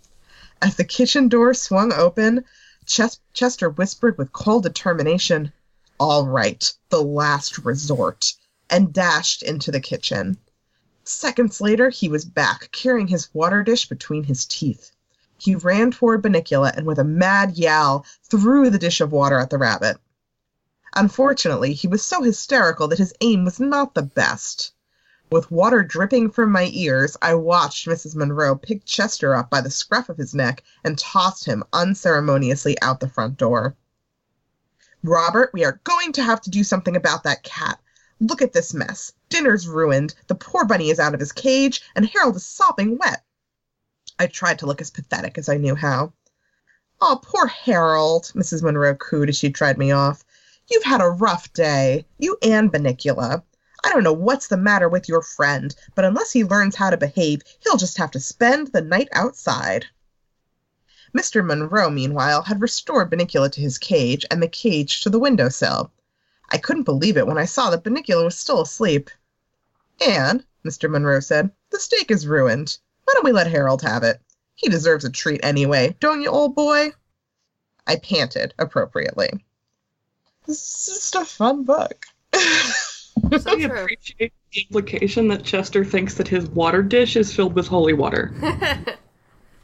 As 0.62 0.76
the 0.78 0.86
kitchen 0.86 1.28
door 1.28 1.54
swung 1.54 1.92
open, 1.92 2.46
Ches- 2.86 3.20
Chester 3.34 3.70
whispered 3.70 4.18
with 4.18 4.32
cold 4.32 4.64
determination, 4.64 5.52
All 6.00 6.26
right, 6.26 6.74
the 6.90 7.02
last 7.02 7.58
resort, 7.60 8.34
and 8.70 8.94
dashed 8.94 9.44
into 9.44 9.72
the 9.72 9.82
kitchen. 9.82 10.38
Seconds 11.04 11.60
later, 11.60 11.90
he 11.90 12.08
was 12.08 12.24
back, 12.24 12.72
carrying 12.72 13.10
his 13.10 13.34
water 13.34 13.62
dish 13.64 13.90
between 13.90 14.24
his 14.24 14.46
teeth. 14.46 14.92
He 15.44 15.56
ran 15.56 15.92
toward 15.92 16.22
Bunnicula 16.22 16.72
and, 16.74 16.86
with 16.86 16.98
a 16.98 17.04
mad 17.04 17.58
yowl, 17.58 18.06
threw 18.24 18.70
the 18.70 18.80
dish 18.80 19.02
of 19.02 19.12
water 19.12 19.40
at 19.40 19.50
the 19.50 19.58
rabbit. 19.58 19.98
Unfortunately, 20.96 21.74
he 21.74 21.86
was 21.86 22.02
so 22.02 22.22
hysterical 22.22 22.88
that 22.88 22.98
his 22.98 23.14
aim 23.20 23.44
was 23.44 23.60
not 23.60 23.94
the 23.94 24.04
best. 24.04 24.72
With 25.30 25.52
water 25.52 25.84
dripping 25.84 26.32
from 26.32 26.50
my 26.50 26.70
ears, 26.72 27.18
I 27.22 27.34
watched 27.34 27.90
Mrs. 27.90 28.16
Monroe 28.16 28.56
pick 28.56 28.86
Chester 28.86 29.36
up 29.36 29.50
by 29.50 29.60
the 29.60 29.70
scruff 29.70 30.08
of 30.08 30.16
his 30.16 30.34
neck 30.34 30.64
and 30.82 30.98
tossed 30.98 31.44
him 31.44 31.66
unceremoniously 31.74 32.82
out 32.82 33.02
the 33.02 33.10
front 33.10 33.36
door. 33.36 33.76
Robert, 35.04 35.50
we 35.52 35.66
are 35.66 35.82
going 35.84 36.14
to 36.14 36.24
have 36.24 36.40
to 36.44 36.50
do 36.52 36.64
something 36.64 36.96
about 36.96 37.24
that 37.24 37.44
cat. 37.44 37.82
Look 38.22 38.42
at 38.42 38.54
this 38.54 38.74
mess. 38.74 39.12
Dinner's 39.28 39.68
ruined, 39.68 40.16
the 40.28 40.36
poor 40.36 40.64
bunny 40.64 40.90
is 40.90 41.00
out 41.02 41.14
of 41.14 41.20
his 41.20 41.34
cage, 41.34 41.82
and 41.98 42.06
Harold 42.06 42.38
is 42.38 42.46
sopping 42.46 42.98
wet. 42.98 43.26
I 44.20 44.28
tried 44.28 44.60
to 44.60 44.66
look 44.66 44.82
as 44.82 44.92
pathetic 44.92 45.38
as 45.38 45.50
I 45.50 45.58
knew 45.58 45.76
how. 45.76 46.14
Oh, 47.02 47.20
poor 47.22 47.48
Harold, 47.48 48.32
Mrs. 48.36 48.62
Monroe 48.62 48.96
cooed 48.96 49.30
as 49.30 49.38
she 49.38 49.50
tried 49.50 49.78
me 49.78 49.92
off. 49.92 50.24
You've 50.70 50.84
had 50.84 51.02
a 51.02 51.10
rough 51.10 51.52
day, 51.52 52.06
you 52.18 52.38
and 52.42 52.72
Bunnicula. 52.72 53.44
I 53.84 53.90
don't 53.90 54.04
know 54.04 54.14
what's 54.14 54.48
the 54.48 54.56
matter 54.56 54.88
with 54.88 55.10
your 55.10 55.22
friend, 55.22 55.76
but 55.96 56.06
unless 56.06 56.32
he 56.32 56.44
learns 56.44 56.76
how 56.76 56.90
to 56.90 56.98
behave, 56.98 57.42
he'll 57.60 57.76
just 57.76 57.98
have 57.98 58.12
to 58.12 58.20
spend 58.20 58.68
the 58.68 58.82
night 58.82 59.10
outside. 59.12 59.88
Mr. 61.14 61.46
Monroe, 61.46 61.90
meanwhile, 61.90 62.44
had 62.44 62.62
restored 62.62 63.12
Bunnicula 63.12 63.52
to 63.52 63.62
his 63.62 63.78
cage 63.78 64.26
and 64.32 64.42
the 64.42 64.48
cage 64.48 65.02
to 65.02 65.10
the 65.10 65.20
window 65.20 65.50
sill. 65.50 65.92
I 66.50 66.58
couldn't 66.58 66.84
believe 66.84 67.18
it 67.18 67.28
when 67.28 67.38
I 67.38 67.46
saw 67.46 67.70
that 67.70 67.84
Bunnicula 67.84 68.24
was 68.24 68.38
still 68.38 68.62
asleep. 68.62 69.10
And, 70.00 70.46
Mr. 70.66 70.90
Monroe 70.90 71.20
said, 71.20 71.52
the 71.72 71.80
steak 71.80 72.10
is 72.10 72.26
ruined. 72.26 72.78
Why 73.06 73.14
don't 73.14 73.26
we 73.26 73.32
let 73.32 73.48
Harold 73.48 73.82
have 73.82 74.04
it? 74.04 74.22
He 74.56 74.70
deserves 74.70 75.06
a 75.06 75.10
treat 75.12 75.42
anyway, 75.44 75.96
don't 76.00 76.22
you, 76.22 76.30
old 76.30 76.56
boy? 76.56 76.92
I 77.88 77.98
panted 77.98 78.54
appropriately. 78.60 79.30
This 80.46 80.88
is 80.88 81.12
just 81.12 81.16
a 81.16 81.26
fun 81.26 81.64
book. 81.64 82.06
So 83.38 83.52
I 83.52 83.56
true. 83.56 83.84
appreciate 83.84 84.34
the 84.52 84.62
implication 84.68 85.28
that 85.30 85.44
Chester 85.44 85.86
thinks 85.86 86.16
that 86.16 86.28
his 86.28 86.48
water 86.50 86.82
dish 86.82 87.16
is 87.16 87.34
filled 87.34 87.54
with 87.54 87.68
holy 87.68 87.94
water. 87.94 88.34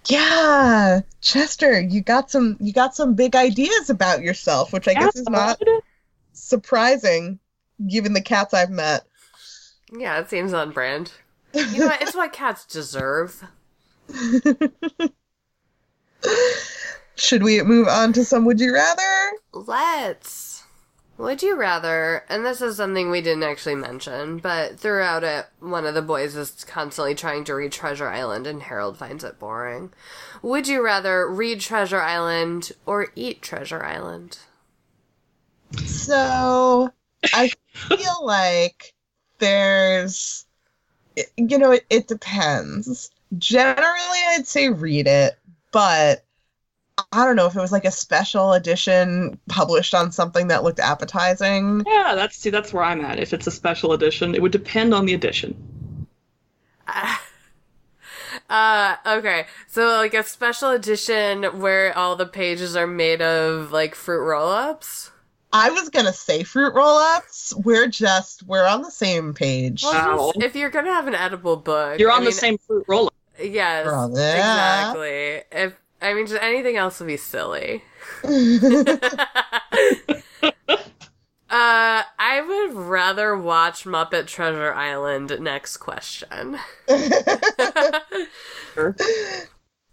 yeah, 0.07 1.01
Chester, 1.21 1.79
you 1.81 2.01
got 2.01 2.31
some 2.31 2.57
you 2.59 2.71
got 2.73 2.95
some 2.95 3.15
big 3.15 3.35
ideas 3.35 3.89
about 3.89 4.21
yourself, 4.21 4.71
which 4.71 4.87
I 4.87 4.93
guess 4.93 5.15
is 5.15 5.29
not 5.29 5.59
surprising 6.33 7.39
given 7.87 8.13
the 8.13 8.21
cats 8.21 8.53
I've 8.53 8.69
met. 8.69 9.05
yeah, 9.91 10.19
it 10.19 10.29
seems 10.29 10.53
on 10.53 10.71
brand. 10.71 11.11
You 11.53 11.79
know 11.79 11.87
what? 11.87 12.01
It's 12.01 12.15
what 12.15 12.33
cats 12.33 12.65
deserve. 12.65 13.43
Should 17.15 17.43
we 17.43 17.61
move 17.63 17.87
on 17.87 18.13
to 18.13 18.23
some 18.23 18.45
would 18.45 18.59
you 18.59 18.73
rather? 18.73 19.31
Let's. 19.51 20.63
Would 21.19 21.43
you 21.43 21.57
rather, 21.57 22.23
and 22.29 22.45
this 22.45 22.61
is 22.61 22.77
something 22.77 23.11
we 23.11 23.19
didn't 23.19 23.43
actually 23.43 23.75
mention, 23.75 24.37
but 24.37 24.79
throughout 24.79 25.21
it, 25.25 25.47
one 25.59 25.85
of 25.85 25.93
the 25.93 26.01
boys 26.01 26.33
is 26.37 26.63
constantly 26.63 27.13
trying 27.13 27.43
to 27.43 27.55
read 27.55 27.73
Treasure 27.73 28.07
Island, 28.07 28.47
and 28.47 28.63
Harold 28.63 28.97
finds 28.97 29.25
it 29.25 29.37
boring. 29.37 29.91
Would 30.41 30.69
you 30.69 30.81
rather 30.81 31.29
read 31.29 31.59
Treasure 31.59 31.99
Island 31.99 32.71
or 32.85 33.09
eat 33.17 33.41
Treasure 33.41 33.83
Island? 33.83 34.37
So 35.85 36.89
I 37.33 37.51
feel 37.73 38.25
like 38.25 38.93
there's, 39.39 40.45
you 41.37 41.57
know, 41.57 41.71
it, 41.71 41.85
it 41.89 42.07
depends. 42.07 43.11
Generally, 43.37 44.19
I'd 44.29 44.47
say 44.47 44.69
read 44.69 45.07
it, 45.07 45.37
but 45.71 46.25
I 47.11 47.25
don't 47.25 47.35
know 47.35 47.45
if 47.45 47.55
it 47.55 47.61
was 47.61 47.71
like 47.71 47.85
a 47.85 47.91
special 47.91 48.53
edition 48.53 49.39
published 49.47 49.93
on 49.93 50.11
something 50.11 50.47
that 50.47 50.63
looked 50.63 50.79
appetizing. 50.79 51.83
Yeah, 51.87 52.15
that's 52.15 52.37
see, 52.37 52.49
that's 52.49 52.73
where 52.73 52.83
I'm 52.83 53.01
at. 53.01 53.19
If 53.19 53.33
it's 53.33 53.47
a 53.47 53.51
special 53.51 53.93
edition, 53.93 54.35
it 54.35 54.41
would 54.41 54.51
depend 54.51 54.93
on 54.93 55.05
the 55.05 55.13
edition. 55.13 56.07
Uh, 58.49 58.95
okay. 59.05 59.45
So 59.67 59.87
like 59.87 60.13
a 60.13 60.23
special 60.23 60.69
edition 60.69 61.43
where 61.59 61.95
all 61.95 62.15
the 62.15 62.25
pages 62.25 62.75
are 62.75 62.87
made 62.87 63.21
of 63.21 63.71
like 63.71 63.95
fruit 63.95 64.23
roll-ups. 64.23 65.08
I 65.51 65.71
was 65.71 65.89
gonna 65.89 66.13
say 66.13 66.43
fruit 66.43 66.73
roll-ups. 66.73 67.53
We're 67.55 67.87
just 67.87 68.43
we're 68.43 68.67
on 68.67 68.81
the 68.81 68.91
same 68.91 69.33
page. 69.33 69.83
Well, 69.83 70.31
just, 70.33 70.45
if 70.45 70.55
you're 70.55 70.69
gonna 70.69 70.93
have 70.93 71.07
an 71.07 71.15
edible 71.15 71.57
book, 71.57 71.99
you're 71.99 72.11
on 72.11 72.21
I 72.21 72.25
the 72.25 72.31
same 72.31 72.57
fruit 72.57 72.85
roll-up. 72.87 73.13
Yes, 73.41 73.87
exactly. 73.87 75.43
If 75.51 75.75
I 76.01 76.13
mean, 76.13 76.27
just 76.27 76.41
anything 76.41 76.77
else 76.77 76.99
would 76.99 77.07
be 77.07 77.17
silly. 77.17 77.83
Uh, 81.49 82.03
I 82.19 82.41
would 82.41 82.75
rather 82.75 83.35
watch 83.35 83.83
Muppet 83.83 84.27
Treasure 84.27 84.71
Island. 84.71 85.35
Next 85.39 85.77
question. 85.77 86.59
sure. 88.75 88.95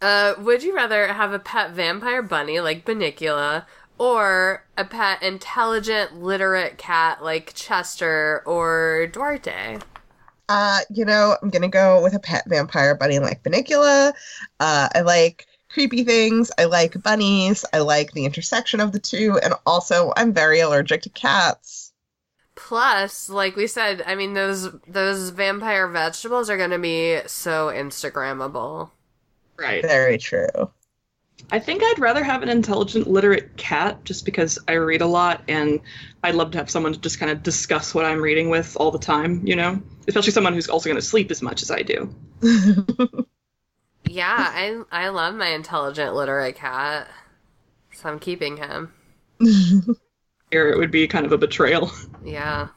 Uh, 0.02 0.34
would 0.38 0.62
you 0.62 0.76
rather 0.76 1.14
have 1.14 1.32
a 1.32 1.38
pet 1.38 1.70
vampire 1.70 2.20
bunny 2.20 2.60
like 2.60 2.84
Bunnicula, 2.84 3.64
or 3.98 4.64
a 4.76 4.84
pet 4.84 5.22
intelligent, 5.22 6.22
literate 6.22 6.78
cat 6.78 7.22
like 7.22 7.52
Chester 7.54 8.42
or 8.46 9.06
Duarte? 9.12 9.78
Uh, 10.48 10.80
you 10.90 11.04
know, 11.04 11.36
I'm 11.42 11.50
gonna 11.50 11.68
go 11.68 12.02
with 12.02 12.14
a 12.14 12.20
pet 12.20 12.44
vampire 12.48 12.94
bunny 12.94 13.18
like 13.18 13.42
Bunnicula. 13.42 14.12
Uh, 14.60 14.88
I 14.94 15.00
like 15.00 15.46
creepy 15.70 16.04
things. 16.04 16.50
I 16.58 16.64
like 16.66 17.00
bunnies. 17.02 17.64
I 17.72 17.78
like 17.80 18.12
the 18.12 18.24
intersection 18.24 18.80
of 18.80 18.92
the 18.92 19.00
two. 19.00 19.38
And 19.42 19.54
also, 19.66 20.12
I'm 20.16 20.32
very 20.32 20.60
allergic 20.60 21.02
to 21.02 21.08
cats. 21.10 21.92
Plus, 22.54 23.28
like 23.28 23.54
we 23.56 23.66
said, 23.66 24.02
I 24.06 24.14
mean 24.14 24.34
those 24.34 24.72
those 24.88 25.30
vampire 25.30 25.86
vegetables 25.86 26.48
are 26.50 26.56
going 26.56 26.70
to 26.70 26.78
be 26.78 27.20
so 27.26 27.68
Instagrammable. 27.68 28.90
Right. 29.56 29.82
Very 29.82 30.18
true. 30.18 30.70
I 31.50 31.58
think 31.60 31.82
I'd 31.84 31.98
rather 31.98 32.24
have 32.24 32.42
an 32.42 32.48
intelligent, 32.48 33.06
literate 33.06 33.56
cat 33.56 34.04
just 34.04 34.24
because 34.24 34.58
I 34.68 34.72
read 34.74 35.00
a 35.00 35.06
lot 35.06 35.42
and 35.48 35.80
I'd 36.22 36.34
love 36.34 36.50
to 36.52 36.58
have 36.58 36.70
someone 36.70 36.92
to 36.92 36.98
just 36.98 37.18
kind 37.20 37.30
of 37.30 37.42
discuss 37.42 37.94
what 37.94 38.04
I'm 38.04 38.20
reading 38.20 38.48
with 38.50 38.76
all 38.76 38.90
the 38.90 38.98
time, 38.98 39.46
you 39.46 39.54
know? 39.54 39.80
Especially 40.08 40.32
someone 40.32 40.54
who's 40.54 40.68
also 40.68 40.88
going 40.88 41.00
to 41.00 41.06
sleep 41.06 41.30
as 41.30 41.42
much 41.42 41.62
as 41.62 41.70
I 41.70 41.82
do. 41.82 42.12
Yeah, 44.04 44.34
I 44.54 44.82
I 44.90 45.08
love 45.10 45.34
my 45.34 45.48
intelligent 45.48 46.14
literate 46.14 46.56
cat. 46.56 47.08
So 47.92 48.08
I'm 48.10 48.20
keeping 48.20 48.58
him. 48.58 48.94
Here 50.50 50.68
it 50.70 50.78
would 50.78 50.90
be 50.90 51.06
kind 51.08 51.26
of 51.26 51.32
a 51.32 51.38
betrayal. 51.38 51.90
Yeah. 52.24 52.68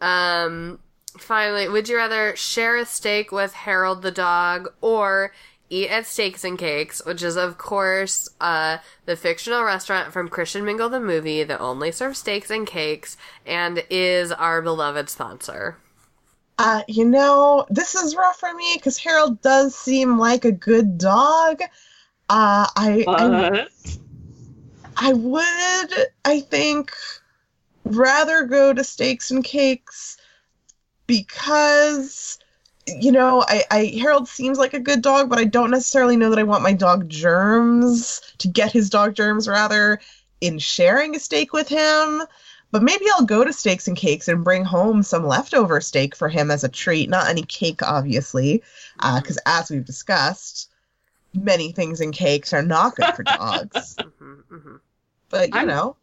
Um 0.00 0.80
finally, 1.18 1.68
would 1.68 1.88
you 1.88 1.96
rather 1.96 2.36
share 2.36 2.76
a 2.76 2.86
steak 2.86 3.32
with 3.32 3.54
Harold 3.54 4.02
the 4.02 4.10
dog 4.10 4.68
or 4.80 5.32
eat 5.70 5.88
at 5.88 6.06
Steaks 6.06 6.44
and 6.44 6.58
Cakes, 6.58 7.04
which 7.04 7.22
is 7.22 7.36
of 7.36 7.58
course 7.58 8.28
uh, 8.40 8.78
the 9.06 9.16
fictional 9.16 9.62
restaurant 9.64 10.12
from 10.12 10.28
Christian 10.28 10.64
Mingle 10.64 10.88
the 10.88 11.00
movie 11.00 11.44
that 11.44 11.60
only 11.60 11.92
serves 11.92 12.18
steaks 12.18 12.50
and 12.50 12.66
cakes 12.66 13.16
and 13.46 13.84
is 13.90 14.32
our 14.32 14.62
beloved 14.62 15.08
sponsor. 15.08 15.76
Uh, 16.58 16.82
you 16.88 17.04
know, 17.04 17.66
this 17.70 17.94
is 17.94 18.16
rough 18.16 18.40
for 18.40 18.52
me 18.52 18.74
because 18.74 18.98
Harold 18.98 19.40
does 19.42 19.76
seem 19.76 20.18
like 20.18 20.44
a 20.44 20.50
good 20.50 20.98
dog. 20.98 21.60
Uh, 22.28 22.66
I, 22.76 23.04
I, 23.06 23.66
I 24.96 25.12
would, 25.12 26.06
I 26.24 26.40
think, 26.40 26.92
rather 27.84 28.44
go 28.44 28.72
to 28.72 28.82
Steaks 28.82 29.30
and 29.30 29.44
Cakes 29.44 30.16
because, 31.06 32.37
you 33.00 33.12
know, 33.12 33.44
I, 33.46 33.64
I 33.70 33.84
Harold 34.00 34.28
seems 34.28 34.58
like 34.58 34.74
a 34.74 34.80
good 34.80 35.02
dog, 35.02 35.28
but 35.28 35.38
I 35.38 35.44
don't 35.44 35.70
necessarily 35.70 36.16
know 36.16 36.30
that 36.30 36.38
I 36.38 36.44
want 36.44 36.62
my 36.62 36.72
dog 36.72 37.08
germs 37.08 38.20
to 38.38 38.48
get 38.48 38.72
his 38.72 38.90
dog 38.90 39.14
germs 39.14 39.48
rather 39.48 40.00
in 40.40 40.58
sharing 40.58 41.16
a 41.16 41.20
steak 41.20 41.52
with 41.52 41.68
him. 41.68 42.22
But 42.70 42.82
maybe 42.82 43.06
I'll 43.14 43.24
go 43.24 43.44
to 43.44 43.52
Steaks 43.52 43.88
and 43.88 43.96
Cakes 43.96 44.28
and 44.28 44.44
bring 44.44 44.64
home 44.64 45.02
some 45.02 45.26
leftover 45.26 45.80
steak 45.80 46.14
for 46.14 46.28
him 46.28 46.50
as 46.50 46.64
a 46.64 46.68
treat. 46.68 47.08
Not 47.08 47.28
any 47.28 47.42
cake, 47.42 47.82
obviously, 47.82 48.62
because 48.96 49.38
uh, 49.38 49.42
as 49.46 49.70
we've 49.70 49.84
discussed, 49.84 50.70
many 51.32 51.72
things 51.72 52.00
in 52.00 52.12
cakes 52.12 52.52
are 52.52 52.62
not 52.62 52.94
good 52.94 53.14
for 53.14 53.22
dogs. 53.22 53.96
mm-hmm, 53.98 54.54
mm-hmm. 54.54 54.76
But 55.30 55.54
you 55.54 55.60
I'm 55.60 55.66
know. 55.66 55.96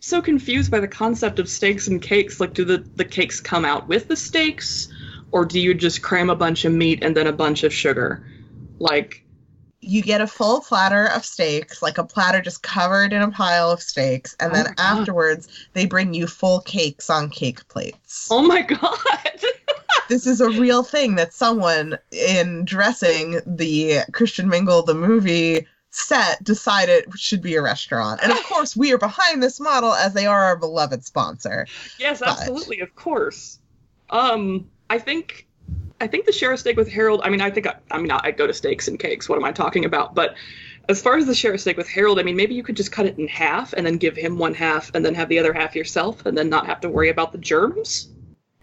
So 0.00 0.20
confused 0.20 0.70
by 0.70 0.80
the 0.80 0.88
concept 0.88 1.38
of 1.38 1.48
steaks 1.48 1.86
and 1.86 2.00
cakes. 2.00 2.40
Like, 2.40 2.54
do 2.54 2.64
the, 2.64 2.78
the 2.96 3.04
cakes 3.04 3.40
come 3.40 3.64
out 3.64 3.88
with 3.88 4.08
the 4.08 4.16
steaks, 4.16 4.88
or 5.32 5.44
do 5.44 5.60
you 5.60 5.74
just 5.74 6.02
cram 6.02 6.30
a 6.30 6.36
bunch 6.36 6.64
of 6.64 6.72
meat 6.72 7.02
and 7.02 7.16
then 7.16 7.26
a 7.26 7.32
bunch 7.32 7.62
of 7.64 7.72
sugar? 7.72 8.24
Like, 8.78 9.24
you 9.80 10.02
get 10.02 10.20
a 10.20 10.26
full 10.26 10.60
platter 10.60 11.06
of 11.06 11.24
steaks, 11.24 11.82
like 11.82 11.98
a 11.98 12.04
platter 12.04 12.40
just 12.40 12.62
covered 12.62 13.12
in 13.12 13.22
a 13.22 13.30
pile 13.30 13.70
of 13.70 13.82
steaks, 13.82 14.36
and 14.38 14.52
oh 14.52 14.54
then 14.54 14.74
afterwards 14.78 15.48
they 15.72 15.86
bring 15.86 16.12
you 16.12 16.26
full 16.26 16.60
cakes 16.60 17.08
on 17.08 17.30
cake 17.30 17.66
plates. 17.68 18.28
Oh 18.30 18.42
my 18.42 18.62
god. 18.62 18.98
this 20.08 20.26
is 20.26 20.40
a 20.40 20.50
real 20.50 20.82
thing 20.82 21.14
that 21.14 21.32
someone 21.32 21.96
in 22.10 22.64
dressing 22.64 23.40
the 23.46 24.00
Christian 24.12 24.48
Mingle 24.48 24.82
the 24.82 24.94
movie 24.94 25.66
set 25.90 26.42
decided 26.44 27.06
should 27.18 27.42
be 27.42 27.56
a 27.56 27.62
restaurant. 27.62 28.20
And 28.22 28.32
of 28.32 28.38
course, 28.44 28.76
we 28.76 28.92
are 28.92 28.98
behind 28.98 29.42
this 29.42 29.58
model 29.60 29.94
as 29.94 30.12
they 30.12 30.26
are 30.26 30.42
our 30.44 30.56
beloved 30.56 31.04
sponsor. 31.04 31.66
Yes, 31.98 32.20
absolutely, 32.20 32.80
of 32.80 32.94
course. 32.94 33.58
Um 34.10 34.68
I 34.90 34.98
think 34.98 35.46
I 36.00 36.06
think 36.06 36.26
the 36.26 36.32
share 36.32 36.52
a 36.52 36.58
steak 36.58 36.76
with 36.76 36.88
Harold. 36.88 37.20
I 37.24 37.30
mean, 37.30 37.40
I 37.40 37.50
think 37.50 37.66
I, 37.66 37.76
I 37.90 37.98
mean 37.98 38.10
I 38.10 38.32
go 38.32 38.46
to 38.46 38.52
steaks 38.52 38.88
and 38.88 38.98
cakes. 38.98 39.28
What 39.28 39.36
am 39.36 39.44
I 39.44 39.52
talking 39.52 39.84
about? 39.84 40.14
But 40.14 40.34
as 40.88 41.00
far 41.00 41.16
as 41.16 41.26
the 41.26 41.34
share 41.34 41.54
a 41.54 41.58
steak 41.58 41.76
with 41.76 41.88
Harold, 41.88 42.18
I 42.18 42.24
mean, 42.24 42.36
maybe 42.36 42.54
you 42.54 42.64
could 42.64 42.76
just 42.76 42.90
cut 42.90 43.06
it 43.06 43.16
in 43.18 43.28
half 43.28 43.72
and 43.72 43.86
then 43.86 43.96
give 43.96 44.16
him 44.16 44.36
one 44.36 44.54
half, 44.54 44.90
and 44.94 45.04
then 45.04 45.14
have 45.14 45.28
the 45.28 45.38
other 45.38 45.52
half 45.52 45.76
yourself, 45.76 46.26
and 46.26 46.36
then 46.36 46.48
not 46.48 46.66
have 46.66 46.80
to 46.80 46.88
worry 46.88 47.08
about 47.08 47.32
the 47.32 47.38
germs. 47.38 48.08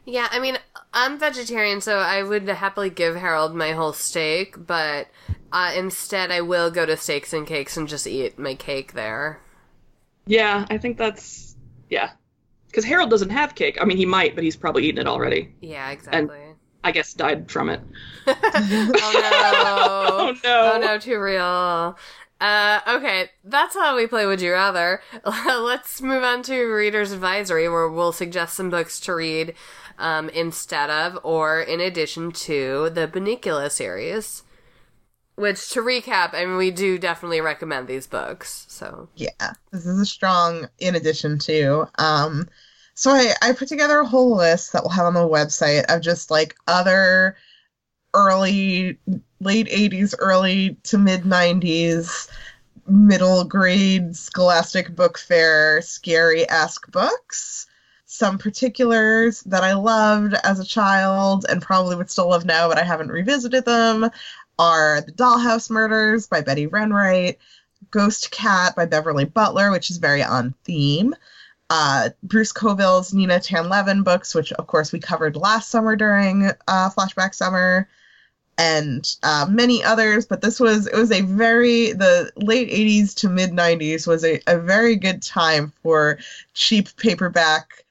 Yeah, 0.05 0.27
I 0.31 0.39
mean, 0.39 0.57
I'm 0.93 1.17
vegetarian, 1.19 1.79
so 1.79 1.97
I 1.97 2.23
would 2.23 2.47
happily 2.47 2.89
give 2.89 3.15
Harold 3.15 3.55
my 3.55 3.71
whole 3.71 3.93
steak, 3.93 4.55
but 4.67 5.07
uh, 5.51 5.73
instead, 5.75 6.31
I 6.31 6.41
will 6.41 6.71
go 6.71 6.85
to 6.85 6.97
Steaks 6.97 7.33
and 7.33 7.47
Cakes 7.47 7.77
and 7.77 7.87
just 7.87 8.07
eat 8.07 8.37
my 8.37 8.55
cake 8.55 8.93
there. 8.93 9.39
Yeah, 10.25 10.65
I 10.69 10.77
think 10.77 10.97
that's 10.97 11.55
yeah, 11.89 12.11
because 12.67 12.85
Harold 12.85 13.09
doesn't 13.09 13.29
have 13.29 13.55
cake. 13.55 13.77
I 13.81 13.85
mean, 13.85 13.97
he 13.97 14.05
might, 14.05 14.35
but 14.35 14.43
he's 14.43 14.55
probably 14.55 14.85
eaten 14.85 14.99
it 14.99 15.07
already. 15.07 15.53
Yeah, 15.61 15.89
exactly. 15.91 16.37
And 16.37 16.55
I 16.83 16.91
guess 16.91 17.13
died 17.13 17.49
from 17.49 17.69
it. 17.69 17.81
oh 18.27 18.33
no! 18.33 18.41
oh 20.29 20.35
no! 20.43 20.71
Oh 20.75 20.79
no! 20.79 20.97
Too 20.99 21.19
real. 21.19 21.97
Uh, 22.39 22.79
okay, 22.87 23.29
that's 23.43 23.75
how 23.75 23.95
we 23.95 24.05
play 24.05 24.25
Would 24.25 24.41
You 24.41 24.51
Rather. 24.51 25.01
Let's 25.25 26.01
move 26.01 26.23
on 26.23 26.43
to 26.43 26.65
Reader's 26.65 27.11
Advisory, 27.11 27.67
where 27.67 27.89
we'll 27.89 28.11
suggest 28.11 28.55
some 28.55 28.69
books 28.69 28.99
to 29.01 29.15
read 29.15 29.55
um, 29.97 30.29
instead 30.29 30.89
of 30.89 31.17
or 31.23 31.59
in 31.59 31.81
addition 31.81 32.31
to 32.31 32.89
the 32.91 33.07
Bunnicula 33.07 33.71
series. 33.71 34.43
Which, 35.37 35.69
to 35.69 35.81
recap, 35.81 36.33
I 36.33 36.45
mean, 36.45 36.57
we 36.57 36.71
do 36.71 36.97
definitely 36.97 37.41
recommend 37.41 37.87
these 37.87 38.07
books. 38.07 38.65
So 38.69 39.07
yeah, 39.15 39.53
this 39.71 39.85
is 39.85 39.99
a 39.99 40.05
strong 40.05 40.67
in 40.79 40.95
addition 40.95 41.37
to. 41.39 41.87
Um, 41.99 42.49
so 42.95 43.11
I, 43.11 43.33
I 43.43 43.51
put 43.53 43.67
together 43.67 43.99
a 43.99 44.05
whole 44.05 44.35
list 44.35 44.73
that 44.73 44.81
we'll 44.81 44.89
have 44.89 45.05
on 45.05 45.13
the 45.13 45.19
website 45.19 45.85
of 45.89 46.01
just 46.01 46.31
like 46.31 46.55
other 46.67 47.37
early, 48.15 48.97
late 49.39 49.67
80s, 49.67 50.15
early 50.17 50.75
to 50.85 50.97
mid 50.97 51.23
90s, 51.23 52.27
middle 52.87 53.43
grade 53.43 54.15
scholastic 54.15 54.95
book 54.95 55.19
fair, 55.19 55.83
scary 55.83 56.49
esque 56.49 56.91
books. 56.91 57.67
Some 58.07 58.39
particulars 58.39 59.41
that 59.43 59.63
I 59.63 59.73
loved 59.73 60.33
as 60.43 60.59
a 60.59 60.65
child 60.65 61.45
and 61.47 61.61
probably 61.61 61.95
would 61.95 62.09
still 62.09 62.29
love 62.29 62.45
now, 62.45 62.67
but 62.69 62.79
I 62.79 62.83
haven't 62.83 63.11
revisited 63.11 63.65
them 63.65 64.09
are 64.59 65.01
The 65.01 65.11
Dollhouse 65.11 65.69
Murders 65.69 66.27
by 66.27 66.41
Betty 66.41 66.67
Ren 66.67 66.91
Wright, 66.91 67.37
Ghost 67.91 68.31
Cat 68.31 68.75
by 68.75 68.85
Beverly 68.85 69.25
Butler, 69.25 69.71
which 69.71 69.89
is 69.89 69.97
very 69.97 70.23
on 70.23 70.53
theme 70.63 71.13
uh, 71.69 72.09
Bruce 72.23 72.51
Coville's 72.51 73.13
Nina 73.13 73.39
Tanleven 73.39 74.03
books, 74.03 74.33
which 74.33 74.51
of 74.53 74.67
course 74.67 74.91
we 74.91 74.99
covered 74.99 75.35
last 75.35 75.69
summer 75.69 75.95
during 75.95 76.45
uh, 76.67 76.89
Flashback 76.89 77.33
Summer, 77.33 77.89
and 78.57 79.15
uh, 79.23 79.45
many 79.49 79.83
others. 79.83 80.25
But 80.25 80.41
this 80.41 80.59
was 80.59 80.87
it 80.87 80.95
was 80.95 81.11
a 81.11 81.21
very 81.21 81.91
the 81.91 82.31
late 82.37 82.69
'80s 82.69 83.15
to 83.15 83.29
mid 83.29 83.51
'90s 83.51 84.07
was 84.07 84.23
a, 84.23 84.39
a 84.47 84.57
very 84.57 84.95
good 84.95 85.21
time 85.21 85.73
for 85.83 86.19
cheap 86.53 86.95
paperback, 86.95 87.85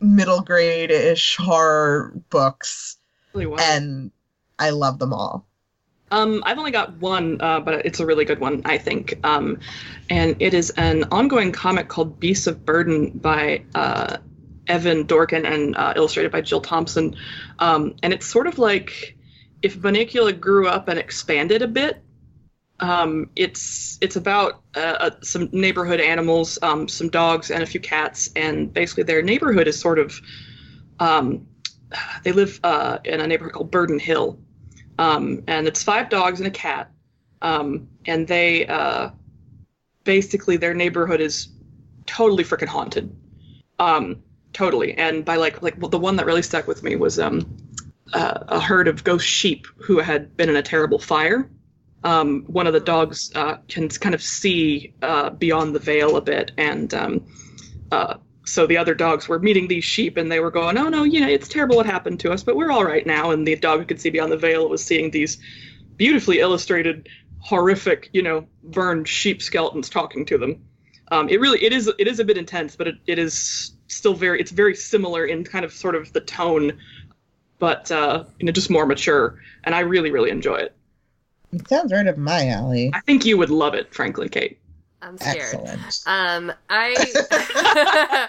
middle 0.00 0.40
grade 0.40 0.90
ish 0.90 1.36
horror 1.36 2.12
books, 2.30 2.98
really 3.32 3.62
and 3.62 4.10
I 4.58 4.70
love 4.70 4.98
them 4.98 5.12
all. 5.12 5.46
Um, 6.14 6.44
I've 6.46 6.58
only 6.58 6.70
got 6.70 6.96
one, 6.98 7.40
uh, 7.40 7.58
but 7.58 7.84
it's 7.84 7.98
a 7.98 8.06
really 8.06 8.24
good 8.24 8.38
one, 8.38 8.62
I 8.64 8.78
think. 8.78 9.18
Um, 9.24 9.58
and 10.08 10.36
it 10.38 10.54
is 10.54 10.70
an 10.76 11.02
ongoing 11.10 11.50
comic 11.50 11.88
called 11.88 12.20
Beasts 12.20 12.46
of 12.46 12.64
Burden 12.64 13.10
by 13.18 13.64
uh, 13.74 14.18
Evan 14.68 15.08
Dorkin 15.08 15.44
and 15.44 15.76
uh, 15.76 15.92
illustrated 15.96 16.30
by 16.30 16.40
Jill 16.40 16.60
Thompson. 16.60 17.16
Um, 17.58 17.96
and 18.04 18.12
it's 18.12 18.26
sort 18.26 18.46
of 18.46 18.60
like 18.60 19.16
if 19.60 19.76
Bunnicula 19.76 20.38
grew 20.38 20.68
up 20.68 20.86
and 20.86 21.00
expanded 21.00 21.62
a 21.62 21.66
bit, 21.66 22.00
um, 22.78 23.30
it's 23.34 23.98
it's 24.00 24.14
about 24.14 24.62
uh, 24.76 24.96
uh, 25.00 25.10
some 25.20 25.48
neighborhood 25.50 25.98
animals, 25.98 26.60
um, 26.62 26.86
some 26.86 27.08
dogs 27.08 27.50
and 27.50 27.60
a 27.60 27.66
few 27.66 27.80
cats, 27.80 28.30
and 28.36 28.72
basically 28.72 29.02
their 29.02 29.22
neighborhood 29.22 29.66
is 29.66 29.80
sort 29.80 29.98
of 29.98 30.20
um, 31.00 31.48
they 32.22 32.30
live 32.30 32.60
uh, 32.62 32.98
in 33.04 33.20
a 33.20 33.26
neighborhood 33.26 33.54
called 33.54 33.70
Burden 33.72 33.98
Hill, 33.98 34.38
um, 34.98 35.42
and 35.46 35.66
it's 35.66 35.82
five 35.82 36.08
dogs 36.08 36.40
and 36.40 36.46
a 36.46 36.50
cat, 36.50 36.90
um, 37.42 37.88
and 38.06 38.26
they 38.26 38.66
uh, 38.66 39.10
basically 40.04 40.56
their 40.56 40.74
neighborhood 40.74 41.20
is 41.20 41.48
totally 42.06 42.44
freaking 42.44 42.68
haunted, 42.68 43.14
um, 43.78 44.22
totally. 44.52 44.94
And 44.94 45.24
by 45.24 45.36
like 45.36 45.62
like 45.62 45.74
well, 45.78 45.90
the 45.90 45.98
one 45.98 46.16
that 46.16 46.26
really 46.26 46.42
stuck 46.42 46.66
with 46.66 46.82
me 46.82 46.96
was 46.96 47.18
um, 47.18 47.56
uh, 48.12 48.44
a 48.48 48.60
herd 48.60 48.88
of 48.88 49.04
ghost 49.04 49.26
sheep 49.26 49.66
who 49.76 49.98
had 49.98 50.36
been 50.36 50.48
in 50.48 50.56
a 50.56 50.62
terrible 50.62 50.98
fire. 50.98 51.50
Um, 52.04 52.44
one 52.46 52.66
of 52.66 52.74
the 52.74 52.80
dogs 52.80 53.32
uh, 53.34 53.56
can 53.66 53.88
kind 53.88 54.14
of 54.14 54.22
see 54.22 54.94
uh, 55.02 55.30
beyond 55.30 55.74
the 55.74 55.78
veil 55.78 56.16
a 56.16 56.20
bit, 56.20 56.52
and 56.58 56.92
um, 56.92 57.26
uh, 57.90 58.16
so 58.44 58.66
the 58.66 58.76
other 58.76 58.94
dogs 58.94 59.28
were 59.28 59.38
meeting 59.38 59.68
these 59.68 59.84
sheep, 59.84 60.16
and 60.16 60.30
they 60.30 60.40
were 60.40 60.50
going, 60.50 60.76
"Oh 60.76 60.88
no, 60.88 61.04
you 61.04 61.20
know, 61.20 61.28
it's 61.28 61.48
terrible 61.48 61.76
what 61.76 61.86
happened 61.86 62.20
to 62.20 62.32
us, 62.32 62.42
but 62.42 62.56
we're 62.56 62.70
all 62.70 62.84
right 62.84 63.06
now." 63.06 63.30
And 63.30 63.46
the 63.46 63.56
dog 63.56 63.80
who 63.80 63.86
could 63.86 64.00
see 64.00 64.10
beyond 64.10 64.32
the 64.32 64.36
veil 64.36 64.68
was 64.68 64.84
seeing 64.84 65.10
these 65.10 65.38
beautifully 65.96 66.40
illustrated, 66.40 67.08
horrific, 67.40 68.10
you 68.12 68.22
know, 68.22 68.46
burned 68.64 69.08
sheep 69.08 69.42
skeletons 69.42 69.88
talking 69.88 70.24
to 70.26 70.38
them. 70.38 70.62
Um, 71.10 71.28
it 71.28 71.40
really, 71.40 71.62
it 71.62 71.72
is, 71.72 71.90
it 71.98 72.08
is 72.08 72.18
a 72.18 72.24
bit 72.24 72.38
intense, 72.38 72.76
but 72.76 72.88
it, 72.88 72.96
it 73.06 73.18
is 73.18 73.72
still 73.88 74.14
very, 74.14 74.40
it's 74.40 74.50
very 74.50 74.74
similar 74.74 75.26
in 75.26 75.44
kind 75.44 75.64
of 75.64 75.72
sort 75.72 75.94
of 75.94 76.12
the 76.12 76.20
tone, 76.20 76.78
but 77.58 77.90
uh, 77.90 78.24
you 78.38 78.46
know, 78.46 78.52
just 78.52 78.70
more 78.70 78.86
mature. 78.86 79.38
And 79.64 79.74
I 79.74 79.80
really, 79.80 80.10
really 80.10 80.30
enjoy 80.30 80.56
it. 80.56 80.74
It 81.52 81.68
sounds 81.68 81.92
right 81.92 82.06
up 82.06 82.16
my 82.16 82.48
alley. 82.48 82.90
I 82.92 83.00
think 83.00 83.24
you 83.24 83.38
would 83.38 83.50
love 83.50 83.74
it, 83.74 83.94
frankly, 83.94 84.28
Kait. 84.28 84.56
I'm 85.04 85.18
scared. 85.18 85.54
Excellent. 85.54 86.02
Um, 86.06 86.52
I 86.68 88.28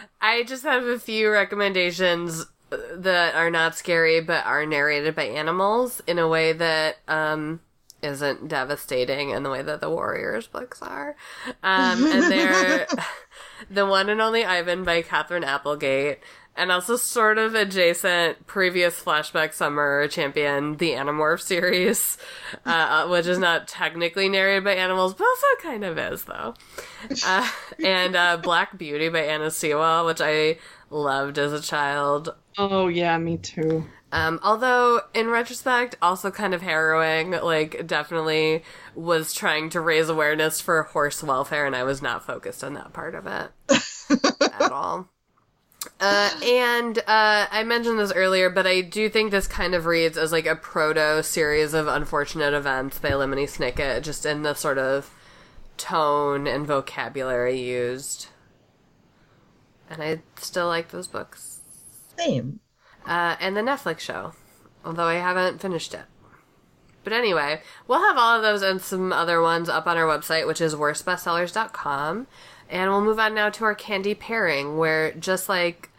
I 0.20 0.42
just 0.44 0.62
have 0.64 0.84
a 0.84 0.98
few 0.98 1.30
recommendations 1.30 2.46
that 2.70 3.34
are 3.34 3.50
not 3.50 3.74
scary 3.76 4.20
but 4.20 4.46
are 4.46 4.64
narrated 4.64 5.14
by 5.14 5.24
animals 5.24 6.00
in 6.06 6.18
a 6.18 6.26
way 6.26 6.54
that 6.54 6.96
um 7.06 7.60
isn't 8.02 8.48
devastating 8.48 9.30
in 9.30 9.42
the 9.42 9.50
way 9.50 9.62
that 9.62 9.80
the 9.80 9.88
Warriors 9.88 10.46
books 10.48 10.82
are. 10.82 11.16
Um, 11.62 12.04
and 12.04 12.30
they're 12.30 12.86
the 13.70 13.86
one 13.86 14.08
and 14.08 14.20
only 14.20 14.44
Ivan 14.44 14.84
by 14.84 15.02
Katherine 15.02 15.44
Applegate. 15.44 16.20
And 16.54 16.70
also 16.70 16.96
sort 16.96 17.38
of 17.38 17.54
adjacent 17.54 18.46
previous 18.46 19.00
flashback 19.02 19.54
summer 19.54 20.06
champion, 20.08 20.76
the 20.76 20.90
Animorph 20.90 21.40
series, 21.40 22.18
uh, 22.66 23.08
which 23.08 23.26
is 23.26 23.38
not 23.38 23.66
technically 23.68 24.28
narrated 24.28 24.64
by 24.64 24.74
animals, 24.74 25.14
but 25.14 25.24
also 25.24 25.46
kind 25.62 25.84
of 25.84 25.98
is 25.98 26.24
though. 26.24 26.54
Uh, 27.26 27.48
and 27.84 28.14
uh, 28.14 28.36
Black 28.36 28.78
Beauty 28.78 29.08
by 29.08 29.22
Anna 29.22 29.50
Sewell, 29.50 30.06
which 30.06 30.20
I 30.20 30.58
loved 30.88 31.36
as 31.36 31.52
a 31.52 31.60
child. 31.60 32.32
Oh 32.56 32.86
yeah, 32.86 33.18
me 33.18 33.38
too. 33.38 33.84
Um, 34.12 34.38
although 34.42 35.00
in 35.14 35.28
retrospect, 35.30 35.96
also 36.02 36.30
kind 36.30 36.52
of 36.52 36.60
harrowing. 36.60 37.30
Like, 37.30 37.86
definitely 37.86 38.62
was 38.94 39.32
trying 39.32 39.70
to 39.70 39.80
raise 39.80 40.10
awareness 40.10 40.60
for 40.60 40.82
horse 40.82 41.22
welfare, 41.22 41.64
and 41.66 41.74
I 41.74 41.82
was 41.82 42.02
not 42.02 42.26
focused 42.26 42.62
on 42.62 42.74
that 42.74 42.92
part 42.92 43.14
of 43.14 43.26
it 43.26 43.50
at 44.60 44.70
all. 44.70 45.08
Uh, 46.00 46.30
and 46.44 46.98
uh, 46.98 47.46
I 47.50 47.64
mentioned 47.64 47.98
this 47.98 48.12
earlier, 48.12 48.50
but 48.50 48.66
I 48.66 48.80
do 48.80 49.08
think 49.08 49.30
this 49.30 49.46
kind 49.46 49.74
of 49.74 49.86
reads 49.86 50.16
as 50.16 50.32
like 50.32 50.46
a 50.46 50.56
proto 50.56 51.22
series 51.22 51.74
of 51.74 51.86
unfortunate 51.86 52.54
events 52.54 52.98
by 52.98 53.10
Lemony 53.10 53.44
Snicket, 53.44 54.02
just 54.02 54.26
in 54.26 54.42
the 54.42 54.54
sort 54.54 54.78
of 54.78 55.10
tone 55.76 56.46
and 56.46 56.66
vocabulary 56.66 57.60
used. 57.60 58.28
And 59.90 60.02
I 60.02 60.22
still 60.36 60.68
like 60.68 60.90
those 60.90 61.08
books. 61.08 61.60
Same. 62.16 62.60
Uh, 63.06 63.36
and 63.40 63.56
the 63.56 63.60
Netflix 63.60 64.00
show, 64.00 64.34
although 64.84 65.04
I 65.06 65.14
haven't 65.14 65.60
finished 65.60 65.94
it. 65.94 66.04
But 67.04 67.12
anyway, 67.12 67.62
we'll 67.88 68.06
have 68.06 68.16
all 68.16 68.36
of 68.36 68.42
those 68.42 68.62
and 68.62 68.80
some 68.80 69.12
other 69.12 69.42
ones 69.42 69.68
up 69.68 69.86
on 69.86 69.96
our 69.96 70.06
website, 70.06 70.46
which 70.46 70.60
is 70.60 70.74
worstbestsellers.com. 70.74 72.28
And 72.72 72.90
we'll 72.90 73.02
move 73.02 73.18
on 73.18 73.34
now 73.34 73.50
to 73.50 73.64
our 73.64 73.74
candy 73.74 74.14
pairing, 74.14 74.78
where 74.78 75.12
just 75.12 75.46
like 75.46 75.90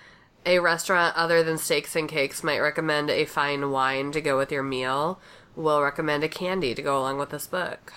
a 0.44 0.58
restaurant 0.58 1.16
other 1.16 1.44
than 1.44 1.60
steaks 1.60 1.96
and 1.96 2.10
cakes 2.10 2.44
might 2.44 2.60
recommend 2.60 3.12
a 3.12 3.26
fine 3.26 3.70
wine 3.70 4.12
to 4.12 4.20
go 4.20 4.40
with 4.40 4.52
your 4.52 4.64
meal, 4.64 5.20
we'll 5.56 5.84
recommend 5.84 6.24
a 6.24 6.28
candy 6.28 6.74
to 6.74 6.82
go 6.82 6.98
along 6.98 7.20
with 7.20 7.30
this 7.30 7.46
book. 7.46 7.94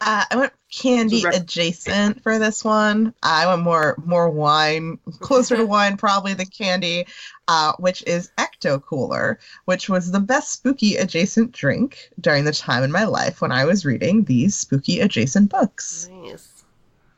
Uh, 0.00 0.24
I 0.30 0.36
went 0.36 0.52
candy 0.70 1.24
adjacent 1.24 2.22
for 2.22 2.38
this 2.38 2.64
one. 2.64 3.12
I 3.22 3.48
went 3.48 3.62
more 3.62 3.96
more 4.06 4.30
wine, 4.30 4.98
closer 5.20 5.56
to 5.56 5.66
wine 5.66 5.96
probably 5.96 6.32
than 6.32 6.46
candy, 6.46 7.06
uh, 7.48 7.72
which 7.80 8.02
is 8.06 8.30
Ecto 8.38 8.80
Cooler, 8.80 9.40
which 9.64 9.88
was 9.88 10.12
the 10.12 10.20
best 10.20 10.52
spooky 10.52 10.96
adjacent 10.96 11.50
drink 11.50 12.10
during 12.20 12.44
the 12.44 12.52
time 12.52 12.84
in 12.84 12.92
my 12.92 13.04
life 13.04 13.42
when 13.42 13.50
I 13.50 13.64
was 13.64 13.84
reading 13.84 14.22
these 14.22 14.56
spooky 14.56 15.00
adjacent 15.00 15.50
books. 15.50 16.08
Nice. 16.12 16.62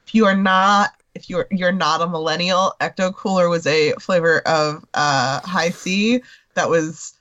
If 0.07 0.15
you 0.15 0.25
are 0.25 0.37
not 0.37 0.91
if 1.15 1.29
you're 1.31 1.47
you're 1.51 1.73
not 1.73 2.01
a 2.01 2.07
millennial, 2.09 2.75
Ecto 2.81 3.15
Cooler 3.15 3.49
was 3.49 3.67
a 3.67 3.93
flavor 3.95 4.41
of 4.47 4.85
uh, 4.95 5.41
Hi-C 5.45 6.23
that 6.55 6.69
was 6.69 7.15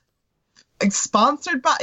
sponsored 0.89 1.61
by 1.61 1.77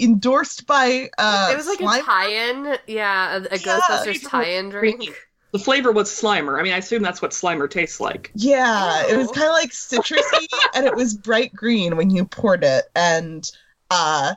endorsed 0.00 0.66
by 0.66 1.10
uh 1.18 1.50
it 1.52 1.56
was 1.56 1.66
like 1.66 1.78
Slime- 1.78 2.00
a 2.00 2.04
tie-in, 2.04 2.76
yeah, 2.86 3.36
a, 3.36 3.36
a 3.38 3.40
Yeah, 3.42 3.58
Ghostbusters 3.58 4.06
it 4.06 4.22
was 4.22 4.30
tie-in 4.30 4.70
drink. 4.70 5.14
The 5.52 5.58
flavor 5.58 5.92
was 5.92 6.08
Slimer. 6.08 6.58
I 6.58 6.62
mean, 6.62 6.72
I 6.72 6.78
assume 6.78 7.02
that's 7.02 7.20
what 7.20 7.32
Slimer 7.32 7.68
tastes 7.68 8.00
like. 8.00 8.30
Yeah, 8.34 9.04
it 9.06 9.18
was 9.18 9.28
Oh. 9.28 9.32
kind 9.32 9.48
of 9.48 9.52
like 9.52 9.70
citrusy 9.70 10.46
and 10.74 10.86
it 10.86 10.94
was 10.96 11.12
bright 11.14 11.52
green 11.54 11.96
when 11.96 12.08
you 12.08 12.24
poured 12.24 12.64
it 12.64 12.84
and 12.94 13.50
uh 13.90 14.34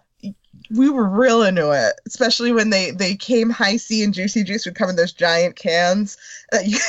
we 0.72 0.90
were 0.90 1.08
real 1.08 1.44
into 1.44 1.72
it, 1.72 2.00
especially 2.06 2.52
when 2.52 2.70
they 2.70 2.92
they 2.92 3.16
came 3.16 3.50
Hi-C 3.50 4.04
and 4.04 4.14
juicy 4.14 4.44
juice 4.44 4.66
would 4.66 4.76
come 4.76 4.90
in 4.90 4.96
those 4.96 5.14
giant 5.14 5.56
cans 5.56 6.18
that 6.52 6.68
you 6.68 6.80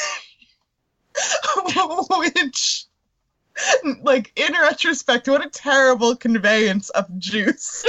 which 2.18 2.84
like 4.02 4.32
in 4.36 4.52
retrospect 4.52 5.28
what 5.28 5.44
a 5.44 5.50
terrible 5.50 6.14
conveyance 6.16 6.90
of 6.90 7.06
juice. 7.18 7.84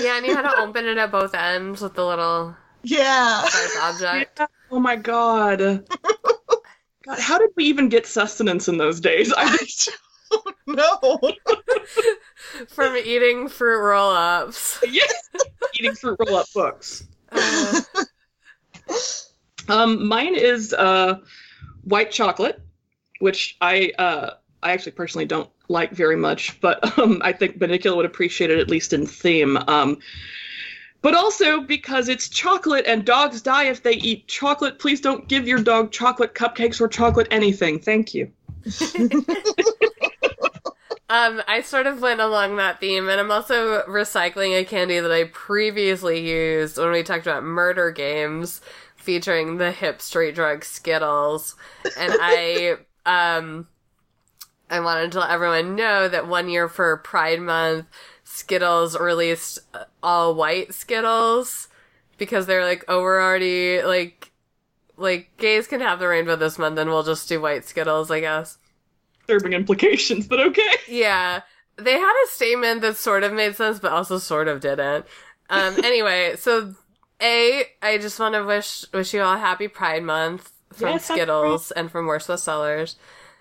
Yeah, 0.00 0.18
and 0.18 0.26
you 0.26 0.34
had 0.34 0.42
to 0.42 0.60
open 0.60 0.86
it 0.86 0.98
at 0.98 1.10
both 1.10 1.34
ends 1.34 1.80
with 1.80 1.94
the 1.94 2.04
little 2.04 2.54
yeah. 2.82 3.46
object. 3.82 4.38
Yeah. 4.38 4.46
Oh 4.70 4.80
my 4.80 4.96
god. 4.96 5.60
God, 7.06 7.18
how 7.18 7.38
did 7.38 7.50
we 7.54 7.64
even 7.64 7.90
get 7.90 8.06
sustenance 8.06 8.66
in 8.66 8.78
those 8.78 8.98
days? 8.98 9.32
I 9.36 9.44
No. 10.66 11.20
From 12.68 12.96
eating 12.96 13.48
fruit 13.48 13.80
roll-ups. 13.80 14.82
yes, 14.88 15.30
eating 15.78 15.94
fruit 15.94 16.18
roll-up 16.20 16.46
books. 16.54 17.06
Uh, 17.30 17.80
Um, 19.68 20.06
mine 20.06 20.34
is 20.34 20.72
uh, 20.72 21.18
white 21.82 22.10
chocolate, 22.10 22.60
which 23.20 23.56
I 23.60 23.92
uh, 23.98 24.30
I 24.62 24.72
actually 24.72 24.92
personally 24.92 25.24
don't 25.24 25.50
like 25.68 25.92
very 25.92 26.16
much, 26.16 26.60
but 26.60 26.98
um, 26.98 27.20
I 27.24 27.32
think 27.32 27.58
Bunnicula 27.58 27.96
would 27.96 28.06
appreciate 28.06 28.50
it 28.50 28.58
at 28.58 28.68
least 28.68 28.92
in 28.92 29.06
theme. 29.06 29.56
Um, 29.68 29.98
but 31.00 31.14
also 31.14 31.60
because 31.60 32.08
it's 32.08 32.28
chocolate 32.28 32.86
and 32.86 33.04
dogs 33.04 33.42
die 33.42 33.64
if 33.64 33.82
they 33.82 33.94
eat 33.94 34.26
chocolate. 34.26 34.78
Please 34.78 35.00
don't 35.00 35.28
give 35.28 35.46
your 35.46 35.62
dog 35.62 35.92
chocolate 35.92 36.34
cupcakes 36.34 36.80
or 36.80 36.88
chocolate 36.88 37.28
anything. 37.30 37.78
Thank 37.78 38.14
you. 38.14 38.30
Um, 41.14 41.42
I 41.46 41.60
sort 41.60 41.86
of 41.86 42.00
went 42.00 42.20
along 42.20 42.56
that 42.56 42.80
theme, 42.80 43.08
and 43.08 43.20
I'm 43.20 43.30
also 43.30 43.84
recycling 43.86 44.58
a 44.58 44.64
candy 44.64 44.98
that 44.98 45.12
I 45.12 45.24
previously 45.24 46.28
used 46.28 46.76
when 46.76 46.90
we 46.90 47.04
talked 47.04 47.24
about 47.24 47.44
murder 47.44 47.92
games 47.92 48.60
featuring 48.96 49.58
the 49.58 49.70
hip 49.70 50.02
street 50.02 50.34
drug 50.34 50.64
Skittles. 50.64 51.54
And 51.96 52.12
I, 52.20 52.78
um, 53.06 53.68
I 54.68 54.80
wanted 54.80 55.12
to 55.12 55.20
let 55.20 55.30
everyone 55.30 55.76
know 55.76 56.08
that 56.08 56.26
one 56.26 56.48
year 56.48 56.68
for 56.68 56.96
Pride 56.96 57.40
Month, 57.40 57.86
Skittles 58.24 58.98
released 58.98 59.60
all 60.02 60.34
white 60.34 60.74
Skittles 60.74 61.68
because 62.18 62.46
they're 62.46 62.64
like, 62.64 62.84
oh, 62.88 63.02
we're 63.02 63.22
already 63.22 63.80
like, 63.84 64.32
like 64.96 65.30
gays 65.36 65.68
can 65.68 65.80
have 65.80 66.00
the 66.00 66.08
rainbow 66.08 66.34
this 66.34 66.58
month, 66.58 66.76
and 66.76 66.90
we'll 66.90 67.04
just 67.04 67.28
do 67.28 67.40
white 67.40 67.64
Skittles, 67.64 68.10
I 68.10 68.18
guess. 68.18 68.58
Disturbing 69.26 69.52
implications, 69.52 70.26
but 70.26 70.40
okay. 70.40 70.62
Yeah. 70.88 71.42
They 71.76 71.92
had 71.98 72.24
a 72.24 72.30
statement 72.30 72.82
that 72.82 72.96
sort 72.96 73.24
of 73.24 73.32
made 73.32 73.56
sense, 73.56 73.80
but 73.80 73.90
also 73.90 74.18
sort 74.18 74.46
of 74.46 74.60
didn't. 74.60 75.06
Um, 75.50 75.76
anyway, 75.84 76.36
so 76.36 76.74
A, 77.20 77.64
I 77.82 77.98
just 77.98 78.20
want 78.20 78.34
to 78.34 78.44
wish 78.44 78.84
wish 78.92 79.12
you 79.12 79.22
all 79.22 79.34
a 79.34 79.38
happy 79.38 79.66
Pride 79.66 80.04
Month 80.04 80.52
from 80.72 80.90
Yes, 80.90 81.06
Skittles 81.06 81.70
and 81.72 81.90
from 81.90 82.06
Worst 82.06 82.30
Sellers. 82.38 82.96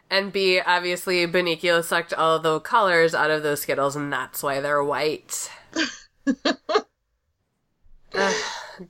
And 0.09 0.31
B, 0.31 0.59
obviously, 0.59 1.25
Bunnicula 1.27 1.84
sucked 1.84 2.13
all 2.13 2.39
the 2.39 2.59
colors 2.59 3.15
out 3.15 3.31
of 3.31 3.41
those 3.41 3.61
Skittles, 3.61 3.95
and 3.95 4.11
that's 4.11 4.43
why 4.43 4.59
they're 4.59 4.84
white. 4.84 5.49
Ugh, 8.15 8.36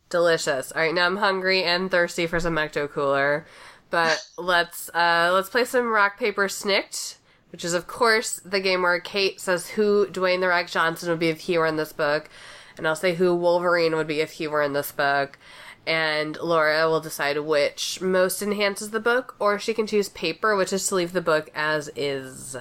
delicious. 0.09 0.71
All 0.71 0.81
right, 0.81 0.93
now 0.93 1.05
I'm 1.05 1.17
hungry 1.17 1.63
and 1.63 1.89
thirsty 1.89 2.27
for 2.27 2.39
some 2.39 2.55
Ecto 2.55 2.89
Cooler, 2.89 3.45
but 3.93 4.27
let's 4.39 4.89
uh, 4.95 5.29
let's 5.35 5.51
play 5.51 5.65
some 5.65 5.91
rock 5.91 6.17
paper 6.17 6.47
Snikt, 6.47 7.17
which 7.51 7.63
is 7.63 7.75
of 7.75 7.85
course 7.85 8.41
the 8.43 8.59
game 8.59 8.81
where 8.81 8.99
Kait 8.99 9.39
says 9.39 9.69
who 9.69 10.07
Dwayne 10.07 10.41
the 10.41 10.47
Rock 10.47 10.65
Johnson 10.65 11.11
would 11.11 11.19
be 11.19 11.29
if 11.29 11.41
he 11.41 11.59
were 11.59 11.67
in 11.67 11.75
this 11.75 11.93
book, 11.93 12.27
and 12.75 12.87
I'll 12.87 12.95
say 12.95 13.13
who 13.13 13.35
Wolverine 13.35 13.95
would 13.95 14.07
be 14.07 14.19
if 14.19 14.31
he 14.31 14.47
were 14.47 14.63
in 14.63 14.73
this 14.73 14.91
book. 14.91 15.37
And 15.85 16.37
Laura 16.37 16.89
will 16.89 17.01
decide 17.01 17.37
which 17.37 18.01
most 18.01 18.41
enhances 18.41 18.89
the 18.89 18.99
book, 18.99 19.35
or 19.37 19.59
she 19.59 19.75
can 19.75 19.85
choose 19.85 20.09
paper, 20.09 20.55
which 20.55 20.73
is 20.73 20.87
to 20.87 20.95
leave 20.95 21.13
the 21.13 21.21
book 21.21 21.51
as 21.53 21.91
is. 21.95 22.57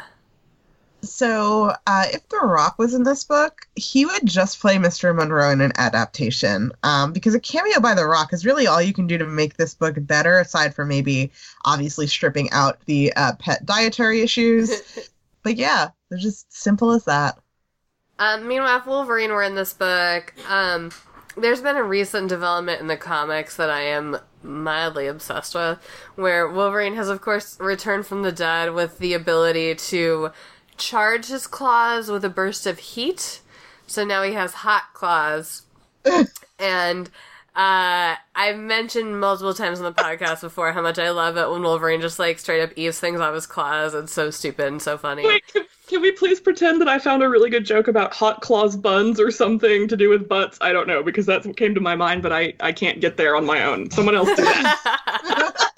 So, 1.03 1.75
uh, 1.87 2.07
if 2.13 2.29
The 2.29 2.39
Rock 2.39 2.79
was 2.79 2.95
in 2.95 3.03
this 3.03 3.25
book, 3.25 3.67
he 3.75 4.07
would 4.07 4.25
just 4.25 4.61
play 4.61 4.77
Mr. 4.77 5.15
Monroe 5.15 5.51
in 5.51 5.61
an 5.61 5.73
adaptation. 5.77 6.71
Um, 6.85 7.13
because 7.13 7.35
a 7.35 7.41
cameo 7.41 7.81
by 7.81 7.95
The 7.95 8.07
Rock 8.07 8.33
is 8.33 8.47
really 8.47 8.69
all 8.69 8.81
you 8.81 8.93
can 8.93 9.09
do 9.09 9.19
to 9.19 9.27
make 9.27 9.57
this 9.57 9.75
book 9.75 9.97
better, 9.99 10.39
aside 10.39 10.75
from 10.75 10.89
maybe 10.89 11.33
obviously 11.65 12.07
stripping 12.07 12.51
out 12.53 12.79
the 12.87 13.13
uh, 13.15 13.33
pet 13.41 13.67
dietary 13.67 14.21
issues. 14.21 15.11
but 15.43 15.57
yeah, 15.57 15.89
they're 16.09 16.19
just 16.19 16.53
simple 16.53 16.93
as 16.93 17.05
that. 17.05 17.37
Um, 18.21 18.47
meanwhile, 18.47 18.79
if 18.79 18.87
Wolverine 18.87 19.33
were 19.33 19.43
in 19.43 19.57
this 19.57 19.73
book, 19.73 20.33
um, 20.49 20.93
there's 21.37 21.61
been 21.61 21.77
a 21.77 21.83
recent 21.83 22.29
development 22.29 22.81
in 22.81 22.87
the 22.87 22.97
comics 22.97 23.57
that 23.57 23.71
I 23.71 23.81
am 23.81 24.19
mildly 24.43 25.07
obsessed 25.07 25.55
with, 25.55 25.79
where 26.15 26.49
Wolverine 26.49 26.95
has, 26.95 27.09
of 27.09 27.21
course, 27.21 27.59
returned 27.59 28.07
from 28.07 28.23
the 28.23 28.33
dead 28.33 28.75
with 28.75 28.99
the 28.99 29.15
ability 29.15 29.75
to 29.75 30.31
charge 30.83 31.27
his 31.27 31.47
claws 31.47 32.11
with 32.11 32.25
a 32.25 32.31
burst 32.31 32.67
of 32.67 32.79
heat. 32.79 33.41
So 33.87 34.05
now 34.05 34.23
he 34.23 34.33
has 34.33 34.53
hot 34.55 34.85
claws. 34.95 35.63
and 36.59 37.09
uh, 37.55 38.17
I've 38.35 38.59
mentioned 38.59 39.21
multiple 39.21 39.53
times 39.53 39.79
on 39.79 39.85
the 39.85 39.93
podcast 39.93 40.41
before 40.41 40.73
how 40.73 40.81
much 40.81 40.99
I 40.99 41.11
love 41.11 41.37
it 41.37 41.51
when 41.51 41.63
Wolverine 41.63 42.01
just 42.01 42.19
like 42.19 42.39
straight 42.39 42.63
up 42.63 42.71
eats 42.77 42.99
things 42.99 43.21
off 43.21 43.35
his 43.35 43.47
claws. 43.47 43.95
It's 43.95 44.13
so 44.13 44.31
stupid 44.31 44.67
and 44.67 44.81
so 44.81 44.97
funny. 44.97 45.25
Wait, 45.27 45.47
can, 45.47 45.65
can 45.87 46.01
we 46.01 46.13
please 46.13 46.41
pretend 46.41 46.81
that 46.81 46.89
I 46.89 46.99
found 46.99 47.23
a 47.23 47.29
really 47.29 47.51
good 47.51 47.67
joke 47.67 47.89
about 47.89 48.15
hot 48.15 48.41
claws 48.41 48.75
buns 48.75 49.21
or 49.21 49.31
something 49.31 49.87
to 49.89 49.97
do 49.97 50.09
with 50.09 50.29
butts? 50.29 50.57
I 50.63 50.73
don't 50.73 50.89
know 50.89 51.03
because 51.03 51.27
that's 51.27 51.47
what 51.47 51.59
came 51.59 51.75
to 51.75 51.81
my 51.81 51.95
mind, 51.95 52.23
but 52.23 52.33
I 52.33 52.55
I 52.61 52.73
can't 52.73 53.01
get 53.01 53.19
there 53.19 53.37
on 53.37 53.45
my 53.45 53.63
own. 53.65 53.91
Someone 53.91 54.17
else 54.17 54.31
do 54.31 54.43
that. 54.43 55.71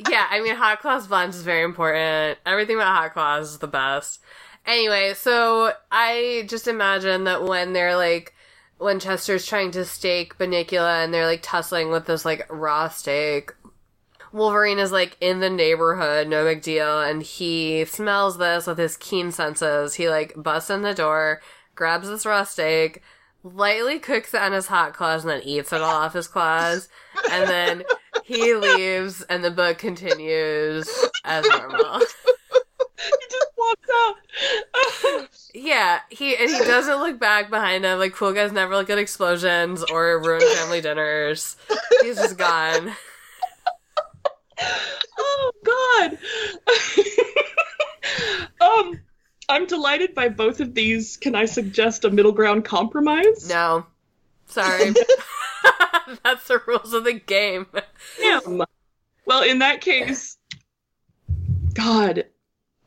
yeah, 0.08 0.28
I 0.30 0.40
mean, 0.40 0.54
hot 0.54 0.80
claws 0.80 1.08
buns 1.08 1.36
is 1.36 1.42
very 1.42 1.64
important. 1.64 2.38
Everything 2.46 2.76
about 2.76 2.96
hot 2.96 3.12
claws 3.12 3.50
is 3.50 3.58
the 3.58 3.66
best. 3.66 4.19
Anyway, 4.66 5.14
so 5.14 5.72
I 5.90 6.44
just 6.48 6.68
imagine 6.68 7.24
that 7.24 7.42
when 7.42 7.72
they're 7.72 7.96
like, 7.96 8.34
when 8.78 9.00
Chester's 9.00 9.46
trying 9.46 9.72
to 9.72 9.84
stake 9.84 10.38
Bunnicula 10.38 11.04
and 11.04 11.12
they're 11.12 11.26
like 11.26 11.42
tussling 11.42 11.90
with 11.90 12.06
this 12.06 12.24
like 12.24 12.46
raw 12.50 12.88
steak, 12.88 13.52
Wolverine 14.32 14.78
is 14.78 14.92
like 14.92 15.16
in 15.20 15.40
the 15.40 15.50
neighborhood, 15.50 16.28
no 16.28 16.44
big 16.44 16.62
deal, 16.62 17.00
and 17.00 17.22
he 17.22 17.84
smells 17.84 18.38
this 18.38 18.66
with 18.66 18.78
his 18.78 18.96
keen 18.96 19.32
senses. 19.32 19.94
He 19.94 20.08
like 20.08 20.34
busts 20.36 20.70
in 20.70 20.82
the 20.82 20.94
door, 20.94 21.40
grabs 21.74 22.08
this 22.08 22.24
raw 22.24 22.44
steak, 22.44 23.02
lightly 23.42 23.98
cooks 23.98 24.32
it 24.34 24.42
on 24.42 24.52
his 24.52 24.68
hot 24.68 24.94
claws, 24.94 25.24
and 25.24 25.30
then 25.30 25.42
eats 25.42 25.72
it 25.72 25.80
all 25.80 25.96
off 25.96 26.14
his 26.14 26.28
claws. 26.28 26.88
And 27.30 27.48
then 27.48 27.82
he 28.24 28.54
leaves, 28.54 29.22
and 29.22 29.42
the 29.42 29.50
book 29.50 29.78
continues 29.78 30.88
as 31.24 31.44
normal. 31.48 32.00
Yeah, 35.52 36.00
he 36.10 36.36
and 36.36 36.48
he 36.48 36.58
doesn't 36.58 36.98
look 36.98 37.18
back 37.18 37.50
behind 37.50 37.84
him. 37.84 37.98
Like 37.98 38.12
cool 38.14 38.32
guys 38.32 38.52
never 38.52 38.76
look 38.76 38.88
at 38.88 38.98
explosions 38.98 39.82
or 39.82 40.22
ruin 40.22 40.40
family 40.56 40.80
dinners. 40.80 41.56
He's 42.02 42.16
just 42.16 42.38
gone. 42.38 42.92
oh 45.18 45.52
God. 45.64 46.18
um, 48.60 49.00
I'm 49.48 49.66
delighted 49.66 50.14
by 50.14 50.28
both 50.28 50.60
of 50.60 50.74
these. 50.74 51.16
Can 51.16 51.34
I 51.34 51.46
suggest 51.46 52.04
a 52.04 52.10
middle 52.10 52.32
ground 52.32 52.64
compromise? 52.64 53.48
No, 53.48 53.86
sorry. 54.46 54.94
That's 56.24 56.46
the 56.46 56.62
rules 56.66 56.92
of 56.92 57.04
the 57.04 57.14
game. 57.14 57.66
Damn. 58.18 58.62
Well, 59.26 59.42
in 59.42 59.58
that 59.60 59.80
case, 59.80 60.38
God, 61.74 62.24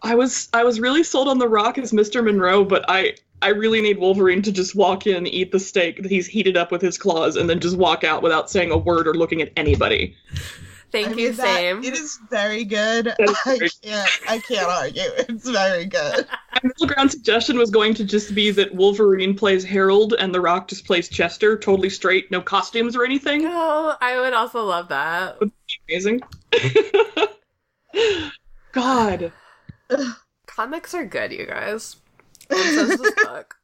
I 0.03 0.15
was 0.15 0.49
I 0.53 0.63
was 0.63 0.79
really 0.79 1.03
sold 1.03 1.27
on 1.27 1.39
The 1.39 1.47
Rock 1.47 1.77
as 1.77 1.91
Mr. 1.91 2.23
Monroe, 2.23 2.65
but 2.65 2.85
I 2.89 3.15
I 3.41 3.49
really 3.49 3.81
need 3.81 3.99
Wolverine 3.99 4.41
to 4.43 4.51
just 4.51 4.75
walk 4.75 5.07
in, 5.07 5.27
eat 5.27 5.51
the 5.51 5.59
steak 5.59 6.01
that 6.01 6.11
he's 6.11 6.27
heated 6.27 6.57
up 6.57 6.71
with 6.71 6.81
his 6.81 6.97
claws, 6.97 7.35
and 7.35 7.49
then 7.49 7.59
just 7.59 7.77
walk 7.77 8.03
out 8.03 8.21
without 8.21 8.49
saying 8.49 8.71
a 8.71 8.77
word 8.77 9.07
or 9.07 9.13
looking 9.13 9.41
at 9.41 9.51
anybody. 9.57 10.15
Thank 10.91 11.07
I 11.07 11.09
you, 11.11 11.15
mean, 11.15 11.35
that- 11.37 11.57
Sam. 11.57 11.83
It 11.83 11.93
is 11.93 12.19
very 12.29 12.63
good. 12.65 13.07
is 13.17 13.37
I 13.45 13.69
can't. 13.81 14.11
I 14.29 14.39
can't 14.39 14.67
argue. 14.67 15.01
It's 15.29 15.49
very 15.49 15.85
good. 15.85 16.27
My 16.53 16.59
middle 16.63 16.87
ground 16.87 17.09
suggestion 17.11 17.57
was 17.57 17.71
going 17.71 17.95
to 17.95 18.03
just 18.05 18.35
be 18.35 18.51
that 18.51 18.75
Wolverine 18.75 19.35
plays 19.35 19.63
Harold 19.63 20.13
and 20.19 20.33
The 20.33 20.39
Rock 20.39 20.67
just 20.67 20.85
plays 20.85 21.09
Chester, 21.09 21.57
totally 21.57 21.89
straight, 21.89 22.29
no 22.29 22.41
costumes 22.41 22.95
or 22.95 23.03
anything. 23.03 23.45
Oh, 23.45 23.95
I 23.99 24.19
would 24.19 24.33
also 24.33 24.63
love 24.63 24.89
that. 24.89 25.37
Amazing. 25.89 26.21
God. 28.71 29.31
Comics 30.45 30.93
are 30.93 31.05
good, 31.05 31.31
you 31.31 31.45
guys. 31.45 31.95
And 32.49 32.59
this 32.59 33.13
book. 33.23 33.55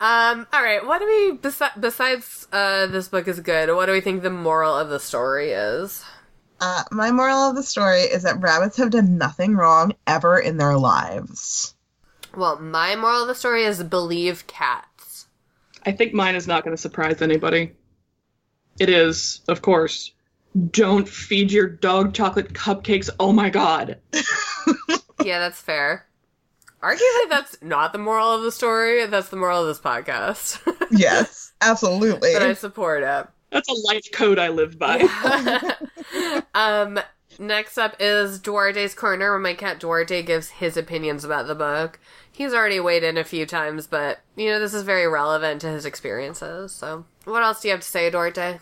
Um, 0.00 0.46
all 0.52 0.62
right. 0.62 0.84
What 0.84 0.98
do 0.98 1.06
we 1.06 1.38
besi- 1.38 1.80
besides 1.80 2.48
uh, 2.52 2.86
this 2.86 3.08
book 3.08 3.28
is 3.28 3.40
good? 3.40 3.74
What 3.74 3.86
do 3.86 3.92
we 3.92 4.00
think 4.00 4.22
the 4.22 4.30
moral 4.30 4.76
of 4.76 4.88
the 4.88 4.98
story 4.98 5.50
is? 5.50 6.04
Uh, 6.60 6.84
my 6.90 7.10
moral 7.10 7.50
of 7.50 7.56
the 7.56 7.62
story 7.62 8.00
is 8.00 8.22
that 8.22 8.40
rabbits 8.40 8.76
have 8.76 8.90
done 8.90 9.18
nothing 9.18 9.56
wrong 9.56 9.94
ever 10.06 10.38
in 10.38 10.56
their 10.58 10.76
lives. 10.76 11.74
Well, 12.36 12.58
my 12.60 12.96
moral 12.96 13.22
of 13.22 13.28
the 13.28 13.34
story 13.34 13.64
is 13.64 13.82
believe 13.82 14.46
cats. 14.46 15.26
I 15.84 15.92
think 15.92 16.12
mine 16.12 16.34
is 16.34 16.46
not 16.46 16.64
going 16.64 16.76
to 16.76 16.80
surprise 16.80 17.22
anybody. 17.22 17.72
It 18.78 18.88
is, 18.88 19.40
of 19.48 19.62
course, 19.62 20.12
don't 20.70 21.08
feed 21.08 21.52
your 21.52 21.68
dog 21.68 22.14
chocolate 22.14 22.52
cupcakes. 22.52 23.10
Oh 23.18 23.32
my 23.32 23.50
god. 23.50 23.98
Yeah, 25.24 25.38
that's 25.38 25.60
fair. 25.60 26.06
Arguably, 26.82 27.28
that's 27.28 27.60
not 27.60 27.92
the 27.92 27.98
moral 27.98 28.32
of 28.32 28.42
the 28.42 28.52
story. 28.52 29.04
That's 29.06 29.28
the 29.28 29.36
moral 29.36 29.60
of 29.60 29.66
this 29.66 29.78
podcast. 29.78 30.60
yes, 30.90 31.52
absolutely. 31.60 32.32
but 32.32 32.42
I 32.42 32.54
support 32.54 33.02
it. 33.02 33.26
That's 33.50 33.68
a 33.68 33.74
life 33.86 34.06
code 34.12 34.38
I 34.38 34.48
live 34.48 34.78
by. 34.78 35.00
um, 36.54 36.98
next 37.38 37.76
up 37.76 37.96
is 37.98 38.38
Duarte's 38.38 38.94
Corner, 38.94 39.32
where 39.32 39.38
my 39.38 39.54
cat 39.54 39.78
Duarte 39.78 40.22
gives 40.22 40.48
his 40.48 40.76
opinions 40.76 41.24
about 41.24 41.48
the 41.48 41.54
book. 41.54 41.98
He's 42.30 42.54
already 42.54 42.80
weighed 42.80 43.02
in 43.02 43.18
a 43.18 43.24
few 43.24 43.44
times, 43.44 43.86
but, 43.86 44.20
you 44.36 44.48
know, 44.48 44.58
this 44.58 44.72
is 44.72 44.84
very 44.84 45.06
relevant 45.06 45.60
to 45.62 45.68
his 45.68 45.84
experiences. 45.84 46.72
So, 46.72 47.04
what 47.24 47.42
else 47.42 47.60
do 47.60 47.68
you 47.68 47.72
have 47.72 47.82
to 47.82 47.86
say, 47.86 48.08
Duarte? 48.08 48.60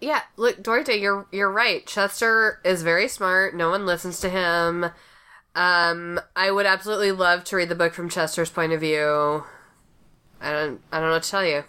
Yeah, 0.00 0.22
look, 0.36 0.62
Duarte, 0.62 0.98
you're 0.98 1.26
you're 1.30 1.50
right. 1.50 1.86
Chester 1.86 2.60
is 2.64 2.82
very 2.82 3.08
smart. 3.08 3.54
No 3.54 3.70
one 3.70 3.84
listens 3.86 4.20
to 4.20 4.30
him. 4.30 4.86
Um, 5.54 6.20
I 6.36 6.50
would 6.50 6.66
absolutely 6.66 7.12
love 7.12 7.44
to 7.44 7.56
read 7.56 7.68
the 7.70 7.74
book 7.74 7.94
from 7.94 8.08
Chester's 8.10 8.50
point 8.50 8.72
of 8.72 8.80
view. 8.80 9.44
I 10.40 10.52
don't 10.52 10.82
I 10.92 11.00
don't 11.00 11.08
know 11.08 11.14
what 11.14 11.22
to 11.24 11.30
tell 11.30 11.44
you. 11.46 11.64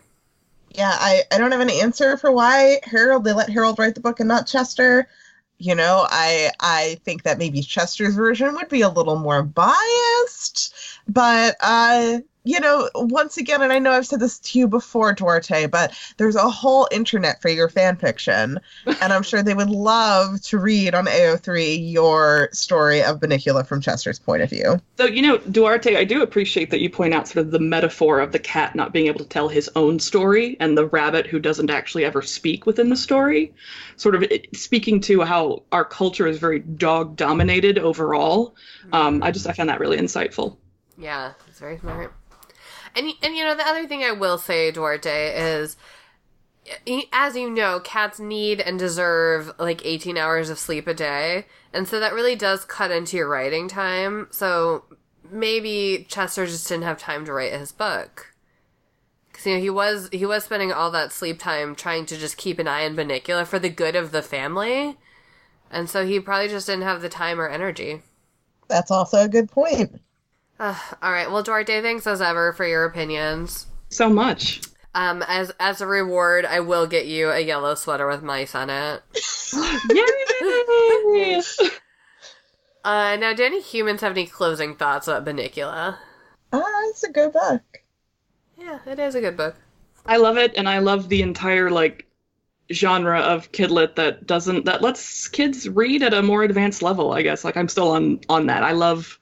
yeah, 0.70 0.96
I, 1.00 1.24
I 1.32 1.38
don't 1.38 1.52
have 1.52 1.60
an 1.62 1.70
answer 1.70 2.18
for 2.18 2.32
why 2.32 2.80
Harold 2.84 3.24
they 3.26 3.34
let 3.34 3.50
Harold 3.50 3.78
write 3.80 3.96
the 3.96 4.02
book 4.02 4.20
and 4.20 4.28
not 4.30 4.48
Chester. 4.48 5.08
You 5.58 5.76
know, 5.76 6.08
I 6.10 6.52
I 6.60 7.00
think 7.06 7.24
that 7.24 7.38
maybe 7.38 7.62
Chester's 7.62 8.16
version 8.16 8.56
would 8.56 8.70
be 8.70 8.82
a 8.82 8.90
little 8.90 9.18
more 9.20 9.44
biased, 9.44 10.74
but 11.08 11.56
uh, 11.62 12.20
you 12.44 12.60
know, 12.60 12.90
once 12.96 13.38
again, 13.38 13.62
and 13.62 13.72
I 13.72 13.78
know 13.78 13.92
I've 13.92 14.08
said 14.08 14.20
this 14.20 14.40
to 14.40 14.60
you 14.60 14.68
before, 14.68 15.14
Duarte, 15.14 15.68
but 15.68 15.94
there's 16.18 16.36
a 16.36 16.50
whole 16.50 16.88
internet 16.92 17.40
for 17.42 17.50
your 17.50 17.70
fan 17.70 17.96
fiction, 17.96 18.60
and 18.86 19.14
I'm 19.14 19.22
sure 19.22 19.44
they 19.44 19.54
would 19.54 19.70
love 19.70 20.42
to 20.44 20.58
read 20.58 20.96
on 20.96 21.06
AO3 21.06 21.92
your 21.92 22.50
story 22.52 23.04
of 23.04 23.20
Bunnicula 23.20 23.68
from 23.68 23.80
Chester's 23.80 24.18
point 24.18 24.42
of 24.42 24.50
view. 24.50 24.82
So, 24.98 25.06
you 25.06 25.22
know, 25.22 25.38
Duarte, 25.38 25.96
I 25.96 26.04
do 26.04 26.24
appreciate 26.24 26.72
that 26.72 26.82
you 26.82 26.90
point 26.90 27.14
out 27.14 27.28
sort 27.28 27.46
of 27.46 27.52
the 27.52 27.60
metaphor 27.60 28.20
of 28.20 28.32
the 28.32 28.40
cat 28.40 28.76
not 28.76 28.92
being 28.92 29.06
able 29.06 29.20
to 29.20 29.26
tell 29.26 29.48
his 29.48 29.70
own 29.76 30.00
story 30.00 30.58
and 30.60 30.76
the 30.76 30.88
rabbit 30.88 31.28
who 31.28 31.40
doesn't 31.40 31.70
actually 31.70 32.06
ever 32.06 32.24
speak 32.24 32.66
within 32.66 32.90
the 32.90 32.96
story. 32.96 33.54
Sort 33.98 34.16
of 34.16 34.26
speaking 34.56 35.00
to 35.02 35.22
how 35.22 35.64
our 35.72 35.86
culture 35.86 36.26
is 36.26 36.40
very 36.40 36.60
dog 36.60 37.16
dominated 37.16 37.78
overall. 37.78 38.56
Um, 38.94 39.22
I 39.22 39.30
just, 39.30 39.46
I 39.46 39.54
found 39.54 39.70
that 39.70 39.80
really 39.80 39.98
insightful. 39.98 40.58
Yeah, 40.98 41.34
it's 41.48 41.60
very 41.60 41.78
smart. 41.78 42.14
And 42.96 43.12
and 43.24 43.36
you 43.36 43.44
know 43.44 43.56
the 43.56 43.68
other 43.68 43.88
thing 43.88 44.04
I 44.04 44.12
will 44.12 44.38
say, 44.38 44.72
Duarte, 44.72 45.34
is 45.36 45.78
as 47.12 47.36
you 47.36 47.50
know, 47.50 47.80
cats 47.80 48.20
need 48.20 48.62
and 48.62 48.78
deserve 48.78 49.52
like 49.58 49.86
18 49.86 50.18
hours 50.18 50.50
of 50.50 50.60
sleep 50.60 50.88
a 50.88 50.94
day. 50.94 51.46
And 51.74 51.88
so 51.88 52.00
that 52.00 52.14
really 52.14 52.36
does 52.36 52.66
cut 52.66 52.92
into 52.92 53.18
your 53.18 53.28
writing 53.28 53.68
time. 53.68 54.28
So 54.32 54.86
maybe 55.30 56.06
Chester 56.08 56.46
just 56.46 56.68
didn't 56.68 56.84
have 56.84 57.00
time 57.00 57.26
to 57.26 57.34
write 57.34 57.54
his 57.54 57.72
book. 57.72 58.34
Cause 59.34 59.46
you 59.46 59.56
know, 59.56 59.62
he 59.62 59.70
was, 59.70 60.10
he 60.12 60.26
was 60.26 60.44
spending 60.44 60.72
all 60.72 60.92
that 60.92 61.12
sleep 61.12 61.40
time 61.40 61.74
trying 61.76 62.06
to 62.08 62.18
just 62.18 62.38
keep 62.38 62.60
an 62.60 62.68
eye 62.68 62.86
on 62.86 62.96
Bunnicula 62.96 63.48
for 63.48 63.58
the 63.58 63.70
good 63.70 63.96
of 63.96 64.12
the 64.12 64.22
family. 64.22 64.98
And 65.72 65.90
so 65.90 66.06
he 66.06 66.20
probably 66.20 66.50
just 66.50 66.68
didn't 66.68 66.84
have 66.84 67.02
the 67.02 67.10
time 67.10 67.40
or 67.40 67.48
energy. 67.48 68.02
That's 68.68 68.92
also 68.92 69.24
a 69.24 69.30
good 69.30 69.50
point. 69.50 70.00
Uh, 70.62 70.78
all 71.02 71.12
right. 71.12 71.32
Well, 71.32 71.42
Duarte, 71.42 71.82
thanks 71.82 72.06
as 72.06 72.22
ever 72.22 72.54
for 72.54 72.68
your 72.68 72.86
opinions. 72.86 73.66
So 73.90 74.12
much. 74.12 74.62
Um, 74.94 75.24
as 75.28 75.52
as 75.60 75.82
a 75.82 75.88
reward, 75.88 76.46
I 76.46 76.60
will 76.60 76.86
get 76.86 77.08
you 77.08 77.32
a 77.32 77.40
yellow 77.40 77.74
sweater 77.74 78.08
with 78.08 78.22
mice 78.22 78.54
on 78.54 78.70
it. 78.70 79.02
Yay! 79.92 81.42
Uh, 82.84 83.16
now, 83.16 83.32
do 83.32 83.44
any 83.44 83.62
humans 83.62 84.02
have 84.02 84.14
any 84.14 84.26
closing 84.26 84.76
thoughts 84.76 85.08
about 85.08 85.24
Bunnicula? 85.24 85.98
Ah, 86.52 86.90
it's 86.90 87.04
a 87.04 87.12
good 87.12 87.32
book. 87.32 87.62
Yeah, 88.58 88.80
it 88.88 88.98
is 88.98 89.14
a 89.14 89.22
good 89.22 89.38
book. 89.38 89.56
I 90.08 90.18
love 90.18 90.38
it, 90.38 90.54
and 90.58 90.68
I 90.68 90.80
love 90.80 91.08
the 91.08 91.22
entire 91.22 91.70
like 91.70 92.08
genre 92.72 93.20
of 93.20 93.52
kidlit 93.52 93.94
that 93.98 94.26
doesn't 94.26 94.66
that 94.66 94.82
lets 94.82 95.28
kids 95.28 95.70
read 95.70 96.02
at 96.02 96.16
a 96.16 96.24
more 96.24 96.42
advanced 96.42 96.82
level. 96.82 97.14
I 97.14 97.22
guess 97.22 97.44
like 97.44 97.56
I'm 97.56 97.68
still 97.68 97.92
on 97.92 98.20
on 98.30 98.48
that. 98.48 98.64
I 98.64 98.72
love. 98.72 99.20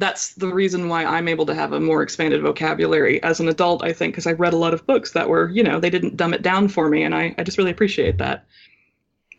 That's 0.00 0.32
the 0.34 0.48
reason 0.48 0.88
why 0.88 1.04
I'm 1.04 1.28
able 1.28 1.44
to 1.44 1.54
have 1.54 1.72
a 1.72 1.80
more 1.80 2.02
expanded 2.02 2.40
vocabulary 2.40 3.22
as 3.22 3.38
an 3.38 3.48
adult. 3.48 3.84
I 3.84 3.92
think 3.92 4.14
because 4.14 4.26
I 4.26 4.32
read 4.32 4.54
a 4.54 4.56
lot 4.56 4.72
of 4.72 4.86
books 4.86 5.12
that 5.12 5.28
were 5.28 5.50
you 5.50 5.62
know 5.62 5.78
they 5.78 5.90
didn't 5.90 6.16
dumb 6.16 6.32
it 6.32 6.40
down 6.42 6.68
for 6.68 6.88
me, 6.88 7.02
and 7.02 7.14
I 7.14 7.34
I 7.36 7.44
just 7.44 7.58
really 7.58 7.70
appreciate 7.70 8.16
that. 8.16 8.46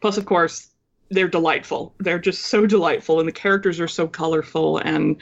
Plus, 0.02 0.18
of 0.18 0.26
course, 0.26 0.70
they're 1.10 1.28
delightful. 1.28 1.96
They're 1.98 2.20
just 2.20 2.44
so 2.44 2.68
delightful, 2.68 3.20
and 3.20 3.28
the 3.28 3.34
characters 3.34 3.80
are 3.80 3.88
so 3.88 4.08
colorful 4.08 4.78
and. 4.78 5.18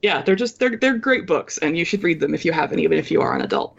Yeah, 0.00 0.22
they're 0.22 0.36
just 0.36 0.60
they're 0.60 0.76
they're 0.76 0.96
great 0.96 1.26
books, 1.26 1.58
and 1.58 1.76
you 1.76 1.84
should 1.84 2.04
read 2.04 2.20
them 2.20 2.32
if 2.32 2.44
you 2.44 2.52
haven't, 2.52 2.78
even 2.78 2.98
if 2.98 3.10
you 3.10 3.20
are 3.20 3.34
an 3.34 3.42
adult. 3.42 3.76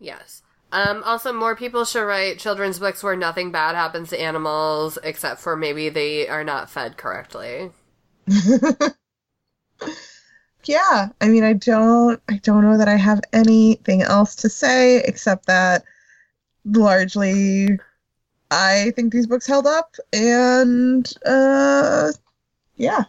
Yes. 0.00 0.40
Um, 0.72 1.02
also, 1.04 1.34
more 1.34 1.54
people 1.54 1.84
should 1.84 2.04
write 2.04 2.38
children's 2.38 2.78
books 2.78 3.02
where 3.02 3.14
nothing 3.14 3.52
bad 3.52 3.76
happens 3.76 4.08
to 4.08 4.20
animals, 4.20 4.98
except 5.04 5.40
for 5.40 5.54
maybe 5.54 5.90
they 5.90 6.26
are 6.28 6.42
not 6.42 6.70
fed 6.70 6.96
correctly. 6.96 7.70
yeah, 10.64 11.08
I 11.20 11.28
mean, 11.28 11.44
I 11.44 11.52
don't, 11.54 12.20
I 12.28 12.38
don't 12.38 12.62
know 12.62 12.78
that 12.78 12.88
I 12.88 12.96
have 12.96 13.20
anything 13.32 14.02
else 14.02 14.34
to 14.36 14.48
say 14.48 14.98
except 15.04 15.46
that 15.46 15.84
largely, 16.66 17.78
I 18.50 18.92
think 18.96 19.12
these 19.12 19.26
books 19.28 19.46
held 19.46 19.66
up, 19.66 19.96
and 20.12 21.10
uh, 21.26 22.12
yeah, 22.76 23.04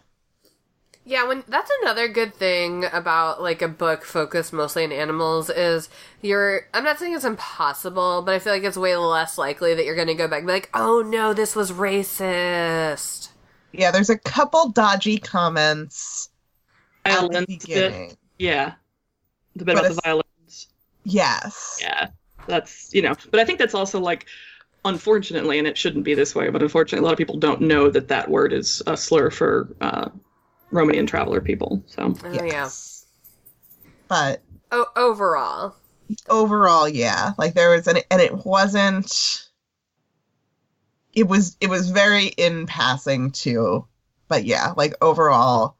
Yeah, 1.04 1.24
when 1.28 1.44
that's 1.46 1.70
another 1.82 2.08
good 2.08 2.34
thing 2.34 2.84
about 2.92 3.40
like 3.40 3.62
a 3.62 3.68
book 3.68 4.04
focused 4.04 4.52
mostly 4.52 4.82
on 4.84 4.90
animals 4.92 5.48
is 5.50 5.88
you're 6.20 6.68
I'm 6.74 6.82
not 6.82 6.98
saying 6.98 7.14
it's 7.14 7.24
impossible, 7.24 8.22
but 8.22 8.34
I 8.34 8.38
feel 8.40 8.52
like 8.52 8.64
it's 8.64 8.76
way 8.76 8.96
less 8.96 9.38
likely 9.38 9.72
that 9.74 9.84
you're 9.84 9.94
gonna 9.94 10.14
go 10.14 10.26
back 10.26 10.38
and 10.40 10.48
be 10.48 10.52
like, 10.54 10.70
Oh 10.74 11.02
no, 11.02 11.32
this 11.32 11.54
was 11.54 11.70
racist. 11.72 13.28
yeah. 13.72 13.90
There's 13.90 14.10
a 14.10 14.18
couple 14.18 14.70
dodgy 14.70 15.18
comments 15.18 16.30
at 17.10 17.20
the 17.22 17.28
Violence 17.28 17.66
bit, 17.66 18.16
yeah. 18.38 18.74
The 19.56 19.64
bit 19.64 19.74
But 19.74 19.80
about 19.80 19.82
the 19.84 19.90
it's- 19.92 20.00
violence. 20.04 20.66
Yes. 21.04 21.78
Yeah. 21.80 22.08
That's 22.48 22.92
you 22.94 23.02
know, 23.02 23.14
but 23.30 23.40
I 23.40 23.44
think 23.44 23.58
that's 23.58 23.74
also 23.74 23.98
like 24.00 24.26
unfortunately, 24.84 25.58
and 25.58 25.66
it 25.66 25.76
shouldn't 25.76 26.04
be 26.04 26.14
this 26.14 26.34
way, 26.34 26.48
but 26.50 26.62
unfortunately, 26.62 27.02
a 27.02 27.04
lot 27.04 27.12
of 27.12 27.18
people 27.18 27.38
don't 27.38 27.60
know 27.62 27.90
that 27.90 28.08
that 28.08 28.30
word 28.30 28.52
is 28.52 28.82
a 28.86 28.96
slur 28.96 29.30
for 29.30 29.74
uh, 29.80 30.10
Romanian 30.72 31.08
traveler 31.08 31.40
people. 31.40 31.82
So 31.86 32.14
Oh 32.24 32.32
yeah. 32.32 32.44
Yes. 32.44 33.06
But 34.08 34.42
O- 34.70 34.86
overall. 34.94 35.74
overall, 36.28 36.88
yeah, 36.88 37.32
like 37.38 37.54
there 37.54 37.70
was 37.70 37.88
an, 37.88 37.98
and 38.10 38.20
it 38.20 38.44
wasn't. 38.44 39.48
It 41.12 41.26
was 41.26 41.56
it 41.60 41.68
was 41.70 41.90
very 41.90 42.26
in 42.26 42.66
passing 42.66 43.30
too, 43.32 43.86
but 44.28 44.44
yeah, 44.44 44.72
like 44.76 44.94
overall, 45.00 45.75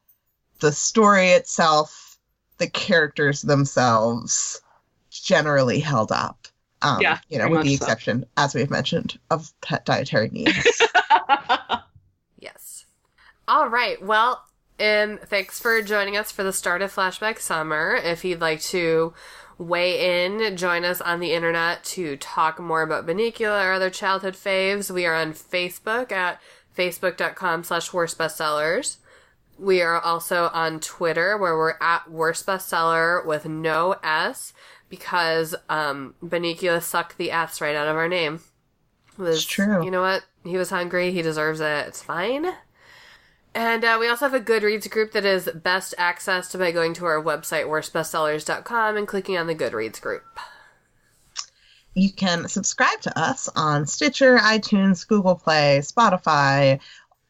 the 0.61 0.73
story 0.73 1.29
itself, 1.31 2.19
the 2.59 2.69
characters 2.69 3.43
themselves, 3.43 4.61
generally 5.11 5.81
held 5.81 6.13
up. 6.13 6.49
Um, 6.83 7.01
Yeah, 7.01 7.19
you 7.29 7.39
know, 7.39 7.49
with 7.49 7.63
the 7.63 7.71
much 7.71 7.79
so. 7.79 7.85
exception, 7.85 8.27
as 8.37 8.55
we've 8.55 8.71
mentioned, 8.71 9.19
of 9.31 9.53
pet 9.61 9.85
dietary 9.85 10.29
needs. 10.31 10.83
Yes. 12.39 12.85
All 13.49 13.69
right. 13.69 14.01
Well, 14.03 14.45
um, 14.79 15.19
thanks 15.25 15.59
for 15.59 15.81
joining 15.83 16.17
us 16.17 16.31
for 16.31 16.43
the 16.43 16.53
start 16.53 16.83
of 16.83 16.95
Flashback 16.95 17.39
Summer. 17.41 17.97
If 17.97 18.25
you'd 18.25 18.41
like 18.41 18.61
to 18.63 19.15
weigh 19.59 20.25
in, 20.27 20.57
join 20.57 20.85
us 20.85 21.01
on 21.01 21.19
the 21.21 21.33
internet 21.33 21.83
to 21.85 22.17
talk 22.19 22.59
more 22.61 22.83
about 22.83 23.07
Bunnicula 23.07 23.65
or 23.65 23.73
other 23.73 23.91
childhood 23.91 24.35
faves. 24.35 24.91
We 24.91 25.07
are 25.07 25.15
on 25.15 25.33
Facebook 25.33 26.13
at 26.13 26.41
facebook.com 26.77 27.65
slash 27.65 27.93
worst 27.93 28.19
bestsellers. 28.19 28.99
We 29.59 29.81
are 29.81 30.01
also 30.01 30.51
on 30.53 30.81
Twitter 30.81 31.39
where 31.39 31.57
we're 31.57 31.77
at 31.81 32.11
worst 32.11 32.47
bestseller 32.47 33.25
with 33.25 33.47
no 33.47 33.97
S 34.03 34.53
because 34.89 35.55
um, 35.69 36.15
Bunnicula 36.23 36.83
sucked 36.83 37.17
the 37.17 37.31
S 37.31 37.61
right 37.61 37.75
out 37.75 37.89
of 37.89 37.97
our 37.97 38.09
name. 38.09 38.41
Was, 39.17 39.37
It's 39.39 39.45
true. 39.47 39.85
You 39.85 39.91
know 39.91 40.03
what? 40.03 40.25
He 40.45 40.57
was 40.57 40.71
hungry. 40.71 41.11
He 41.11 41.23
deserves 41.23 41.61
it. 41.61 41.87
It's 41.89 42.03
fine. 42.03 42.53
And 43.55 43.85
uh, 43.85 43.97
we 43.99 44.07
also 44.07 44.29
have 44.29 44.35
a 44.35 44.45
Goodreads 44.45 44.91
group 44.91 45.13
that 45.13 45.25
is 45.25 45.49
best 45.55 45.95
accessed 45.99 46.59
by 46.59 46.71
going 46.73 46.93
to 46.95 47.07
our 47.07 47.23
website, 47.23 47.65
worstbestsellers.com, 47.65 48.99
and 48.99 49.09
clicking 49.09 49.39
on 49.39 49.47
the 49.47 49.55
Goodreads 49.55 49.99
group. 49.99 50.25
you 51.95 52.13
can 52.13 52.47
subscribe 52.49 53.01
to 53.01 53.19
us 53.19 53.49
on 53.57 53.87
Stitcher, 53.87 54.37
iTunes, 54.37 55.09
Google 55.09 55.37
Play, 55.37 55.81
Spotify, 55.81 56.79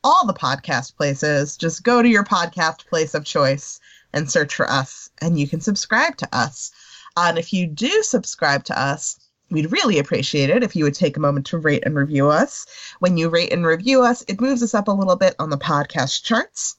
all 0.07 0.25
the 0.25 0.33
podcast 0.33 0.97
places. 0.97 1.57
Just 1.57 1.83
go 1.83 2.01
to 2.01 2.09
your 2.09 2.23
podcast 2.23 2.87
place 2.87 3.13
of 3.13 3.25
choice 3.25 3.81
and 4.13 4.31
search 4.31 4.55
for 4.55 4.71
us, 4.71 5.11
and 5.21 5.37
you 5.37 5.49
can 5.49 5.61
subscribe 5.61 6.17
to 6.19 6.29
us. 6.33 6.71
Uh, 7.17 7.25
and 7.31 7.39
if 7.39 7.53
you 7.53 7.67
do 7.67 8.05
subscribe 8.05 8.63
to 8.63 8.81
us, 8.81 9.19
we'd 9.51 9.73
really 9.73 9.99
appreciate 9.99 10.49
it 10.49 10.63
if 10.63 10.77
you 10.77 10.85
would 10.85 10.95
take 10.95 11.17
a 11.17 11.21
moment 11.21 11.47
to 11.47 11.59
rate 11.59 11.83
and 11.85 11.97
review 11.97 12.29
us. 12.29 12.67
When 13.01 13.17
you 13.17 13.29
rate 13.29 13.53
and 13.53 13.67
review 13.67 14.05
us, 14.05 14.23
it 14.29 14.41
moves 14.41 14.63
us 14.63 14.75
up 14.75 14.87
a 14.87 14.93
little 14.93 15.17
bit 15.17 15.35
on 15.41 15.51
the 15.51 15.59
podcast 15.59 16.23
charts 16.23 16.77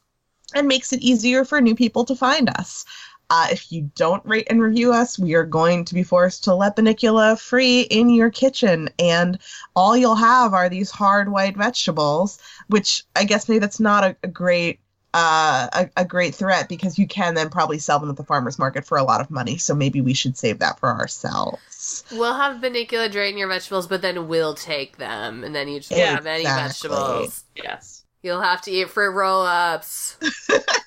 and 0.56 0.66
makes 0.66 0.94
it 0.94 1.02
easier 1.02 1.44
for 1.44 1.60
new 1.60 1.76
people 1.76 2.06
to 2.06 2.16
find 2.16 2.50
us. 2.52 2.86
Uh, 3.30 3.48
if 3.52 3.72
you 3.72 3.92
don't 3.96 4.26
rate 4.26 4.48
and 4.50 4.62
review 4.62 4.94
us, 4.94 5.20
we 5.20 5.34
are 5.36 5.44
going 5.44 5.84
to 5.86 5.94
be 5.94 6.04
forced 6.04 6.46
to 6.46 6.56
let 6.56 6.78
Bunnicula 6.78 7.38
free 7.40 7.82
in 7.82 8.10
your 8.10 8.30
kitchen, 8.30 8.90
and 9.00 9.38
all 9.76 9.98
you'll 9.98 10.16
have 10.16 10.54
are 10.54 10.70
these 10.70 10.90
hard 10.90 11.30
white 11.30 11.58
vegetables, 11.58 12.40
which 12.68 13.04
I 13.18 13.26
guess 13.26 13.50
maybe 13.50 13.60
that's 13.60 13.80
not 13.82 14.04
a, 14.06 14.16
a 14.24 14.28
great 14.30 14.80
uh, 15.14 15.68
a, 15.74 16.02
a 16.02 16.06
great 16.06 16.36
threat 16.36 16.70
because 16.70 17.00
you 17.00 17.08
can 17.08 17.34
then 17.34 17.50
probably 17.50 17.80
sell 17.80 18.00
them 18.00 18.10
at 18.10 18.18
the 18.18 18.24
farmers 18.24 18.60
market 18.60 18.86
for 18.86 18.98
a 18.98 19.04
lot 19.04 19.20
of 19.20 19.32
money. 19.32 19.58
So 19.58 19.74
maybe 19.74 20.00
we 20.00 20.14
should 20.14 20.38
save 20.38 20.60
that 20.60 20.80
for 20.80 20.90
ourselves. 20.90 22.04
We'll 22.12 22.36
have 22.36 22.62
Bunnicula 22.62 23.12
drain 23.12 23.38
your 23.38 23.48
vegetables, 23.48 23.88
but 23.88 24.02
then 24.02 24.28
we'll 24.28 24.54
take 24.54 24.98
them, 24.98 25.44
and 25.44 25.56
then 25.56 25.68
you 25.70 25.80
just 25.80 25.92
Yeah, 25.92 26.08
don't 26.08 26.16
have 26.16 26.26
any 26.28 26.44
vegetables. 26.44 27.44
yes. 27.56 28.04
You'll 28.22 28.42
have 28.42 28.62
to 28.64 28.72
eat 28.72 28.90
fruit 28.90 29.12
roll 29.12 29.42
ups. 29.44 30.18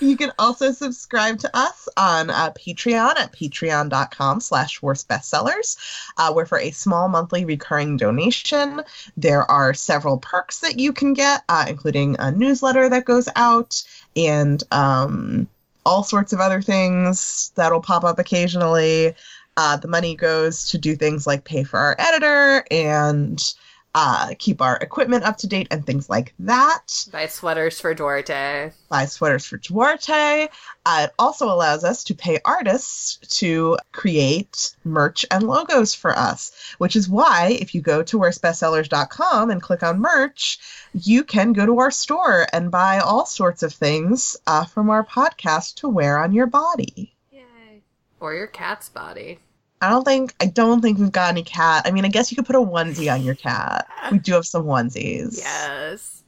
You 0.00 0.16
can 0.16 0.32
also 0.38 0.72
subscribe 0.72 1.38
to 1.40 1.56
us 1.56 1.88
on 1.96 2.30
uh, 2.30 2.52
Patreon 2.52 3.16
at 3.16 3.32
patreon.com 3.32 4.40
slash 4.40 4.82
worst 4.82 5.08
bestsellers, 5.08 5.76
uh, 6.16 6.32
where 6.32 6.46
for 6.46 6.58
a 6.58 6.70
small 6.70 7.08
monthly 7.08 7.44
recurring 7.44 7.96
donation, 7.96 8.82
there 9.16 9.50
are 9.50 9.74
several 9.74 10.18
perks 10.18 10.60
that 10.60 10.78
you 10.78 10.92
can 10.92 11.12
get, 11.12 11.42
uh, 11.48 11.66
including 11.68 12.16
a 12.18 12.30
newsletter 12.30 12.88
that 12.88 13.04
goes 13.04 13.28
out 13.36 13.82
and 14.16 14.62
um, 14.70 15.48
all 15.84 16.02
sorts 16.02 16.32
of 16.32 16.40
other 16.40 16.62
things 16.62 17.52
that'll 17.54 17.80
pop 17.80 18.04
up 18.04 18.18
occasionally. 18.18 19.14
Uh, 19.56 19.76
the 19.76 19.88
money 19.88 20.14
goes 20.14 20.64
to 20.66 20.78
do 20.78 20.96
things 20.96 21.26
like 21.26 21.44
pay 21.44 21.64
for 21.64 21.78
our 21.78 21.96
editor 21.98 22.64
and 22.70 23.54
uh, 23.94 24.34
keep 24.38 24.60
our 24.62 24.76
equipment 24.76 25.24
up 25.24 25.36
to 25.38 25.46
date 25.48 25.66
and 25.70 25.84
things 25.84 26.08
like 26.08 26.32
that 26.38 27.06
Buy 27.10 27.26
sweaters 27.26 27.80
for 27.80 27.92
Duarte. 27.92 28.70
buy 28.88 29.04
sweaters 29.06 29.44
for 29.44 29.56
Duarte. 29.56 30.48
Uh, 30.86 31.00
it 31.08 31.10
also 31.18 31.46
allows 31.46 31.82
us 31.82 32.04
to 32.04 32.14
pay 32.14 32.38
artists 32.44 33.16
to 33.38 33.76
create 33.92 34.74
merch 34.84 35.26
and 35.30 35.42
logos 35.42 35.92
for 35.94 36.16
us, 36.16 36.52
which 36.78 36.94
is 36.94 37.08
why 37.08 37.56
if 37.60 37.74
you 37.74 37.80
go 37.80 38.02
to 38.04 38.18
worstbestsellers.com 38.18 39.50
and 39.50 39.60
click 39.62 39.82
on 39.82 40.00
merch, 40.00 40.58
you 40.94 41.24
can 41.24 41.52
go 41.52 41.66
to 41.66 41.78
our 41.80 41.90
store 41.90 42.46
and 42.52 42.70
buy 42.70 42.98
all 42.98 43.26
sorts 43.26 43.62
of 43.62 43.72
things 43.72 44.36
uh, 44.46 44.64
from 44.64 44.88
our 44.90 45.04
podcast 45.04 45.74
to 45.76 45.88
wear 45.88 46.18
on 46.18 46.32
your 46.32 46.46
body. 46.46 47.12
Yay. 47.32 47.82
Or 48.20 48.34
your 48.34 48.46
cat's 48.46 48.88
body. 48.88 49.40
I 49.80 49.88
don't 49.88 50.04
think 50.04 50.34
I 50.40 50.46
don't 50.46 50.82
think 50.82 50.98
we've 50.98 51.12
got 51.12 51.30
any 51.30 51.42
cat. 51.42 51.82
I 51.86 51.90
mean, 51.90 52.04
I 52.04 52.08
guess 52.08 52.30
you 52.30 52.36
could 52.36 52.46
put 52.46 52.56
a 52.56 52.60
onesie 52.60 53.12
on 53.12 53.22
your 53.22 53.34
cat. 53.34 53.88
We 54.12 54.18
do 54.18 54.34
have 54.34 54.46
some 54.46 54.64
onesies. 54.64 55.38
Yes. 55.38 56.22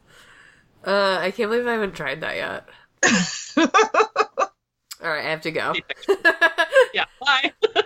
Uh, 0.85 1.19
I 1.21 1.31
can't 1.31 1.51
believe 1.51 1.67
I 1.67 1.73
haven't 1.73 1.95
tried 1.95 2.23
that 2.23 2.37
yet. 2.37 2.69
All 5.03 5.11
right, 5.11 5.25
I 5.27 5.31
have 5.31 5.43
to 5.43 5.51
go. 5.51 5.75
yeah, 6.95 7.05
bye. 7.21 7.53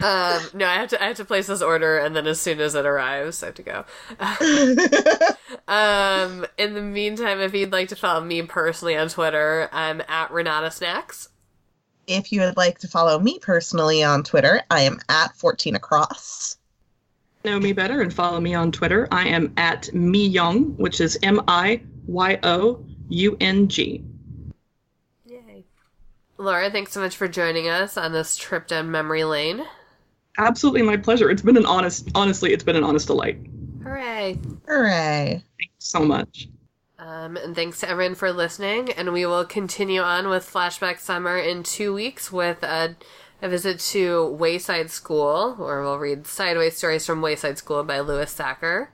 um, 0.00 0.42
no, 0.54 0.66
I 0.66 0.74
have 0.74 0.90
to. 0.90 1.02
I 1.02 1.06
have 1.08 1.16
to 1.16 1.24
place 1.24 1.46
this 1.46 1.62
order, 1.62 1.98
and 1.98 2.14
then 2.14 2.26
as 2.26 2.40
soon 2.40 2.60
as 2.60 2.74
it 2.74 2.86
arrives, 2.86 3.42
I 3.42 3.46
have 3.46 3.54
to 3.56 3.62
go. 3.62 3.84
um, 5.68 6.46
in 6.58 6.74
the 6.74 6.82
meantime, 6.82 7.40
if 7.40 7.54
you'd 7.54 7.72
like 7.72 7.88
to 7.88 7.96
follow 7.96 8.22
me 8.22 8.42
personally 8.42 8.96
on 8.96 9.08
Twitter, 9.08 9.68
I'm 9.72 10.02
at 10.08 10.30
Renata 10.30 10.70
Snacks. 10.70 11.28
If 12.06 12.32
you 12.32 12.40
would 12.40 12.56
like 12.56 12.78
to 12.80 12.88
follow 12.88 13.18
me 13.18 13.38
personally 13.38 14.02
on 14.02 14.22
Twitter, 14.22 14.62
I 14.70 14.82
am 14.82 15.00
at 15.08 15.36
14 15.36 15.76
across. 15.76 16.56
Know 17.44 17.58
me 17.58 17.72
better 17.72 18.00
and 18.02 18.12
follow 18.12 18.40
me 18.40 18.54
on 18.54 18.70
Twitter. 18.70 19.08
I 19.10 19.26
am 19.28 19.52
at 19.56 19.84
Miyoung, 19.92 20.76
which 20.76 21.00
is 21.00 21.18
M 21.22 21.42
I 21.48 21.82
Y 22.06 22.38
O 22.42 22.84
U 23.08 23.36
N 23.40 23.68
G. 23.68 24.04
Yay. 25.26 25.64
Laura, 26.38 26.70
thanks 26.70 26.92
so 26.92 27.00
much 27.00 27.16
for 27.16 27.26
joining 27.26 27.68
us 27.68 27.96
on 27.96 28.12
this 28.12 28.36
trip 28.36 28.68
down 28.68 28.90
memory 28.90 29.24
lane. 29.24 29.64
Absolutely 30.38 30.82
my 30.82 30.96
pleasure. 30.96 31.30
It's 31.30 31.42
been 31.42 31.56
an 31.56 31.66
honest, 31.66 32.08
honestly, 32.14 32.52
it's 32.52 32.64
been 32.64 32.76
an 32.76 32.84
honest 32.84 33.08
delight. 33.08 33.38
Hooray! 33.82 34.38
Hooray. 34.66 35.42
Thanks 35.58 35.74
so 35.78 36.04
much. 36.04 36.48
Um, 37.02 37.36
and 37.36 37.54
thanks 37.56 37.80
to 37.80 37.88
everyone 37.88 38.14
for 38.14 38.32
listening. 38.32 38.92
And 38.92 39.12
we 39.12 39.26
will 39.26 39.44
continue 39.44 40.00
on 40.00 40.28
with 40.28 40.48
Flashback 40.48 41.00
Summer 41.00 41.36
in 41.36 41.64
two 41.64 41.92
weeks 41.92 42.30
with 42.30 42.62
a, 42.62 42.94
a 43.40 43.48
visit 43.48 43.80
to 43.80 44.28
Wayside 44.28 44.88
School, 44.88 45.54
where 45.54 45.82
we'll 45.82 45.98
read 45.98 46.28
Sideways 46.28 46.76
Stories 46.76 47.04
from 47.04 47.20
Wayside 47.20 47.58
School 47.58 47.82
by 47.82 47.98
Louis 47.98 48.32
Sachar. 48.32 48.88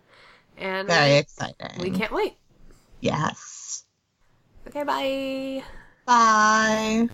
And 0.57 0.89
Very 0.89 1.11
we, 1.11 1.17
exciting. 1.19 1.83
we 1.83 1.91
can't 1.91 2.13
wait. 2.13 2.37
Yes. 3.01 3.85
Okay, 4.67 4.85
bye. 4.85 5.63
Bye. 6.07 7.09